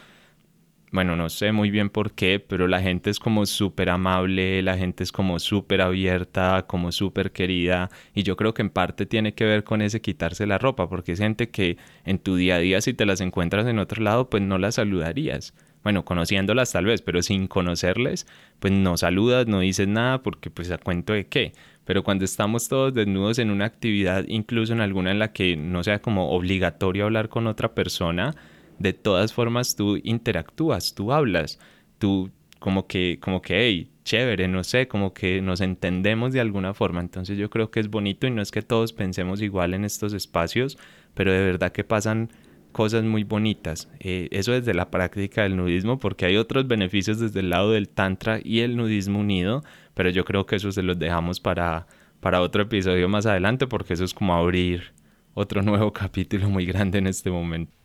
bueno, 0.96 1.14
no 1.14 1.28
sé 1.28 1.52
muy 1.52 1.70
bien 1.70 1.90
por 1.90 2.12
qué, 2.12 2.40
pero 2.40 2.66
la 2.68 2.80
gente 2.80 3.10
es 3.10 3.18
como 3.20 3.44
súper 3.44 3.90
amable, 3.90 4.62
la 4.62 4.78
gente 4.78 5.04
es 5.04 5.12
como 5.12 5.38
súper 5.38 5.82
abierta, 5.82 6.64
como 6.66 6.90
súper 6.90 7.32
querida, 7.32 7.90
y 8.14 8.22
yo 8.22 8.34
creo 8.34 8.54
que 8.54 8.62
en 8.62 8.70
parte 8.70 9.04
tiene 9.04 9.34
que 9.34 9.44
ver 9.44 9.62
con 9.62 9.82
ese 9.82 10.00
quitarse 10.00 10.46
la 10.46 10.56
ropa, 10.56 10.88
porque 10.88 11.12
es 11.12 11.18
gente 11.18 11.50
que 11.50 11.76
en 12.06 12.18
tu 12.18 12.36
día 12.36 12.54
a 12.54 12.60
día 12.60 12.80
si 12.80 12.94
te 12.94 13.04
las 13.04 13.20
encuentras 13.20 13.66
en 13.66 13.78
otro 13.78 14.02
lado, 14.02 14.30
pues 14.30 14.42
no 14.42 14.56
las 14.56 14.76
saludarías. 14.76 15.52
Bueno, 15.82 16.06
conociéndolas 16.06 16.72
tal 16.72 16.86
vez, 16.86 17.02
pero 17.02 17.22
sin 17.22 17.46
conocerles, 17.46 18.26
pues 18.58 18.72
no 18.72 18.96
saludas, 18.96 19.46
no 19.46 19.60
dices 19.60 19.88
nada, 19.88 20.22
porque 20.22 20.48
pues 20.50 20.70
a 20.70 20.78
cuento 20.78 21.12
de 21.12 21.26
qué. 21.26 21.52
Pero 21.84 22.04
cuando 22.04 22.24
estamos 22.24 22.68
todos 22.68 22.94
desnudos 22.94 23.38
en 23.38 23.50
una 23.50 23.66
actividad, 23.66 24.24
incluso 24.28 24.72
en 24.72 24.80
alguna 24.80 25.10
en 25.10 25.18
la 25.18 25.34
que 25.34 25.56
no 25.56 25.84
sea 25.84 26.00
como 26.00 26.30
obligatorio 26.30 27.04
hablar 27.04 27.28
con 27.28 27.46
otra 27.46 27.74
persona, 27.74 28.34
de 28.78 28.92
todas 28.92 29.32
formas 29.32 29.76
tú 29.76 29.98
interactúas, 30.02 30.94
tú 30.94 31.12
hablas, 31.12 31.58
tú 31.98 32.30
como 32.58 32.86
que, 32.86 33.18
como 33.20 33.42
que, 33.42 33.60
hey, 33.60 33.90
chévere, 34.04 34.48
no 34.48 34.64
sé, 34.64 34.88
como 34.88 35.12
que 35.12 35.40
nos 35.42 35.60
entendemos 35.60 36.32
de 36.32 36.40
alguna 36.40 36.74
forma. 36.74 37.00
Entonces 37.00 37.36
yo 37.38 37.50
creo 37.50 37.70
que 37.70 37.80
es 37.80 37.88
bonito 37.88 38.26
y 38.26 38.30
no 38.30 38.42
es 38.42 38.50
que 38.50 38.62
todos 38.62 38.92
pensemos 38.92 39.42
igual 39.42 39.74
en 39.74 39.84
estos 39.84 40.12
espacios, 40.12 40.78
pero 41.14 41.32
de 41.32 41.40
verdad 41.40 41.72
que 41.72 41.84
pasan 41.84 42.30
cosas 42.72 43.04
muy 43.04 43.24
bonitas. 43.24 43.88
Eh, 44.00 44.28
eso 44.30 44.52
desde 44.52 44.74
la 44.74 44.90
práctica 44.90 45.42
del 45.42 45.56
nudismo, 45.56 45.98
porque 45.98 46.26
hay 46.26 46.36
otros 46.36 46.68
beneficios 46.68 47.18
desde 47.18 47.40
el 47.40 47.50
lado 47.50 47.72
del 47.72 47.88
tantra 47.88 48.38
y 48.42 48.60
el 48.60 48.76
nudismo 48.76 49.20
unido, 49.20 49.62
pero 49.94 50.10
yo 50.10 50.24
creo 50.24 50.46
que 50.46 50.56
eso 50.56 50.70
se 50.72 50.82
los 50.82 50.98
dejamos 50.98 51.40
para, 51.40 51.86
para 52.20 52.40
otro 52.42 52.62
episodio 52.62 53.08
más 53.08 53.26
adelante, 53.26 53.66
porque 53.66 53.94
eso 53.94 54.04
es 54.04 54.14
como 54.14 54.34
abrir 54.34 54.92
otro 55.34 55.62
nuevo 55.62 55.92
capítulo 55.94 56.48
muy 56.50 56.66
grande 56.66 56.98
en 56.98 57.06
este 57.06 57.30
momento. 57.30 57.76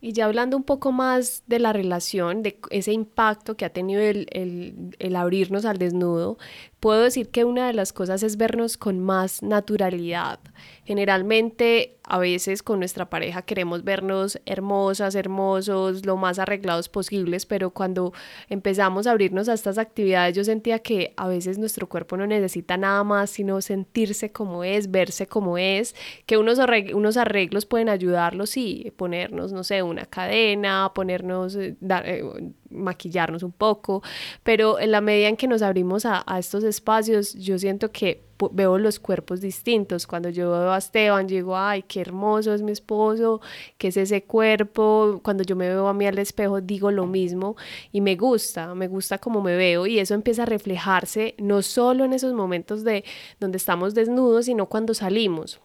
Y 0.00 0.12
ya 0.12 0.26
hablando 0.26 0.56
un 0.56 0.62
poco 0.62 0.92
más 0.92 1.42
de 1.46 1.58
la 1.58 1.72
relación, 1.72 2.42
de 2.42 2.60
ese 2.70 2.92
impacto 2.92 3.56
que 3.56 3.64
ha 3.64 3.72
tenido 3.72 4.00
el, 4.00 4.26
el, 4.30 4.96
el, 4.98 5.16
abrirnos 5.16 5.64
al 5.64 5.78
desnudo, 5.78 6.38
puedo 6.80 7.02
decir 7.02 7.30
que 7.30 7.44
una 7.44 7.66
de 7.66 7.72
las 7.72 7.92
cosas 7.92 8.22
es 8.22 8.36
vernos 8.36 8.76
con 8.76 9.00
más 9.00 9.42
naturalidad. 9.42 10.40
Generalmente 10.84 11.98
a 12.08 12.18
veces 12.18 12.62
con 12.62 12.78
nuestra 12.78 13.10
pareja 13.10 13.42
queremos 13.42 13.84
vernos 13.84 14.40
hermosas, 14.46 15.14
hermosos, 15.14 16.06
lo 16.06 16.16
más 16.16 16.38
arreglados 16.38 16.88
posibles, 16.88 17.44
pero 17.44 17.70
cuando 17.70 18.14
empezamos 18.48 19.06
a 19.06 19.10
abrirnos 19.10 19.48
a 19.48 19.52
estas 19.52 19.76
actividades 19.76 20.34
yo 20.34 20.44
sentía 20.44 20.78
que 20.78 21.12
a 21.16 21.28
veces 21.28 21.58
nuestro 21.58 21.88
cuerpo 21.88 22.16
no 22.16 22.26
necesita 22.26 22.78
nada 22.78 23.04
más 23.04 23.28
sino 23.28 23.60
sentirse 23.60 24.32
como 24.32 24.64
es, 24.64 24.90
verse 24.90 25.26
como 25.26 25.58
es, 25.58 25.94
que 26.24 26.38
unos, 26.38 26.58
arreglos, 26.58 26.94
unos 26.94 27.16
arreglos 27.18 27.66
pueden 27.66 27.90
ayudarlos, 27.90 28.50
sí, 28.50 28.92
ponernos, 28.96 29.52
no 29.52 29.64
sé, 29.64 29.82
una 29.82 30.06
cadena, 30.06 30.92
ponernos, 30.94 31.56
eh, 31.56 31.76
eh, 31.80 32.24
maquillarnos 32.70 33.42
un 33.42 33.52
poco, 33.52 34.02
pero 34.42 34.78
en 34.78 34.92
la 34.92 35.00
medida 35.02 35.28
en 35.28 35.36
que 35.36 35.46
nos 35.48 35.60
abrimos 35.60 36.06
a, 36.06 36.24
a 36.26 36.38
estos 36.38 36.64
espacios, 36.68 37.34
yo 37.34 37.58
siento 37.58 37.90
que 37.90 38.28
veo 38.52 38.78
los 38.78 39.00
cuerpos 39.00 39.40
distintos. 39.40 40.06
Cuando 40.06 40.28
yo 40.28 40.50
veo 40.50 40.72
a 40.72 40.78
Esteban, 40.78 41.26
digo, 41.26 41.56
ay, 41.56 41.82
qué 41.82 42.00
hermoso 42.00 42.54
es 42.54 42.62
mi 42.62 42.72
esposo, 42.72 43.40
qué 43.78 43.88
es 43.88 43.96
ese 43.96 44.22
cuerpo. 44.22 45.20
Cuando 45.24 45.42
yo 45.42 45.56
me 45.56 45.68
veo 45.68 45.88
a 45.88 45.94
mí 45.94 46.06
al 46.06 46.18
espejo, 46.18 46.60
digo 46.60 46.90
lo 46.90 47.06
mismo 47.06 47.56
y 47.92 48.00
me 48.00 48.16
gusta, 48.16 48.74
me 48.74 48.88
gusta 48.88 49.18
cómo 49.18 49.42
me 49.42 49.56
veo 49.56 49.86
y 49.86 49.98
eso 49.98 50.14
empieza 50.14 50.44
a 50.44 50.46
reflejarse 50.46 51.34
no 51.38 51.62
solo 51.62 52.04
en 52.04 52.12
esos 52.12 52.34
momentos 52.34 52.84
de 52.84 53.04
donde 53.40 53.58
estamos 53.58 53.94
desnudos, 53.94 54.46
sino 54.46 54.66
cuando 54.66 54.94
salimos. 54.94 55.60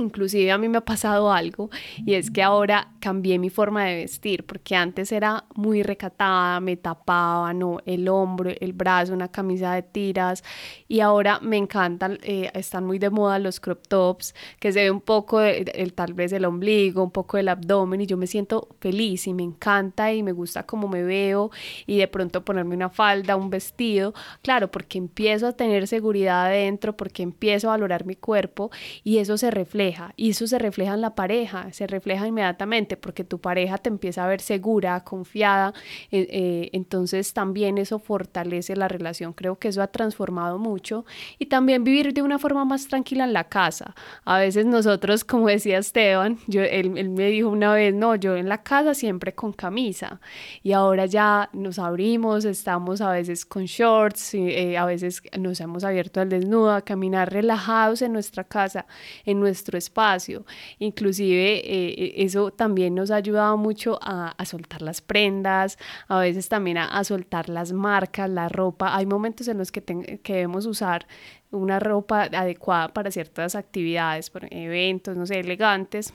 Inclusive 0.00 0.50
a 0.50 0.58
mí 0.58 0.68
me 0.68 0.78
ha 0.78 0.84
pasado 0.84 1.30
algo 1.30 1.70
y 2.06 2.14
es 2.14 2.30
que 2.30 2.42
ahora 2.42 2.88
cambié 3.00 3.38
mi 3.38 3.50
forma 3.50 3.84
de 3.84 3.96
vestir 3.96 4.44
porque 4.44 4.74
antes 4.74 5.12
era 5.12 5.44
muy 5.54 5.82
recatada, 5.82 6.58
me 6.60 6.76
tapaba, 6.76 7.52
no, 7.52 7.78
el 7.84 8.08
hombro, 8.08 8.50
el 8.60 8.72
brazo, 8.72 9.12
una 9.12 9.28
camisa 9.28 9.74
de 9.74 9.82
tiras 9.82 10.42
y 10.88 11.00
ahora 11.00 11.38
me 11.40 11.58
encantan, 11.58 12.18
eh, 12.22 12.50
están 12.54 12.86
muy 12.86 12.98
de 12.98 13.10
moda 13.10 13.38
los 13.38 13.60
crop 13.60 13.86
tops 13.88 14.34
que 14.58 14.72
se 14.72 14.84
ve 14.84 14.90
un 14.90 15.00
poco 15.02 15.40
el, 15.40 15.92
tal 15.92 16.14
vez 16.14 16.32
el 16.32 16.46
ombligo, 16.46 17.02
un 17.02 17.10
poco 17.10 17.36
el 17.36 17.48
abdomen 17.48 18.00
y 18.00 18.06
yo 18.06 18.16
me 18.16 18.26
siento 18.26 18.68
feliz 18.80 19.26
y 19.26 19.34
me 19.34 19.42
encanta 19.42 20.12
y 20.12 20.22
me 20.22 20.32
gusta 20.32 20.64
cómo 20.64 20.88
me 20.88 21.02
veo 21.02 21.50
y 21.86 21.98
de 21.98 22.08
pronto 22.08 22.44
ponerme 22.44 22.74
una 22.74 22.88
falda, 22.88 23.36
un 23.36 23.50
vestido, 23.50 24.14
claro, 24.42 24.70
porque 24.70 24.96
empiezo 24.96 25.46
a 25.46 25.52
tener 25.52 25.86
seguridad 25.86 26.46
adentro, 26.46 26.96
porque 26.96 27.22
empiezo 27.22 27.68
a 27.68 27.72
valorar 27.72 28.06
mi 28.06 28.16
cuerpo 28.16 28.70
y 29.04 29.18
eso 29.18 29.36
se 29.36 29.50
refleja 29.50 29.89
y 30.16 30.30
eso 30.30 30.46
se 30.46 30.58
refleja 30.58 30.94
en 30.94 31.00
la 31.00 31.14
pareja, 31.14 31.72
se 31.72 31.86
refleja 31.86 32.26
inmediatamente 32.26 32.96
porque 32.96 33.24
tu 33.24 33.38
pareja 33.38 33.78
te 33.78 33.88
empieza 33.88 34.24
a 34.24 34.28
ver 34.28 34.40
segura, 34.40 35.02
confiada, 35.04 35.72
eh, 36.10 36.26
eh, 36.30 36.70
entonces 36.72 37.32
también 37.32 37.78
eso 37.78 37.98
fortalece 37.98 38.76
la 38.76 38.88
relación, 38.88 39.32
creo 39.32 39.58
que 39.58 39.68
eso 39.68 39.82
ha 39.82 39.88
transformado 39.88 40.58
mucho 40.58 41.04
y 41.38 41.46
también 41.46 41.84
vivir 41.84 42.12
de 42.12 42.22
una 42.22 42.38
forma 42.38 42.64
más 42.64 42.88
tranquila 42.88 43.24
en 43.24 43.32
la 43.32 43.44
casa. 43.44 43.94
A 44.24 44.38
veces 44.38 44.66
nosotros, 44.66 45.24
como 45.24 45.48
decía 45.48 45.78
Esteban, 45.78 46.38
yo, 46.46 46.62
él, 46.62 46.96
él 46.96 47.10
me 47.10 47.26
dijo 47.26 47.48
una 47.48 47.72
vez, 47.72 47.94
no, 47.94 48.14
yo 48.14 48.36
en 48.36 48.48
la 48.48 48.62
casa 48.62 48.94
siempre 48.94 49.34
con 49.34 49.52
camisa 49.52 50.20
y 50.62 50.72
ahora 50.72 51.06
ya 51.06 51.48
nos 51.52 51.78
abrimos, 51.78 52.44
estamos 52.44 53.00
a 53.00 53.10
veces 53.10 53.44
con 53.44 53.64
shorts, 53.64 54.34
eh, 54.34 54.76
a 54.76 54.84
veces 54.84 55.22
nos 55.38 55.60
hemos 55.60 55.84
abierto 55.84 56.20
al 56.20 56.28
desnudo, 56.28 56.72
a 56.72 56.82
caminar 56.82 57.32
relajados 57.32 58.02
en 58.02 58.12
nuestra 58.12 58.44
casa, 58.44 58.86
en 59.24 59.40
nuestro 59.40 59.79
espacio. 59.80 60.46
Inclusive 60.78 61.58
eh, 61.58 61.94
eh, 61.98 62.12
eso 62.18 62.52
también 62.52 62.94
nos 62.94 63.10
ha 63.10 63.16
ayudado 63.16 63.56
mucho 63.56 63.98
a, 64.00 64.34
soltar 64.44 64.82
las 64.82 65.00
prendas, 65.00 65.78
a 66.08 66.20
veces 66.20 66.48
también 66.48 66.78
a, 66.78 67.02
soltar 67.04 67.48
las 67.48 67.72
marcas, 67.72 68.30
la 68.30 68.48
ropa. 68.48 68.94
Hay 68.96 69.06
momentos 69.06 69.48
en 69.48 69.58
los 69.58 69.72
que, 69.72 69.82
que 69.82 70.32
debemos 70.32 70.66
usar 70.66 71.06
una 71.50 71.80
ropa 71.80 72.22
adecuada 72.22 72.88
para 72.88 73.10
ciertas 73.10 73.54
actividades, 73.54 74.30
por 74.30 74.46
eventos, 74.52 75.16
no 75.16 75.26
sé, 75.26 75.40
elegantes. 75.40 76.14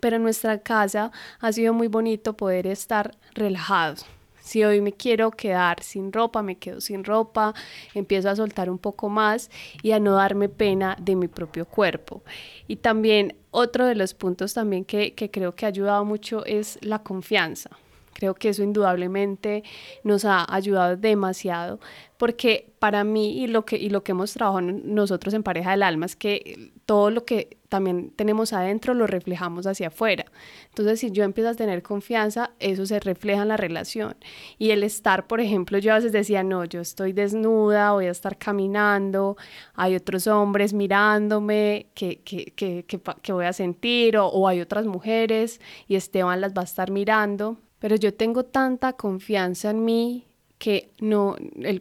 Pero 0.00 0.16
en 0.16 0.22
nuestra 0.22 0.58
casa 0.58 1.12
ha 1.40 1.52
sido 1.52 1.72
muy 1.72 1.88
bonito 1.88 2.36
poder 2.36 2.66
estar 2.66 3.16
relajados, 3.34 4.06
si 4.44 4.62
hoy 4.62 4.82
me 4.82 4.92
quiero 4.92 5.30
quedar 5.30 5.82
sin 5.82 6.12
ropa, 6.12 6.42
me 6.42 6.56
quedo 6.56 6.80
sin 6.80 7.02
ropa, 7.02 7.54
empiezo 7.94 8.28
a 8.28 8.36
soltar 8.36 8.68
un 8.68 8.78
poco 8.78 9.08
más 9.08 9.50
y 9.82 9.92
a 9.92 9.98
no 9.98 10.12
darme 10.12 10.50
pena 10.50 10.96
de 11.00 11.16
mi 11.16 11.28
propio 11.28 11.64
cuerpo. 11.64 12.22
Y 12.68 12.76
también 12.76 13.36
otro 13.50 13.86
de 13.86 13.94
los 13.94 14.12
puntos 14.12 14.52
también 14.52 14.84
que, 14.84 15.14
que 15.14 15.30
creo 15.30 15.54
que 15.54 15.64
ha 15.64 15.68
ayudado 15.68 16.04
mucho 16.04 16.44
es 16.44 16.78
la 16.82 17.02
confianza. 17.02 17.70
Creo 18.12 18.34
que 18.34 18.50
eso 18.50 18.62
indudablemente 18.62 19.64
nos 20.04 20.24
ha 20.24 20.46
ayudado 20.54 20.96
demasiado 20.96 21.80
porque 22.16 22.72
para 22.78 23.02
mí 23.02 23.42
y 23.42 23.46
lo 23.48 23.64
que, 23.64 23.76
y 23.76 23.88
lo 23.88 24.04
que 24.04 24.12
hemos 24.12 24.34
trabajado 24.34 24.60
nosotros 24.60 25.34
en 25.34 25.42
Pareja 25.42 25.72
del 25.72 25.82
Alma 25.82 26.06
es 26.06 26.16
que 26.16 26.70
todo 26.86 27.10
lo 27.10 27.24
que 27.24 27.56
también 27.74 28.12
tenemos 28.14 28.52
adentro 28.52 28.94
lo 28.94 29.08
reflejamos 29.08 29.66
hacia 29.66 29.88
afuera. 29.88 30.26
Entonces, 30.68 31.00
si 31.00 31.10
yo 31.10 31.24
empiezo 31.24 31.50
a 31.50 31.54
tener 31.54 31.82
confianza, 31.82 32.52
eso 32.60 32.86
se 32.86 33.00
refleja 33.00 33.42
en 33.42 33.48
la 33.48 33.56
relación. 33.56 34.14
Y 34.58 34.70
el 34.70 34.84
estar, 34.84 35.26
por 35.26 35.40
ejemplo, 35.40 35.78
yo 35.78 35.90
a 35.90 35.96
veces 35.96 36.12
decía, 36.12 36.44
no, 36.44 36.64
yo 36.64 36.80
estoy 36.80 37.12
desnuda, 37.12 37.90
voy 37.90 38.06
a 38.06 38.12
estar 38.12 38.38
caminando, 38.38 39.36
hay 39.74 39.96
otros 39.96 40.28
hombres 40.28 40.72
mirándome, 40.72 41.88
que, 41.94 42.20
que, 42.20 42.52
que, 42.54 42.84
que 42.84 43.32
voy 43.32 43.46
a 43.46 43.52
sentir? 43.52 44.18
O, 44.18 44.28
o 44.28 44.46
hay 44.46 44.60
otras 44.60 44.86
mujeres 44.86 45.60
y 45.88 45.96
Esteban 45.96 46.40
las 46.40 46.52
va 46.52 46.60
a 46.60 46.66
estar 46.66 46.92
mirando 46.92 47.58
pero 47.80 47.96
yo 47.96 48.14
tengo 48.14 48.44
tanta 48.44 48.94
confianza 48.94 49.68
en 49.68 49.84
mí 49.84 50.26
que 50.58 50.92
no, 51.00 51.36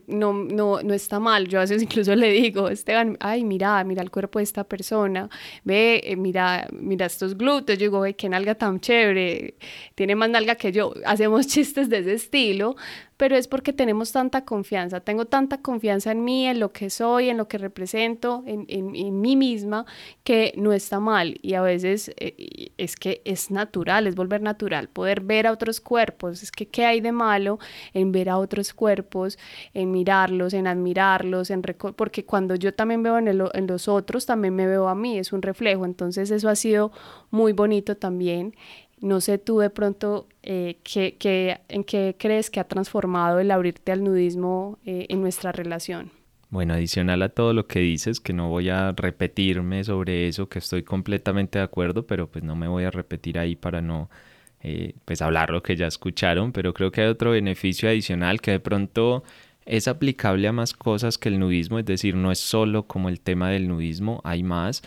no, 0.07 0.33
no, 0.33 0.81
no 0.81 0.93
está 0.93 1.19
mal. 1.19 1.47
Yo 1.47 1.59
a 1.59 1.61
veces 1.61 1.81
incluso 1.81 2.15
le 2.15 2.31
digo, 2.31 2.69
Esteban, 2.69 3.17
ay, 3.19 3.43
mira, 3.43 3.83
mira 3.83 4.01
el 4.01 4.11
cuerpo 4.11 4.39
de 4.39 4.43
esta 4.43 4.63
persona, 4.63 5.29
ve, 5.63 6.01
eh, 6.03 6.15
mira, 6.15 6.67
mira 6.71 7.05
estos 7.05 7.37
glúteos. 7.37 7.77
Yo 7.79 7.85
digo, 7.85 8.01
ve, 8.01 8.15
qué 8.15 8.29
nalga 8.29 8.55
tan 8.55 8.79
chévere, 8.79 9.55
tiene 9.95 10.15
más 10.15 10.29
nalga 10.29 10.55
que 10.55 10.71
yo. 10.71 10.93
Hacemos 11.05 11.47
chistes 11.53 11.89
de 11.89 11.99
ese 11.99 12.13
estilo, 12.13 12.75
pero 13.17 13.35
es 13.35 13.47
porque 13.47 13.73
tenemos 13.73 14.11
tanta 14.11 14.45
confianza, 14.45 14.99
tengo 14.99 15.25
tanta 15.25 15.61
confianza 15.61 16.11
en 16.11 16.23
mí, 16.23 16.47
en 16.47 16.59
lo 16.59 16.71
que 16.71 16.89
soy, 16.89 17.29
en 17.29 17.37
lo 17.37 17.47
que 17.47 17.57
represento, 17.57 18.43
en, 18.45 18.65
en, 18.67 19.21
mí 19.21 19.35
misma, 19.35 19.85
que 20.23 20.53
no 20.57 20.73
está 20.73 20.99
mal. 20.99 21.37
Y 21.41 21.53
a 21.53 21.61
veces 21.61 22.11
eh, 22.17 22.71
es 22.77 22.95
que 22.95 23.21
es 23.25 23.51
natural, 23.51 24.07
es 24.07 24.15
volver 24.15 24.41
natural, 24.41 24.89
poder 24.89 25.21
ver 25.21 25.47
a 25.47 25.51
otros 25.51 25.79
cuerpos. 25.79 26.43
Es 26.43 26.51
que, 26.51 26.67
¿qué 26.67 26.85
hay 26.85 27.01
de 27.01 27.11
malo 27.11 27.59
en 27.93 28.11
ver 28.11 28.29
a 28.29 28.37
otros 28.37 28.73
cuerpos, 28.73 29.37
en 29.73 29.91
mirarlos, 29.91 30.53
en 30.53 30.67
admirarlos, 30.67 31.49
en 31.49 31.61
porque 31.95 32.25
cuando 32.25 32.55
yo 32.55 32.73
también 32.73 33.03
veo 33.03 33.17
en, 33.17 33.27
en 33.27 33.67
los 33.67 33.87
otros, 33.87 34.25
también 34.25 34.55
me 34.55 34.67
veo 34.67 34.87
a 34.89 34.95
mí, 34.95 35.17
es 35.17 35.33
un 35.33 35.41
reflejo. 35.41 35.85
Entonces 35.85 36.31
eso 36.31 36.49
ha 36.49 36.55
sido 36.55 36.91
muy 37.31 37.53
bonito 37.53 37.95
también. 37.95 38.55
No 39.03 39.19
sé 39.19 39.37
tú 39.37 39.59
de 39.59 39.69
pronto 39.69 40.29
eh, 40.43 40.77
¿qué, 40.81 41.59
en 41.67 41.83
qué 41.83 42.15
crees 42.17 42.49
que 42.49 42.61
ha 42.61 42.63
transformado 42.63 43.39
el 43.39 43.51
abrirte 43.51 43.91
al 43.91 44.01
nudismo 44.01 44.79
eh, 44.85 45.07
en 45.09 45.19
nuestra 45.19 45.51
relación. 45.51 46.09
Bueno, 46.49 46.73
adicional 46.73 47.21
a 47.21 47.27
todo 47.27 47.51
lo 47.51 47.67
que 47.67 47.79
dices, 47.79 48.21
que 48.21 48.31
no 48.31 48.47
voy 48.47 48.69
a 48.69 48.93
repetirme 48.93 49.83
sobre 49.83 50.29
eso, 50.29 50.47
que 50.47 50.59
estoy 50.59 50.83
completamente 50.83 51.59
de 51.59 51.65
acuerdo, 51.65 52.07
pero 52.07 52.27
pues 52.27 52.45
no 52.45 52.55
me 52.55 52.69
voy 52.69 52.85
a 52.85 52.91
repetir 52.91 53.37
ahí 53.37 53.57
para 53.57 53.81
no 53.81 54.09
eh, 54.61 54.93
pues 55.03 55.21
hablar 55.21 55.49
lo 55.49 55.61
que 55.63 55.75
ya 55.75 55.87
escucharon, 55.87 56.53
pero 56.53 56.73
creo 56.73 56.89
que 56.93 57.01
hay 57.01 57.07
otro 57.07 57.31
beneficio 57.31 57.89
adicional 57.89 58.39
que 58.39 58.51
de 58.51 58.61
pronto 58.61 59.25
es 59.65 59.89
aplicable 59.89 60.47
a 60.47 60.53
más 60.53 60.71
cosas 60.71 61.17
que 61.17 61.27
el 61.27 61.39
nudismo, 61.39 61.77
es 61.77 61.85
decir, 61.85 62.15
no 62.15 62.31
es 62.31 62.39
solo 62.39 62.87
como 62.87 63.09
el 63.09 63.19
tema 63.19 63.49
del 63.49 63.67
nudismo, 63.67 64.21
hay 64.23 64.43
más 64.43 64.81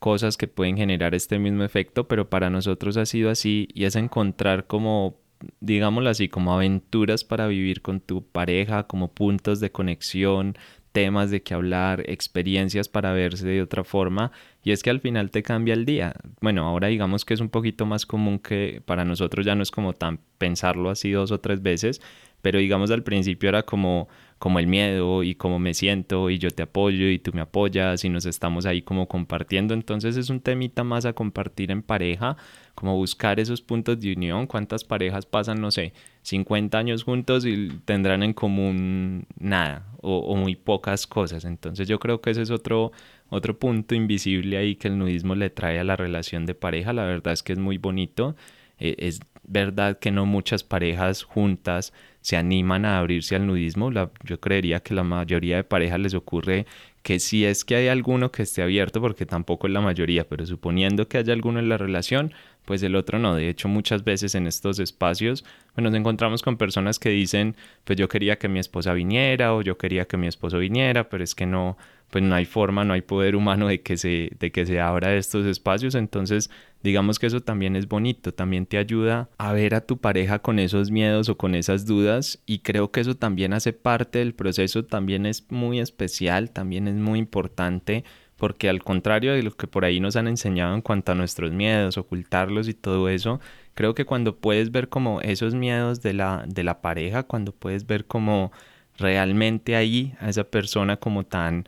cosas 0.00 0.36
que 0.36 0.48
pueden 0.48 0.76
generar 0.76 1.14
este 1.14 1.38
mismo 1.38 1.62
efecto, 1.62 2.08
pero 2.08 2.28
para 2.28 2.50
nosotros 2.50 2.96
ha 2.96 3.06
sido 3.06 3.30
así 3.30 3.68
y 3.74 3.84
es 3.84 3.94
encontrar 3.94 4.66
como, 4.66 5.20
digámoslo 5.60 6.10
así, 6.10 6.28
como 6.28 6.52
aventuras 6.52 7.22
para 7.22 7.46
vivir 7.46 7.82
con 7.82 8.00
tu 8.00 8.24
pareja, 8.26 8.88
como 8.88 9.12
puntos 9.12 9.60
de 9.60 9.70
conexión, 9.70 10.56
temas 10.92 11.30
de 11.30 11.42
que 11.42 11.54
hablar, 11.54 12.02
experiencias 12.06 12.88
para 12.88 13.12
verse 13.12 13.46
de 13.46 13.62
otra 13.62 13.84
forma 13.84 14.32
y 14.64 14.72
es 14.72 14.82
que 14.82 14.90
al 14.90 15.00
final 15.00 15.30
te 15.30 15.42
cambia 15.42 15.74
el 15.74 15.84
día. 15.84 16.14
Bueno, 16.40 16.66
ahora 16.66 16.88
digamos 16.88 17.24
que 17.24 17.34
es 17.34 17.40
un 17.40 17.50
poquito 17.50 17.86
más 17.86 18.06
común 18.06 18.38
que 18.38 18.82
para 18.84 19.04
nosotros 19.04 19.46
ya 19.46 19.54
no 19.54 19.62
es 19.62 19.70
como 19.70 19.92
tan 19.92 20.20
pensarlo 20.38 20.90
así 20.90 21.10
dos 21.12 21.30
o 21.30 21.40
tres 21.40 21.62
veces, 21.62 22.00
pero 22.42 22.58
digamos 22.58 22.90
al 22.90 23.02
principio 23.02 23.48
era 23.50 23.62
como 23.62 24.08
como 24.40 24.58
el 24.58 24.66
miedo 24.66 25.22
y 25.22 25.34
cómo 25.34 25.58
me 25.58 25.74
siento 25.74 26.30
y 26.30 26.38
yo 26.38 26.50
te 26.50 26.62
apoyo 26.62 27.10
y 27.10 27.18
tú 27.18 27.30
me 27.34 27.42
apoyas 27.42 28.04
y 28.06 28.08
nos 28.08 28.24
estamos 28.24 28.64
ahí 28.64 28.80
como 28.80 29.06
compartiendo. 29.06 29.74
Entonces 29.74 30.16
es 30.16 30.30
un 30.30 30.40
temita 30.40 30.82
más 30.82 31.04
a 31.04 31.12
compartir 31.12 31.70
en 31.70 31.82
pareja, 31.82 32.38
como 32.74 32.96
buscar 32.96 33.38
esos 33.38 33.60
puntos 33.60 34.00
de 34.00 34.14
unión. 34.14 34.46
¿Cuántas 34.46 34.82
parejas 34.82 35.26
pasan, 35.26 35.60
no 35.60 35.70
sé, 35.70 35.92
50 36.22 36.78
años 36.78 37.04
juntos 37.04 37.44
y 37.44 37.68
tendrán 37.84 38.22
en 38.22 38.32
común 38.32 39.26
nada 39.38 39.86
o, 40.00 40.34
muy 40.36 40.56
pocas 40.56 41.06
cosas? 41.06 41.44
Entonces 41.44 41.86
yo 41.86 41.98
creo 42.00 42.22
que 42.22 42.30
ese 42.30 42.40
es 42.40 42.50
otro, 42.50 42.92
otro 43.28 43.58
punto 43.58 43.94
invisible 43.94 44.56
ahí 44.56 44.76
que 44.76 44.88
el 44.88 44.96
nudismo 44.96 45.34
le 45.34 45.50
trae 45.50 45.78
a 45.78 45.84
la 45.84 45.96
relación 45.96 46.46
de 46.46 46.54
pareja. 46.54 46.94
La 46.94 47.04
verdad 47.04 47.34
es 47.34 47.42
que 47.42 47.52
es 47.52 47.58
muy 47.58 47.76
bonito. 47.76 48.36
Eh, 48.78 48.96
es 49.00 49.20
verdad 49.44 49.98
que 49.98 50.10
no 50.10 50.26
muchas 50.26 50.64
parejas 50.64 51.22
juntas 51.22 51.92
se 52.20 52.36
animan 52.36 52.84
a 52.84 52.98
abrirse 52.98 53.36
al 53.36 53.46
nudismo. 53.46 53.90
yo 54.24 54.40
creería 54.40 54.80
que 54.80 54.94
la 54.94 55.04
mayoría 55.04 55.56
de 55.56 55.64
parejas 55.64 56.00
les 56.00 56.14
ocurre 56.14 56.66
que 57.02 57.18
si 57.18 57.46
es 57.46 57.64
que 57.64 57.76
hay 57.76 57.88
alguno 57.88 58.30
que 58.30 58.42
esté 58.42 58.62
abierto, 58.62 59.00
porque 59.00 59.24
tampoco 59.24 59.66
es 59.66 59.72
la 59.72 59.80
mayoría, 59.80 60.28
pero 60.28 60.44
suponiendo 60.44 61.08
que 61.08 61.18
haya 61.18 61.32
alguno 61.32 61.58
en 61.58 61.68
la 61.70 61.78
relación, 61.78 62.32
pues 62.66 62.82
el 62.82 62.94
otro 62.94 63.18
no. 63.18 63.34
De 63.34 63.48
hecho, 63.48 63.68
muchas 63.68 64.04
veces 64.04 64.34
en 64.34 64.46
estos 64.46 64.78
espacios 64.78 65.44
pues 65.74 65.82
nos 65.82 65.94
encontramos 65.94 66.42
con 66.42 66.58
personas 66.58 66.98
que 66.98 67.08
dicen, 67.08 67.56
pues 67.84 67.98
yo 67.98 68.08
quería 68.08 68.38
que 68.38 68.48
mi 68.48 68.58
esposa 68.58 68.92
viniera 68.92 69.54
o 69.54 69.62
yo 69.62 69.78
quería 69.78 70.04
que 70.04 70.18
mi 70.18 70.26
esposo 70.26 70.58
viniera, 70.58 71.08
pero 71.08 71.24
es 71.24 71.34
que 71.34 71.46
no, 71.46 71.78
pues 72.10 72.24
no 72.24 72.34
hay 72.34 72.44
forma, 72.44 72.84
no 72.84 72.92
hay 72.92 73.02
poder 73.02 73.36
humano 73.36 73.68
de 73.68 73.82
que 73.82 73.96
se, 73.96 74.30
de 74.38 74.50
que 74.50 74.66
se 74.66 74.80
abra 74.80 75.14
estos 75.14 75.46
espacios. 75.46 75.94
Entonces, 75.94 76.50
digamos 76.82 77.18
que 77.18 77.26
eso 77.26 77.40
también 77.40 77.76
es 77.76 77.88
bonito, 77.88 78.34
también 78.34 78.66
te 78.66 78.78
ayuda 78.78 79.28
a 79.38 79.52
ver 79.52 79.74
a 79.74 79.80
tu 79.82 79.98
pareja 79.98 80.40
con 80.40 80.58
esos 80.58 80.90
miedos 80.90 81.28
o 81.28 81.36
con 81.36 81.54
esas 81.54 81.86
dudas 81.86 82.42
y 82.46 82.60
creo 82.60 82.90
que 82.90 83.00
eso 83.00 83.14
también 83.14 83.52
hace 83.52 83.72
parte 83.72 84.18
del 84.18 84.34
proceso, 84.34 84.84
también 84.84 85.24
es 85.26 85.50
muy 85.50 85.80
especial, 85.80 86.50
también 86.50 86.88
es 86.88 86.96
muy 86.96 87.18
importante 87.18 88.04
porque 88.36 88.70
al 88.70 88.82
contrario 88.82 89.34
de 89.34 89.42
lo 89.42 89.50
que 89.52 89.66
por 89.66 89.84
ahí 89.84 90.00
nos 90.00 90.16
han 90.16 90.26
enseñado 90.26 90.74
en 90.74 90.80
cuanto 90.80 91.12
a 91.12 91.14
nuestros 91.14 91.52
miedos, 91.52 91.98
ocultarlos 91.98 92.68
y 92.68 92.74
todo 92.74 93.10
eso, 93.10 93.38
creo 93.74 93.94
que 93.94 94.06
cuando 94.06 94.36
puedes 94.36 94.72
ver 94.72 94.88
como 94.88 95.20
esos 95.20 95.54
miedos 95.54 96.00
de 96.00 96.14
la, 96.14 96.44
de 96.48 96.64
la 96.64 96.80
pareja, 96.80 97.22
cuando 97.24 97.52
puedes 97.52 97.86
ver 97.86 98.06
como 98.06 98.50
realmente 98.96 99.76
ahí 99.76 100.14
a 100.20 100.30
esa 100.30 100.44
persona 100.44 100.96
como 100.96 101.24
tan 101.24 101.66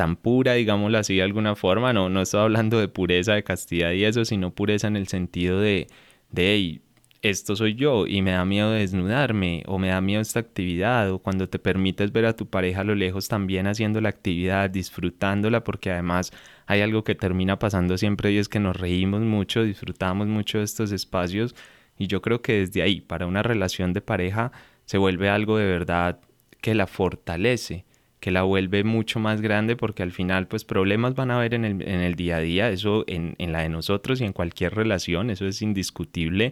tan 0.00 0.16
pura, 0.16 0.54
digámoslo 0.54 0.96
así 0.96 1.16
de 1.16 1.22
alguna 1.22 1.54
forma, 1.56 1.92
no, 1.92 2.08
no 2.08 2.22
estoy 2.22 2.40
hablando 2.40 2.80
de 2.80 2.88
pureza, 2.88 3.34
de 3.34 3.42
castidad 3.42 3.92
y 3.92 4.04
eso, 4.06 4.24
sino 4.24 4.50
pureza 4.50 4.88
en 4.88 4.96
el 4.96 5.08
sentido 5.08 5.60
de, 5.60 5.88
de 6.30 6.80
esto 7.20 7.54
soy 7.54 7.74
yo 7.74 8.06
y 8.06 8.22
me 8.22 8.30
da 8.30 8.46
miedo 8.46 8.70
desnudarme 8.70 9.62
o 9.66 9.78
me 9.78 9.88
da 9.88 10.00
miedo 10.00 10.22
esta 10.22 10.40
actividad 10.40 11.10
o 11.10 11.18
cuando 11.18 11.50
te 11.50 11.58
permites 11.58 12.12
ver 12.12 12.24
a 12.24 12.34
tu 12.34 12.46
pareja 12.46 12.80
a 12.80 12.84
lo 12.84 12.94
lejos 12.94 13.28
también 13.28 13.66
haciendo 13.66 14.00
la 14.00 14.08
actividad, 14.08 14.70
disfrutándola 14.70 15.64
porque 15.64 15.90
además 15.90 16.32
hay 16.64 16.80
algo 16.80 17.04
que 17.04 17.14
termina 17.14 17.58
pasando 17.58 17.98
siempre 17.98 18.32
y 18.32 18.38
es 18.38 18.48
que 18.48 18.58
nos 18.58 18.76
reímos 18.76 19.20
mucho, 19.20 19.64
disfrutamos 19.64 20.28
mucho 20.28 20.56
de 20.58 20.64
estos 20.64 20.92
espacios 20.92 21.54
y 21.98 22.06
yo 22.06 22.22
creo 22.22 22.40
que 22.40 22.60
desde 22.60 22.80
ahí 22.80 23.02
para 23.02 23.26
una 23.26 23.42
relación 23.42 23.92
de 23.92 24.00
pareja 24.00 24.50
se 24.86 24.96
vuelve 24.96 25.28
algo 25.28 25.58
de 25.58 25.66
verdad 25.66 26.20
que 26.62 26.74
la 26.74 26.86
fortalece 26.86 27.84
que 28.20 28.30
la 28.30 28.42
vuelve 28.42 28.84
mucho 28.84 29.18
más 29.18 29.40
grande 29.40 29.76
porque 29.76 30.02
al 30.02 30.12
final 30.12 30.46
pues 30.46 30.64
problemas 30.64 31.14
van 31.14 31.30
a 31.30 31.36
haber 31.36 31.54
en 31.54 31.64
el, 31.64 31.82
en 31.82 32.00
el 32.00 32.14
día 32.14 32.36
a 32.36 32.40
día, 32.40 32.70
eso 32.70 33.04
en, 33.06 33.34
en 33.38 33.52
la 33.52 33.62
de 33.62 33.70
nosotros 33.70 34.20
y 34.20 34.24
en 34.24 34.34
cualquier 34.34 34.74
relación, 34.74 35.30
eso 35.30 35.46
es 35.46 35.62
indiscutible, 35.62 36.50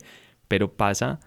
pero 0.49 0.73
pasa 0.73 1.21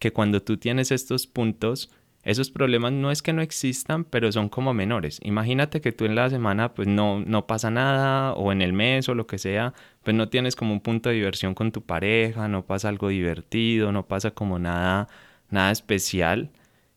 que 0.00 0.12
cuando 0.12 0.42
tú 0.42 0.56
tienes 0.56 0.90
estos 0.90 1.28
puntos, 1.28 1.90
esos 2.24 2.50
problemas 2.50 2.92
no 2.92 3.10
es 3.10 3.22
que 3.22 3.32
no 3.32 3.42
existan, 3.42 4.04
pero 4.04 4.32
son 4.32 4.48
como 4.48 4.72
menores. 4.74 5.20
Imagínate 5.22 5.80
que 5.80 5.92
tú 5.92 6.06
en 6.06 6.14
la 6.14 6.28
semana 6.30 6.74
pues 6.74 6.88
no, 6.88 7.20
no 7.20 7.46
pasa 7.46 7.70
nada 7.70 8.32
o 8.32 8.50
en 8.50 8.62
el 8.62 8.72
mes 8.72 9.08
o 9.08 9.14
lo 9.14 9.26
que 9.26 9.38
sea, 9.38 9.74
pues 10.02 10.16
no 10.16 10.28
tienes 10.28 10.56
como 10.56 10.72
un 10.72 10.80
punto 10.80 11.08
de 11.08 11.16
diversión 11.16 11.54
con 11.54 11.70
tu 11.70 11.82
pareja, 11.82 12.48
no 12.48 12.66
pasa 12.66 12.88
algo 12.88 13.08
divertido, 13.08 13.92
no 13.92 14.06
pasa 14.08 14.32
como 14.32 14.58
nada, 14.58 15.08
nada 15.50 15.70
especial 15.70 16.50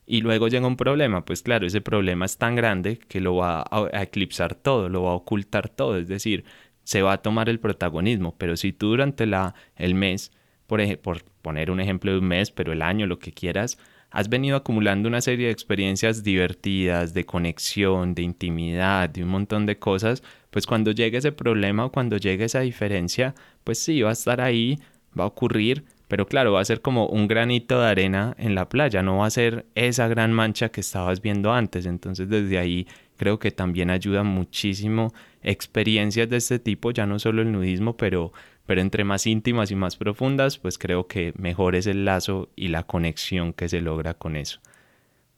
y 0.08 0.22
luego 0.22 0.48
llega 0.48 0.66
un 0.66 0.76
problema, 0.76 1.24
pues 1.26 1.42
claro, 1.42 1.66
ese 1.66 1.82
problema 1.82 2.24
es 2.24 2.38
tan 2.38 2.56
grande 2.56 2.98
que 2.98 3.20
lo 3.20 3.36
va 3.36 3.62
a, 3.70 4.02
eclipsar 4.02 4.54
todo, 4.54 4.88
lo 4.88 5.02
va 5.02 5.10
a 5.10 5.14
ocultar 5.14 5.68
todo, 5.68 5.98
es 5.98 6.08
decir, 6.08 6.44
se 6.82 7.02
va 7.02 7.12
a 7.12 7.18
tomar 7.18 7.50
el 7.50 7.60
protagonismo, 7.60 8.34
pero 8.38 8.56
si 8.56 8.72
tú 8.72 8.88
durante 8.88 9.26
la, 9.26 9.54
el 9.76 9.94
mes, 9.94 10.32
por, 10.66 10.80
por 11.00 11.24
poner 11.42 11.70
un 11.70 11.80
ejemplo 11.80 12.10
de 12.10 12.18
un 12.18 12.24
mes, 12.24 12.50
pero 12.50 12.72
el 12.72 12.80
año, 12.80 13.06
lo 13.06 13.18
que 13.18 13.32
quieras, 13.32 13.78
has 14.10 14.30
venido 14.30 14.56
acumulando 14.56 15.08
una 15.08 15.20
serie 15.20 15.46
de 15.46 15.52
experiencias 15.52 16.22
divertidas, 16.22 17.12
de 17.12 17.26
conexión, 17.26 18.14
de 18.14 18.22
intimidad, 18.22 19.10
de 19.10 19.22
un 19.22 19.28
montón 19.28 19.66
de 19.66 19.78
cosas, 19.78 20.22
pues 20.50 20.66
cuando 20.66 20.92
llegue 20.92 21.18
ese 21.18 21.32
problema 21.32 21.84
o 21.84 21.92
cuando 21.92 22.16
llegue 22.16 22.46
esa 22.46 22.60
diferencia, 22.60 23.34
pues 23.62 23.78
sí, 23.78 24.00
va 24.00 24.08
a 24.08 24.14
estar 24.14 24.40
ahí, 24.40 24.78
va 25.18 25.24
a 25.24 25.26
ocurrir, 25.26 25.84
pero 26.08 26.26
claro, 26.26 26.52
va 26.52 26.60
a 26.60 26.64
ser 26.64 26.80
como 26.80 27.06
un 27.06 27.28
granito 27.28 27.80
de 27.80 27.86
arena 27.86 28.34
en 28.38 28.54
la 28.54 28.68
playa, 28.68 29.02
no 29.02 29.18
va 29.18 29.26
a 29.26 29.30
ser 29.30 29.66
esa 29.74 30.08
gran 30.08 30.32
mancha 30.32 30.70
que 30.70 30.80
estabas 30.80 31.20
viendo 31.20 31.52
antes. 31.52 31.84
Entonces 31.84 32.28
desde 32.28 32.58
ahí 32.58 32.86
creo 33.18 33.38
que 33.38 33.50
también 33.50 33.90
ayuda 33.90 34.22
muchísimo 34.22 35.12
experiencias 35.42 36.28
de 36.30 36.38
este 36.38 36.58
tipo, 36.58 36.90
ya 36.92 37.06
no 37.06 37.18
solo 37.18 37.42
el 37.42 37.52
nudismo, 37.52 37.96
pero, 37.96 38.32
pero 38.66 38.80
entre 38.80 39.04
más 39.04 39.26
íntimas 39.26 39.70
y 39.70 39.76
más 39.76 39.96
profundas, 39.96 40.58
pues 40.58 40.78
creo 40.78 41.06
que 41.06 41.34
mejor 41.36 41.76
es 41.76 41.86
el 41.86 42.06
lazo 42.06 42.48
y 42.56 42.68
la 42.68 42.84
conexión 42.84 43.52
que 43.52 43.68
se 43.68 43.82
logra 43.82 44.14
con 44.14 44.34
eso. 44.36 44.60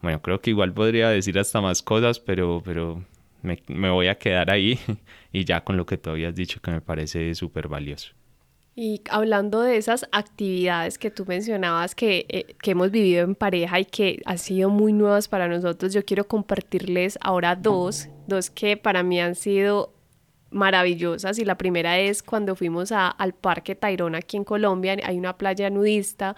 Bueno, 0.02 0.22
creo 0.22 0.40
que 0.40 0.50
igual 0.50 0.72
podría 0.72 1.10
decir 1.10 1.38
hasta 1.38 1.60
más 1.60 1.82
cosas, 1.82 2.20
pero, 2.20 2.62
pero 2.64 3.04
me, 3.42 3.60
me 3.66 3.90
voy 3.90 4.06
a 4.06 4.18
quedar 4.18 4.50
ahí 4.50 4.78
y 5.32 5.44
ya 5.44 5.64
con 5.64 5.76
lo 5.76 5.84
que 5.84 5.98
tú 5.98 6.10
habías 6.10 6.34
dicho 6.34 6.60
que 6.60 6.70
me 6.70 6.80
parece 6.80 7.34
súper 7.34 7.68
valioso. 7.68 8.19
Y 8.82 9.02
hablando 9.10 9.60
de 9.60 9.76
esas 9.76 10.06
actividades 10.10 10.96
que 10.96 11.10
tú 11.10 11.26
mencionabas 11.26 11.94
que, 11.94 12.24
eh, 12.30 12.54
que, 12.62 12.70
hemos 12.70 12.90
vivido 12.90 13.24
en 13.24 13.34
pareja 13.34 13.78
y 13.78 13.84
que 13.84 14.22
han 14.24 14.38
sido 14.38 14.70
muy 14.70 14.94
nuevas 14.94 15.28
para 15.28 15.48
nosotros, 15.48 15.92
yo 15.92 16.02
quiero 16.02 16.26
compartirles 16.26 17.18
ahora 17.20 17.56
dos, 17.56 18.08
dos 18.26 18.48
que 18.48 18.78
para 18.78 19.02
mí 19.02 19.20
han 19.20 19.34
sido 19.34 19.92
maravillosas. 20.50 21.38
Y 21.38 21.44
la 21.44 21.56
primera 21.56 21.98
es 21.98 22.22
cuando 22.22 22.56
fuimos 22.56 22.92
a, 22.92 23.08
al 23.08 23.32
Parque 23.32 23.74
Tayrona 23.74 24.18
aquí 24.18 24.36
en 24.36 24.44
Colombia, 24.44 24.96
hay 25.04 25.18
una 25.18 25.36
playa 25.36 25.70
nudista 25.70 26.36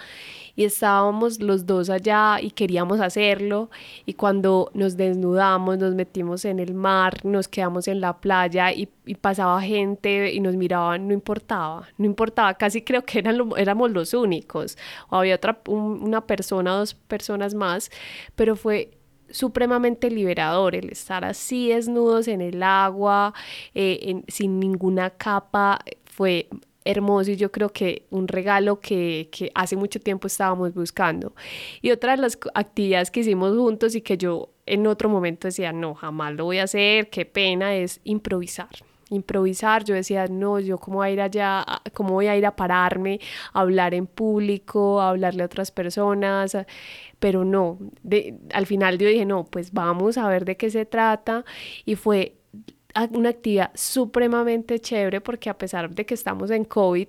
y 0.55 0.65
estábamos 0.65 1.41
los 1.41 1.67
dos 1.67 1.91
allá 1.91 2.39
y 2.41 2.51
queríamos 2.51 3.01
hacerlo. 3.01 3.71
Y 4.07 4.15
cuando 4.15 4.71
nos 4.75 4.97
desnudamos, 4.97 5.79
nos 5.79 5.95
metimos 5.95 6.45
en 6.45 6.59
el 6.59 6.75
mar, 6.75 7.25
nos 7.25 7.49
quedamos 7.49 7.89
en 7.89 8.01
la 8.01 8.21
playa 8.21 8.73
y, 8.73 8.89
pasaba 9.21 9.61
gente 9.63 10.33
y 10.33 10.41
nos 10.41 10.55
miraban, 10.55 11.09
no 11.09 11.15
importaba, 11.15 11.89
no 11.99 12.07
importaba, 12.07 12.55
casi 12.55 12.83
creo 12.83 13.05
que 13.05 13.19
eran 13.19 13.37
éramos 13.57 13.91
los 13.91 14.15
únicos. 14.15 14.79
O 15.09 15.17
había 15.17 15.35
otra, 15.37 15.61
una 15.67 16.21
persona, 16.27 16.77
dos 16.77 16.95
personas 16.95 17.55
más, 17.55 17.91
pero 18.37 18.57
fue 18.57 18.91
supremamente 19.33 20.11
liberador 20.11 20.75
el 20.77 20.91
estar 20.91 21.25
así 21.25 21.71
desnudos 21.71 22.29
en 22.29 22.41
el 22.41 22.63
agua, 22.63 23.35
eh, 23.75 24.23
sin 24.29 24.61
ninguna 24.61 25.11
capa, 25.11 25.81
fue 26.05 26.49
hermoso 26.85 27.31
y 27.31 27.37
yo 27.37 27.53
creo 27.53 27.71
que 27.71 28.07
un 28.11 28.29
regalo 28.29 28.81
que, 28.81 29.29
que, 29.33 29.51
hace 29.55 29.77
mucho 29.77 30.01
tiempo 30.01 30.27
estábamos 30.27 30.75
buscando. 30.75 31.35
Y 31.81 31.91
otra 31.91 32.17
de 32.17 32.23
las 32.23 32.39
actividades 32.55 33.11
que 33.11 33.21
hicimos 33.21 33.57
juntos 33.57 33.95
y 33.95 34.01
que 34.01 34.19
yo 34.19 34.51
en 34.67 34.87
otro 34.87 35.09
momento 35.09 35.49
decía, 35.49 35.73
no, 35.73 35.95
jamás 35.95 36.35
lo 36.35 36.45
voy 36.45 36.59
a 36.59 36.65
hacer, 36.65 37.11
qué 37.11 37.25
pena, 37.25 37.75
es 37.75 38.01
improvisar 38.05 38.69
improvisar, 39.13 39.85
yo 39.85 39.95
decía, 39.95 40.27
no, 40.27 40.59
yo 40.61 40.79
cómo 40.79 40.99
voy 40.99 41.09
a 41.09 41.11
ir 41.13 41.21
allá, 41.21 41.65
cómo 41.93 42.15
voy 42.15 42.27
a 42.27 42.37
ir 42.37 42.47
a 42.47 42.57
pararme, 42.57 43.21
a 43.53 43.61
hablar 43.61 43.95
en 43.95 44.07
público, 44.07 45.01
a 45.01 45.11
hablarle 45.11 45.43
a 45.43 45.47
otras 45.47 45.71
personas, 45.71 46.57
pero 47.19 47.45
no, 47.45 47.79
de, 48.03 48.39
al 48.53 48.67
final 48.67 48.99
yo 48.99 49.09
dije, 49.09 49.25
no, 49.25 49.45
pues 49.45 49.73
vamos 49.73 50.19
a 50.19 50.29
ver 50.29 50.45
de 50.45 50.57
qué 50.57 50.71
se 50.71 50.87
trata 50.87 51.45
y 51.85 51.95
fue 51.95 52.37
una 53.13 53.31
actividad 53.31 53.71
supremamente 53.75 54.79
chévere 54.79 55.21
porque 55.21 55.51
a 55.51 55.57
pesar 55.57 55.91
de 55.91 56.05
que 56.05 56.15
estamos 56.15 56.51
en 56.51 56.65
COVID, 56.65 57.09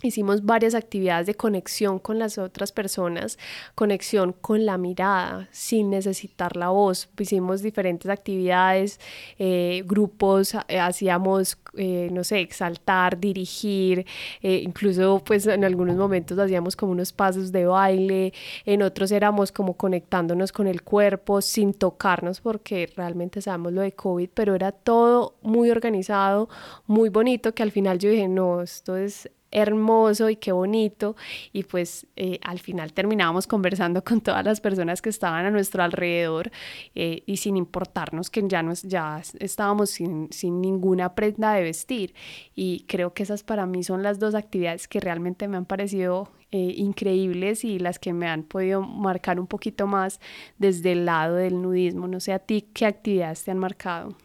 Hicimos 0.00 0.44
varias 0.44 0.76
actividades 0.76 1.26
de 1.26 1.34
conexión 1.34 1.98
con 1.98 2.20
las 2.20 2.38
otras 2.38 2.70
personas, 2.70 3.36
conexión 3.74 4.32
con 4.32 4.64
la 4.64 4.78
mirada, 4.78 5.48
sin 5.50 5.90
necesitar 5.90 6.56
la 6.56 6.68
voz. 6.68 7.08
Hicimos 7.18 7.62
diferentes 7.62 8.08
actividades, 8.08 9.00
eh, 9.40 9.82
grupos, 9.86 10.54
eh, 10.68 10.78
hacíamos, 10.78 11.58
eh, 11.76 12.10
no 12.12 12.22
sé, 12.22 12.38
exaltar, 12.38 13.18
dirigir, 13.18 14.06
incluso 14.40 15.20
pues 15.24 15.48
en 15.48 15.64
algunos 15.64 15.96
momentos 15.96 16.38
hacíamos 16.38 16.76
como 16.76 16.92
unos 16.92 17.12
pasos 17.12 17.50
de 17.50 17.66
baile, 17.66 18.32
en 18.66 18.82
otros 18.82 19.10
éramos 19.10 19.50
como 19.50 19.74
conectándonos 19.76 20.52
con 20.52 20.68
el 20.68 20.82
cuerpo 20.82 21.40
sin 21.40 21.74
tocarnos 21.74 22.40
porque 22.40 22.88
realmente 22.96 23.42
sabemos 23.42 23.72
lo 23.72 23.80
de 23.80 23.90
COVID, 23.90 24.30
pero 24.32 24.54
era 24.54 24.70
todo 24.70 25.34
muy 25.42 25.70
organizado, 25.72 26.48
muy 26.86 27.08
bonito, 27.08 27.52
que 27.52 27.64
al 27.64 27.72
final 27.72 27.98
yo 27.98 28.10
dije, 28.10 28.28
no, 28.28 28.62
esto 28.62 28.96
es 28.96 29.28
hermoso 29.50 30.28
y 30.30 30.36
qué 30.36 30.52
bonito. 30.52 31.16
Y 31.52 31.64
pues 31.64 32.06
eh, 32.16 32.38
al 32.42 32.58
final 32.58 32.92
terminábamos 32.92 33.46
conversando 33.46 34.02
con 34.08 34.20
todas 34.20 34.44
las 34.44 34.60
personas 34.60 35.02
que 35.02 35.10
estaban 35.10 35.46
a 35.46 35.50
nuestro 35.50 35.82
alrededor 35.82 36.50
eh, 36.94 37.22
y 37.26 37.38
sin 37.38 37.56
importarnos 37.56 38.30
que 38.30 38.46
ya, 38.46 38.62
nos, 38.62 38.82
ya 38.82 39.22
estábamos 39.38 39.90
sin, 39.90 40.28
sin, 40.32 40.60
ninguna 40.60 41.14
prenda 41.14 41.54
de 41.54 41.62
vestir. 41.62 42.14
Y 42.54 42.84
creo 42.88 43.14
que 43.14 43.22
esas 43.22 43.42
para 43.42 43.66
mí 43.66 43.84
son 43.84 44.02
las 44.02 44.18
dos 44.18 44.34
actividades 44.34 44.88
que 44.88 45.00
realmente 45.00 45.48
me 45.48 45.56
han 45.56 45.66
parecido 45.66 46.30
eh, 46.50 46.74
increíbles 46.76 47.64
y 47.64 47.78
las 47.78 47.98
que 47.98 48.12
me 48.12 48.26
han 48.26 48.42
podido 48.42 48.80
marcar 48.82 49.38
un 49.38 49.46
poquito 49.46 49.86
más 49.86 50.20
desde 50.58 50.92
el 50.92 51.04
lado 51.04 51.36
del 51.36 51.60
nudismo. 51.60 52.08
No 52.08 52.20
sé 52.20 52.32
a 52.32 52.38
ti 52.38 52.62
qué 52.72 52.86
actividades 52.86 53.44
te 53.44 53.50
han 53.50 53.58
marcado 53.58 54.16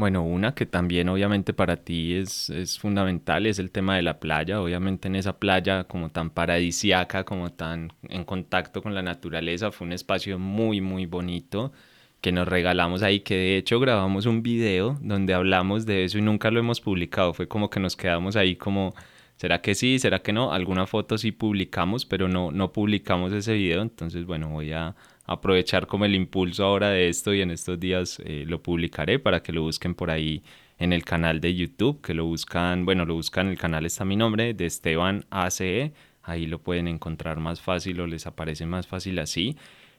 bueno, 0.00 0.24
una 0.24 0.54
que 0.54 0.66
también 0.66 1.08
obviamente 1.08 1.52
para 1.52 1.76
ti 1.76 2.14
es, 2.14 2.50
es, 2.50 2.78
fundamental 2.78 3.46
es 3.46 3.58
el 3.58 3.70
tema 3.70 3.96
de 3.96 4.02
la 4.02 4.18
playa. 4.20 4.60
Obviamente 4.60 5.08
en 5.08 5.16
esa 5.16 5.38
playa 5.38 5.84
como 5.84 6.10
tan 6.10 6.30
paradisiaca, 6.30 7.24
como 7.24 7.52
tan 7.52 7.92
en 8.08 8.24
contacto 8.24 8.82
con 8.82 8.94
la 8.94 9.02
naturaleza, 9.02 9.70
fue 9.70 9.86
un 9.86 9.92
espacio 9.92 10.38
muy, 10.38 10.80
muy 10.80 11.06
bonito 11.06 11.72
que 12.20 12.32
nos 12.32 12.48
regalamos 12.48 13.02
ahí, 13.02 13.20
que 13.20 13.34
de 13.36 13.56
hecho 13.58 13.80
grabamos 13.80 14.26
un 14.26 14.42
video 14.42 14.98
donde 15.00 15.34
hablamos 15.34 15.86
de 15.86 16.04
eso 16.04 16.18
y 16.18 16.22
nunca 16.22 16.50
lo 16.50 16.60
hemos 16.60 16.80
publicado. 16.80 17.32
Fue 17.34 17.48
como 17.48 17.70
que 17.70 17.80
nos 17.80 17.96
quedamos 17.96 18.36
ahí 18.36 18.56
como, 18.56 18.94
¿será 19.36 19.60
que 19.62 19.74
sí? 19.74 19.98
¿Será 19.98 20.20
que 20.20 20.32
no? 20.32 20.52
Alguna 20.52 20.86
foto 20.86 21.18
sí 21.18 21.32
publicamos, 21.32 22.04
pero 22.06 22.28
no, 22.28 22.50
no 22.52 22.72
publicamos 22.72 23.32
ese 23.32 23.54
video. 23.54 23.82
Entonces, 23.82 24.26
bueno, 24.26 24.48
voy 24.50 24.72
a 24.72 24.94
aprovechar 25.30 25.86
como 25.86 26.04
el 26.04 26.16
impulso 26.16 26.64
ahora 26.64 26.90
de 26.90 27.08
esto 27.08 27.32
y 27.32 27.40
en 27.40 27.52
estos 27.52 27.78
días 27.78 28.20
eh, 28.24 28.44
lo 28.48 28.62
publicaré 28.62 29.20
para 29.20 29.44
que 29.44 29.52
lo 29.52 29.62
busquen 29.62 29.94
por 29.94 30.10
ahí 30.10 30.42
en 30.76 30.92
el 30.92 31.04
canal 31.04 31.40
de 31.40 31.54
YouTube, 31.54 32.00
que 32.02 32.14
lo 32.14 32.24
buscan, 32.24 32.84
bueno, 32.84 33.04
lo 33.04 33.14
buscan, 33.14 33.46
el 33.46 33.56
canal 33.56 33.86
está 33.86 34.04
mi 34.04 34.16
nombre, 34.16 34.54
de 34.54 34.66
Esteban 34.66 35.24
ACE, 35.30 35.92
ahí 36.24 36.46
lo 36.46 36.58
pueden 36.60 36.88
encontrar 36.88 37.38
más 37.38 37.60
fácil 37.60 38.00
o 38.00 38.08
les 38.08 38.26
aparece 38.26 38.66
más 38.66 38.88
fácil 38.88 39.20
así. 39.20 39.56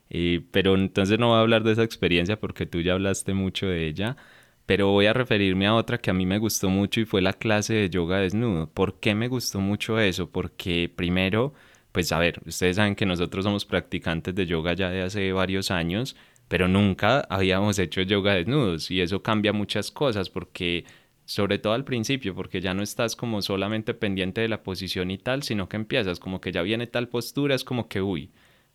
Eh, 0.10 0.42
pero 0.52 0.76
entonces 0.76 1.18
no 1.18 1.30
voy 1.30 1.38
a 1.38 1.42
hablar 1.42 1.64
de 1.64 1.72
esa 1.74 1.84
experiencia 1.84 2.38
porque 2.38 2.66
tú 2.66 2.82
ya 2.82 2.94
hablaste 2.94 3.34
mucho 3.34 3.68
de 3.68 3.88
ella, 3.88 4.18
pero 4.66 4.90
voy 4.92 5.06
a 5.06 5.14
referirme 5.14 5.66
a 5.68 5.76
otra 5.76 5.98
que 6.00 6.12
a 6.12 6.14
mí 6.14 6.26
me 6.26 6.40
gustó 6.40 6.70
mucho 6.70 7.00
y 7.00 7.06
fue 7.06 7.22
la 7.22 7.34
clase 7.34 7.74
de 7.76 7.90
yoga 7.90 8.18
desnudo. 8.20 8.68
¿Por 8.70 9.00
qué 9.00 9.16
me 9.16 9.30
gustó 9.30 9.62
mucho 9.62 9.98
eso? 10.00 10.30
Porque 10.30 10.92
primero 10.94 11.54
pues 11.92 12.12
a 12.12 12.20
ver, 12.20 12.42
ustedes 12.46 12.78
saben 12.78 12.96
que 12.96 13.06
nosotros 13.06 13.44
somos 13.46 13.66
practicantes 13.66 14.34
de 14.36 14.46
yoga 14.46 14.74
ya 14.74 14.90
de 14.90 15.02
hace 15.04 15.32
varios 15.34 15.72
años, 15.72 16.16
pero 16.48 16.68
nunca 16.68 17.22
habíamos 17.30 17.80
hecho 17.80 18.02
yoga 18.02 18.34
desnudos 18.36 18.92
y 18.92 19.02
eso 19.02 19.24
cambia 19.24 19.54
muchas 19.54 19.92
cosas 19.92 20.30
porque 20.30 20.86
sobre 21.26 21.60
todo 21.60 21.74
al 21.74 21.86
principio, 21.86 22.36
porque 22.36 22.60
ya 22.62 22.74
no 22.74 22.84
estás 22.84 23.16
como 23.16 23.42
solamente 23.42 23.94
pendiente 23.94 24.42
de 24.42 24.50
la 24.50 24.64
posición 24.64 25.12
y 25.12 25.18
tal, 25.18 25.44
sino 25.44 25.70
que 25.70 25.78
empiezas 25.78 26.20
como 26.20 26.42
que 26.42 26.52
ya 26.52 26.62
viene 26.62 26.88
tal 26.88 27.08
postura, 27.08 27.56
es 27.56 27.64
como 27.64 27.88
que, 27.88 28.02
uy, 28.02 28.32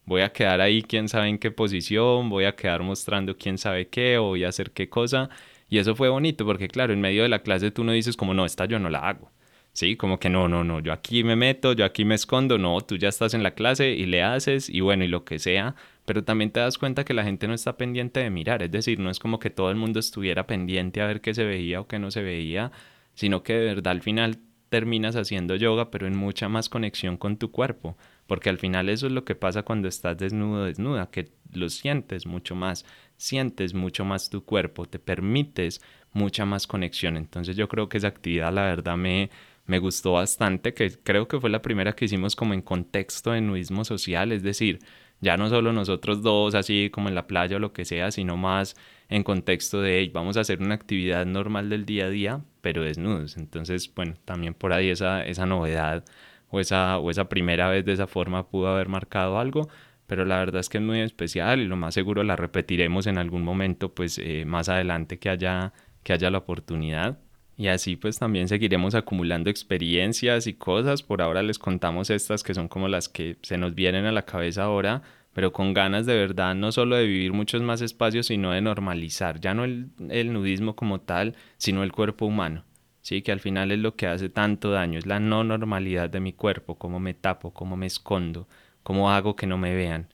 voy 0.07 0.23
a 0.23 0.33
quedar 0.33 0.61
ahí 0.63 0.83
quién 0.83 1.09
sabe 1.09 1.29
en 1.29 1.39
qué 1.39 1.51
posición, 1.51 2.31
voy 2.31 2.45
a 2.45 2.57
quedar 2.57 2.83
mostrando 2.83 3.37
quién 3.37 3.59
sabe 3.59 3.89
qué 3.89 4.19
o 4.19 4.25
voy 4.29 4.45
a 4.45 4.49
hacer 4.49 4.71
qué 4.73 4.89
cosa. 4.89 5.29
Y 5.69 5.79
eso 5.79 5.95
fue 5.97 6.09
bonito 6.09 6.47
porque 6.47 6.69
claro, 6.69 6.93
en 6.93 7.01
medio 7.01 7.25
de 7.25 7.29
la 7.29 7.41
clase 7.43 7.71
tú 7.71 7.85
no 7.85 7.93
dices 7.93 8.17
como, 8.17 8.33
no, 8.35 8.47
esta 8.47 8.65
yo 8.67 8.79
no 8.79 8.89
la 8.89 9.01
hago. 9.01 9.31
Sí, 9.77 9.95
como 9.97 10.19
que 10.19 10.31
no, 10.31 10.49
no, 10.49 10.65
no, 10.65 10.81
yo 10.81 10.91
aquí 10.91 11.23
me 11.23 11.37
meto, 11.37 11.75
yo 11.75 11.85
aquí 11.85 12.07
me 12.07 12.15
escondo, 12.15 12.57
no, 12.57 12.81
tú 12.81 12.97
ya 12.97 13.11
estás 13.11 13.35
en 13.35 13.43
la 13.43 13.51
clase 13.51 13.91
y 13.91 14.07
le 14.07 14.23
haces 14.23 14.71
y 14.71 14.81
bueno, 14.81 15.05
y 15.05 15.09
lo 15.09 15.27
que 15.27 15.39
sea, 15.39 15.75
pero 16.07 16.25
también 16.25 16.51
te 16.51 16.61
das 16.61 16.79
cuenta 16.79 17.05
que 17.05 17.13
la 17.13 17.25
gente 17.25 17.47
no 17.47 17.53
está 17.53 17.77
pendiente 17.77 18.21
de 18.21 18.31
mirar, 18.31 18.63
es 18.63 18.71
decir, 18.71 18.99
no 18.99 19.11
es 19.11 19.19
como 19.19 19.39
que 19.39 19.51
todo 19.51 19.71
el 19.71 19.77
mundo 19.77 20.01
estuviera 20.01 20.47
pendiente 20.47 21.03
a 21.03 21.07
ver 21.07 21.21
qué 21.21 21.35
se 21.35 21.45
veía 21.45 21.83
o 21.83 21.87
qué 21.87 21.99
no 21.99 22.11
se 22.11 22.23
veía, 22.23 22.73
sino 23.13 23.43
que 23.43 23.53
de 23.53 23.67
verdad 23.67 23.93
al 23.93 24.01
final 24.01 24.39
terminas 24.71 25.15
haciendo 25.15 25.57
yoga, 25.57 25.91
pero 25.91 26.07
en 26.07 26.17
mucha 26.17 26.49
más 26.49 26.71
conexión 26.71 27.19
con 27.19 27.37
tu 27.37 27.51
cuerpo, 27.51 27.99
porque 28.27 28.49
al 28.49 28.57
final 28.57 28.89
eso 28.89 29.07
es 29.07 29.13
lo 29.13 29.27
que 29.27 29.35
pasa 29.35 29.63
cuando 29.63 29.89
estás 29.89 30.17
desnudo, 30.17 30.65
desnuda, 30.65 31.11
que 31.11 31.33
lo 31.53 31.69
sientes 31.69 32.25
mucho 32.25 32.55
más, 32.55 32.87
sientes 33.19 33.75
mucho 33.75 34.07
más 34.07 34.31
tu 34.31 34.43
cuerpo, 34.43 34.87
te 34.87 34.99
permites 34.99 35.83
mucha 36.15 36.47
más 36.47 36.67
conexión. 36.67 37.19
Entonces 37.19 37.57
yo 37.57 37.69
creo 37.69 37.91
que 37.91 37.99
esa 37.99 38.09
actividad 38.09 38.53
la 38.53 38.63
verdad 38.63 38.97
me, 38.97 39.31
me 39.67 39.79
gustó 39.79 40.13
bastante, 40.13 40.75
que 40.75 40.91
creo 41.03 41.29
que 41.29 41.41
fue 41.41 41.51
la 41.51 41.63
primera 41.63 41.95
que 41.95 42.07
hicimos 42.07 42.37
como 42.37 42.55
en 42.55 42.63
contexto 42.63 43.33
de 43.33 43.41
nudismo 43.41 43.85
social, 43.85 44.33
es 44.33 44.43
decir, 44.43 44.81
ya 45.21 45.37
no 45.37 45.49
solo 45.49 45.73
nosotros 45.73 46.23
dos, 46.23 46.55
así 46.55 46.91
como 46.93 47.09
en 47.09 47.15
la 47.15 47.27
playa 47.27 47.57
o 47.57 47.59
lo 47.59 47.73
que 47.73 47.85
sea, 47.85 48.11
sino 48.11 48.37
más 48.37 48.77
en 49.09 49.23
contexto 49.23 49.81
de, 49.81 50.11
vamos 50.13 50.37
a 50.37 50.41
hacer 50.41 50.61
una 50.61 50.75
actividad 50.75 51.25
normal 51.27 51.71
del 51.71 51.87
día 51.87 52.07
a 52.07 52.11
día, 52.11 52.45
pero 52.61 52.83
desnudos. 52.83 53.37
Entonces, 53.37 53.93
bueno, 53.95 54.15
también 54.25 54.55
por 54.55 54.73
ahí 54.73 54.91
esa, 54.91 55.25
esa 55.25 55.47
novedad 55.47 56.05
o 56.51 56.61
esa, 56.61 56.99
o 56.99 57.11
esa 57.11 57.29
primera 57.29 57.69
vez 57.69 57.85
de 57.85 57.93
esa 57.93 58.07
forma 58.07 58.49
pudo 58.49 58.69
haber 58.69 58.89
marcado 58.89 59.39
algo, 59.39 59.69
pero 60.07 60.25
la 60.25 60.39
verdad 60.39 60.61
es 60.61 60.69
que 60.69 60.79
es 60.79 60.85
muy 60.85 61.01
especial 61.01 61.61
y 61.61 61.67
lo 61.67 61.77
más 61.77 61.95
seguro 61.95 62.23
la 62.23 62.37
repetiremos 62.37 63.07
en 63.07 63.19
algún 63.19 63.43
momento, 63.43 63.95
pues 63.95 64.19
eh, 64.19 64.45
más 64.47 64.69
adelante 64.69 65.19
que 65.19 65.31
haya, 65.31 65.73
que 66.03 66.13
haya 66.13 66.31
la 66.31 66.39
oportunidad. 66.39 67.19
Y 67.57 67.69
así 67.69 67.97
pues 67.97 68.19
también 68.19 68.49
seguiremos 68.49 68.95
acumulando 68.95 69.49
experiencias 69.49 70.47
y 70.47 70.55
cosas. 70.55 71.03
Por 71.03 71.23
ahora 71.23 71.43
les 71.43 71.59
contamos 71.59 72.11
estas 72.11 72.43
que 72.43 72.55
son 72.55 72.69
como 72.69 72.89
las 72.89 73.09
que 73.09 73.39
se 73.43 73.57
nos 73.57 73.75
vienen 73.75 74.05
a 74.05 74.13
la 74.13 74.27
cabeza 74.27 74.65
ahora, 74.65 75.03
pero 75.33 75.53
con 75.53 75.73
ganas 75.73 76.07
de 76.07 76.17
verdad 76.17 76.55
no 76.55 76.71
solo 76.73 76.97
de 76.97 77.07
vivir 77.07 77.33
muchos 77.33 77.63
más 77.63 77.81
espacios, 77.81 78.27
sino 78.27 78.53
de 78.53 78.61
normalizar, 78.61 79.41
ya 79.41 79.55
no 79.55 79.65
el, 79.65 79.89
el 80.11 80.33
nudismo 80.33 80.77
como 80.77 81.01
tal, 81.01 81.35
sino 81.57 81.83
el 81.83 81.93
cuerpo 81.93 82.27
humano. 82.27 82.65
Sí, 83.01 83.23
que 83.23 83.33
al 83.33 83.41
final 83.41 83.71
es 83.71 83.79
lo 83.79 83.95
que 83.95 84.09
hace 84.09 84.29
tanto 84.29 84.73
daño, 84.73 84.99
es 84.99 85.07
la 85.07 85.21
no 85.21 85.45
normalidad 85.45 86.11
de 86.11 86.21
mi 86.21 86.33
cuerpo, 86.33 86.75
cómo 86.77 86.99
me 86.99 87.15
tapo, 87.15 87.53
cómo 87.55 87.77
me 87.77 87.87
escondo, 87.87 88.49
cómo 88.83 89.13
hago 89.13 89.37
que 89.37 89.47
no 89.47 89.59
me 89.59 89.75
vean. 89.77 90.09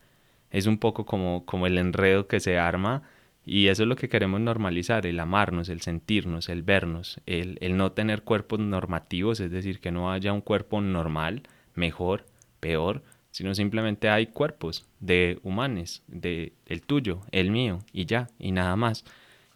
Es 0.51 0.67
un 0.67 0.79
poco 0.79 1.07
como, 1.07 1.47
como 1.47 1.67
el 1.67 1.79
enredo 1.79 2.27
que 2.27 2.39
se 2.41 2.59
arma 2.59 3.03
y 3.45 3.69
eso 3.69 3.83
es 3.83 3.89
lo 3.89 3.97
que 3.97 4.09
queremos 4.09 4.41
normalizar, 4.41 5.07
el 5.07 5.19
amarnos, 5.19 5.69
el 5.69 5.81
sentirnos, 5.81 6.49
el 6.49 6.63
vernos, 6.63 7.21
el, 7.27 7.59
el, 7.61 7.77
no 7.77 7.93
tener 7.93 8.23
cuerpos 8.23 8.61
normativos, 8.61 9.41
es 9.41 9.51
decir, 9.51 9.81
que 9.81 9.91
no 9.91 10.13
haya 10.13 10.33
un 10.33 10.41
cuerpo 10.41 10.81
normal, 10.81 11.43
mejor, 11.75 12.27
peor, 12.61 13.03
sino 13.33 13.55
simplemente 13.55 14.09
hay 14.09 14.27
cuerpos 14.29 14.87
de 15.01 15.41
humanos, 15.43 16.03
de 16.07 16.53
el 16.67 16.83
tuyo, 16.83 17.23
el 17.33 17.51
mío, 17.51 17.81
y 17.93 18.05
ya, 18.05 18.29
y 18.39 18.53
nada 18.53 18.77
más. 18.77 19.05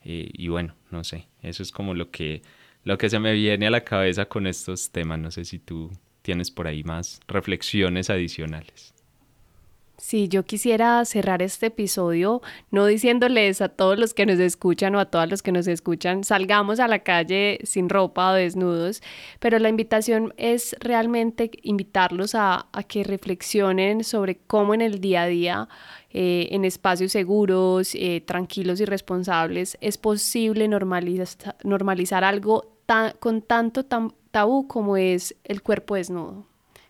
Eh, 0.02 0.30
y 0.32 0.48
bueno, 0.48 0.74
no 0.90 1.04
sé, 1.04 1.28
eso 1.42 1.62
es 1.62 1.70
como 1.70 1.94
lo 1.94 2.10
que, 2.10 2.42
lo 2.84 2.98
que 2.98 3.10
se 3.10 3.18
me 3.20 3.32
viene 3.34 3.66
a 3.66 3.70
la 3.70 3.84
cabeza 3.84 4.26
con 4.26 4.46
estos 4.46 4.90
temas. 4.90 5.18
No 5.18 5.30
sé 5.30 5.44
si 5.44 5.58
tú 5.58 5.90
tienes 6.22 6.50
por 6.50 6.66
ahí 6.66 6.82
más 6.84 7.20
reflexiones 7.28 8.10
adicionales. 8.10 8.95
Sí, 10.06 10.28
yo 10.28 10.44
quisiera 10.44 11.04
cerrar 11.04 11.42
este 11.42 11.66
episodio 11.66 12.40
no 12.70 12.86
diciéndoles 12.86 13.60
a 13.60 13.68
todos 13.68 13.98
los 13.98 14.14
que 14.14 14.24
nos 14.24 14.38
escuchan 14.38 14.94
o 14.94 15.00
a 15.00 15.06
todos 15.06 15.28
los 15.28 15.42
que 15.42 15.50
nos 15.50 15.66
escuchan, 15.66 16.22
salgamos 16.22 16.78
a 16.78 16.86
la 16.86 17.00
calle 17.00 17.58
sin 17.64 17.88
ropa 17.88 18.30
o 18.30 18.34
desnudos, 18.34 19.02
pero 19.40 19.58
la 19.58 19.68
invitación 19.68 20.32
es 20.36 20.76
realmente 20.78 21.50
invitarlos 21.62 22.36
a, 22.36 22.68
que 22.86 23.02
reflexionen 23.02 24.04
sobre 24.04 24.36
cómo 24.36 24.74
en 24.74 24.82
el 24.82 25.00
día 25.00 25.22
a 25.22 25.26
día, 25.26 25.68
eh, 26.10 26.50
en 26.52 26.64
espacios 26.64 27.10
seguros, 27.10 27.96
eh, 27.96 28.22
tranquilos 28.24 28.80
y 28.80 28.84
responsables, 28.84 29.76
es 29.80 29.98
posible 29.98 30.68
normalizar, 30.68 31.56
normalizar 31.64 32.22
algo 32.22 32.76
con 33.18 33.42
tanto 33.42 33.84
tabú 33.84 34.68
como 34.68 34.96
es 34.96 35.34
el 35.42 35.62
cuerpo 35.62 35.96
desnudo 35.96 36.46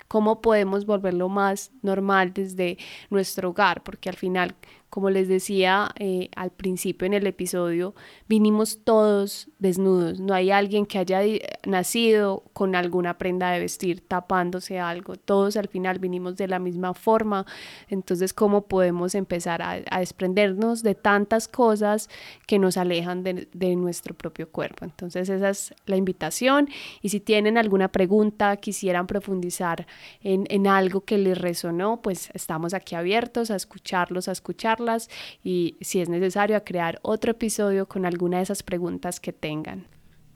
cómo 0.09 0.40
podemos 0.40 0.86
volverlo 0.86 1.28
más 1.28 1.70
normal 1.82 2.32
desde 2.32 2.78
nuestro 3.11 3.50
hogar, 3.50 3.82
porque 3.82 4.09
al 4.09 4.16
final 4.16 4.54
como 4.97 5.11
les 5.11 5.28
decía 5.28 5.90
eh, 5.99 6.30
al 6.36 6.51
principio 6.53 7.05
en 7.05 7.12
el 7.12 7.26
episodio, 7.26 7.94
vinimos 8.28 8.78
todos 8.82 9.51
desnudos. 9.59 10.20
No 10.20 10.32
hay 10.32 10.51
alguien 10.51 10.86
que 10.86 10.97
haya 10.97 11.20
nacido 11.66 12.44
con 12.55 12.74
alguna 12.74 13.18
prenda 13.18 13.51
de 13.51 13.61
vestir 13.61 14.01
tapándose 14.01 14.80
algo. 14.80 15.16
Todos 15.16 15.59
al 15.59 15.68
final 15.68 15.99
vinimos 15.99 16.36
de 16.36 16.49
la 16.49 16.59
misma 16.59 16.94
forma. 16.94 17.44
Entonces, 17.90 18.32
¿cómo 18.32 18.62
podemos 18.62 19.14
empezar 19.14 19.61
a, 19.61 19.99
desprendernos 19.99 20.82
de 20.82 20.94
tantas 20.94 21.47
cosas 21.47 22.09
que 22.47 22.59
nos 22.59 22.78
alejan 22.78 23.22
de, 23.22 23.76
nuestro 23.76 24.14
propio 24.14 24.49
cuerpo? 24.49 24.86
Entonces, 24.86 25.28
esa 25.28 25.51
es 25.51 25.74
la 25.84 25.97
invitación. 25.97 26.70
Y 27.03 27.11
si 27.11 27.20
tienen 27.20 27.59
alguna 27.59 27.88
pregunta, 27.88 28.57
quisieran 28.57 29.07
profundizar 29.07 29.86
en, 30.22 30.47
en 30.49 30.66
algo 30.66 31.03
que 31.03 31.18
les 31.18 31.36
resonó, 31.36 32.01
pues 32.01 32.30
estamos 32.32 32.72
aquí 32.72 32.94
abiertos 32.94 33.51
a 33.51 33.57
escucharlos, 33.57 34.28
a 34.28 34.32
escucharlos 34.32 34.86
y 35.43 35.76
si 35.80 36.01
es 36.01 36.09
necesario 36.09 36.57
a 36.57 36.61
crear 36.61 36.99
otro 37.03 37.32
episodio 37.32 37.87
con 37.87 38.07
alguna 38.07 38.39
de 38.39 38.45
esas 38.45 38.62
preguntas 38.62 39.20
que 39.20 39.32
tengan. 39.32 39.87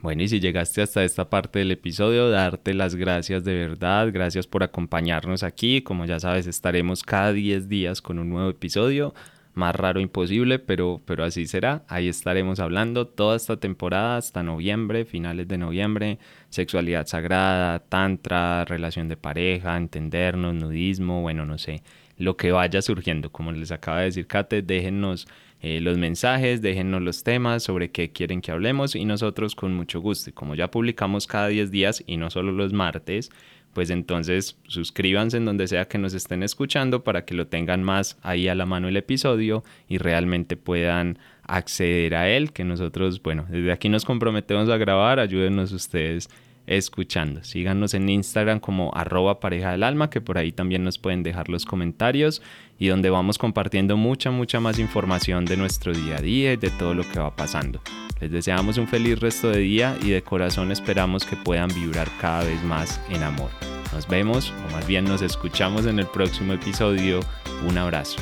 Bueno, 0.02 0.22
y 0.22 0.28
si 0.28 0.40
llegaste 0.40 0.80
hasta 0.80 1.04
esta 1.04 1.28
parte 1.28 1.58
del 1.58 1.72
episodio, 1.72 2.30
darte 2.30 2.72
las 2.72 2.94
gracias 2.94 3.44
de 3.44 3.54
verdad, 3.54 4.08
gracias 4.10 4.46
por 4.46 4.62
acompañarnos 4.62 5.42
aquí. 5.42 5.82
Como 5.82 6.06
ya 6.06 6.18
sabes, 6.18 6.46
estaremos 6.46 7.02
cada 7.02 7.34
10 7.34 7.68
días 7.68 8.00
con 8.00 8.18
un 8.18 8.30
nuevo 8.30 8.48
episodio. 8.48 9.12
Más 9.52 9.74
raro 9.74 10.00
imposible, 10.00 10.58
pero, 10.58 11.02
pero 11.04 11.22
así 11.24 11.46
será. 11.46 11.84
Ahí 11.86 12.08
estaremos 12.08 12.60
hablando 12.60 13.08
toda 13.08 13.36
esta 13.36 13.58
temporada 13.58 14.16
hasta 14.16 14.42
noviembre, 14.42 15.04
finales 15.04 15.48
de 15.48 15.58
noviembre. 15.58 16.18
Sexualidad 16.48 17.06
sagrada, 17.06 17.80
tantra, 17.80 18.64
relación 18.64 19.08
de 19.08 19.18
pareja, 19.18 19.76
entendernos, 19.76 20.54
nudismo, 20.54 21.20
bueno, 21.20 21.44
no 21.44 21.58
sé 21.58 21.82
lo 22.20 22.36
que 22.36 22.52
vaya 22.52 22.82
surgiendo. 22.82 23.32
Como 23.32 23.50
les 23.50 23.72
acaba 23.72 24.00
de 24.00 24.04
decir 24.04 24.26
Kate, 24.26 24.62
déjennos 24.62 25.26
eh, 25.62 25.80
los 25.80 25.98
mensajes, 25.98 26.62
déjennos 26.62 27.02
los 27.02 27.24
temas 27.24 27.62
sobre 27.62 27.90
qué 27.90 28.12
quieren 28.12 28.40
que 28.40 28.52
hablemos 28.52 28.94
y 28.94 29.04
nosotros 29.04 29.54
con 29.54 29.74
mucho 29.74 30.00
gusto. 30.00 30.30
Y 30.30 30.32
como 30.32 30.54
ya 30.54 30.70
publicamos 30.70 31.26
cada 31.26 31.48
10 31.48 31.70
días 31.70 32.04
y 32.06 32.18
no 32.18 32.30
solo 32.30 32.52
los 32.52 32.72
martes, 32.72 33.30
pues 33.72 33.88
entonces 33.90 34.58
suscríbanse 34.66 35.38
en 35.38 35.46
donde 35.46 35.66
sea 35.66 35.86
que 35.86 35.96
nos 35.96 36.12
estén 36.12 36.42
escuchando 36.42 37.04
para 37.04 37.24
que 37.24 37.34
lo 37.34 37.46
tengan 37.46 37.82
más 37.82 38.18
ahí 38.22 38.48
a 38.48 38.54
la 38.54 38.66
mano 38.66 38.88
el 38.88 38.96
episodio 38.96 39.64
y 39.88 39.98
realmente 39.98 40.56
puedan 40.56 41.18
acceder 41.44 42.14
a 42.14 42.28
él, 42.28 42.52
que 42.52 42.64
nosotros, 42.64 43.22
bueno, 43.22 43.46
desde 43.48 43.72
aquí 43.72 43.88
nos 43.88 44.04
comprometemos 44.04 44.68
a 44.68 44.76
grabar, 44.76 45.20
ayúdenos 45.20 45.72
ustedes 45.72 46.28
escuchando. 46.66 47.42
Síganos 47.44 47.94
en 47.94 48.08
Instagram 48.08 48.60
como 48.60 48.92
arroba 48.94 49.40
pareja 49.40 49.72
del 49.72 49.82
alma, 49.82 50.10
que 50.10 50.20
por 50.20 50.38
ahí 50.38 50.52
también 50.52 50.84
nos 50.84 50.98
pueden 50.98 51.22
dejar 51.22 51.48
los 51.48 51.64
comentarios 51.64 52.42
y 52.78 52.88
donde 52.88 53.10
vamos 53.10 53.38
compartiendo 53.38 53.96
mucha, 53.96 54.30
mucha 54.30 54.60
más 54.60 54.78
información 54.78 55.44
de 55.44 55.56
nuestro 55.56 55.92
día 55.92 56.16
a 56.16 56.22
día 56.22 56.52
y 56.52 56.56
de 56.56 56.70
todo 56.70 56.94
lo 56.94 57.02
que 57.02 57.18
va 57.18 57.34
pasando. 57.34 57.80
Les 58.20 58.30
deseamos 58.30 58.78
un 58.78 58.88
feliz 58.88 59.18
resto 59.18 59.50
de 59.50 59.58
día 59.58 59.96
y 60.02 60.10
de 60.10 60.22
corazón 60.22 60.70
esperamos 60.72 61.24
que 61.24 61.36
puedan 61.36 61.68
vibrar 61.68 62.08
cada 62.20 62.44
vez 62.44 62.62
más 62.62 63.00
en 63.10 63.22
amor. 63.22 63.50
Nos 63.92 64.06
vemos, 64.06 64.52
o 64.68 64.72
más 64.72 64.86
bien 64.86 65.04
nos 65.04 65.22
escuchamos 65.22 65.86
en 65.86 65.98
el 65.98 66.06
próximo 66.06 66.52
episodio. 66.52 67.20
Un 67.66 67.78
abrazo. 67.78 68.18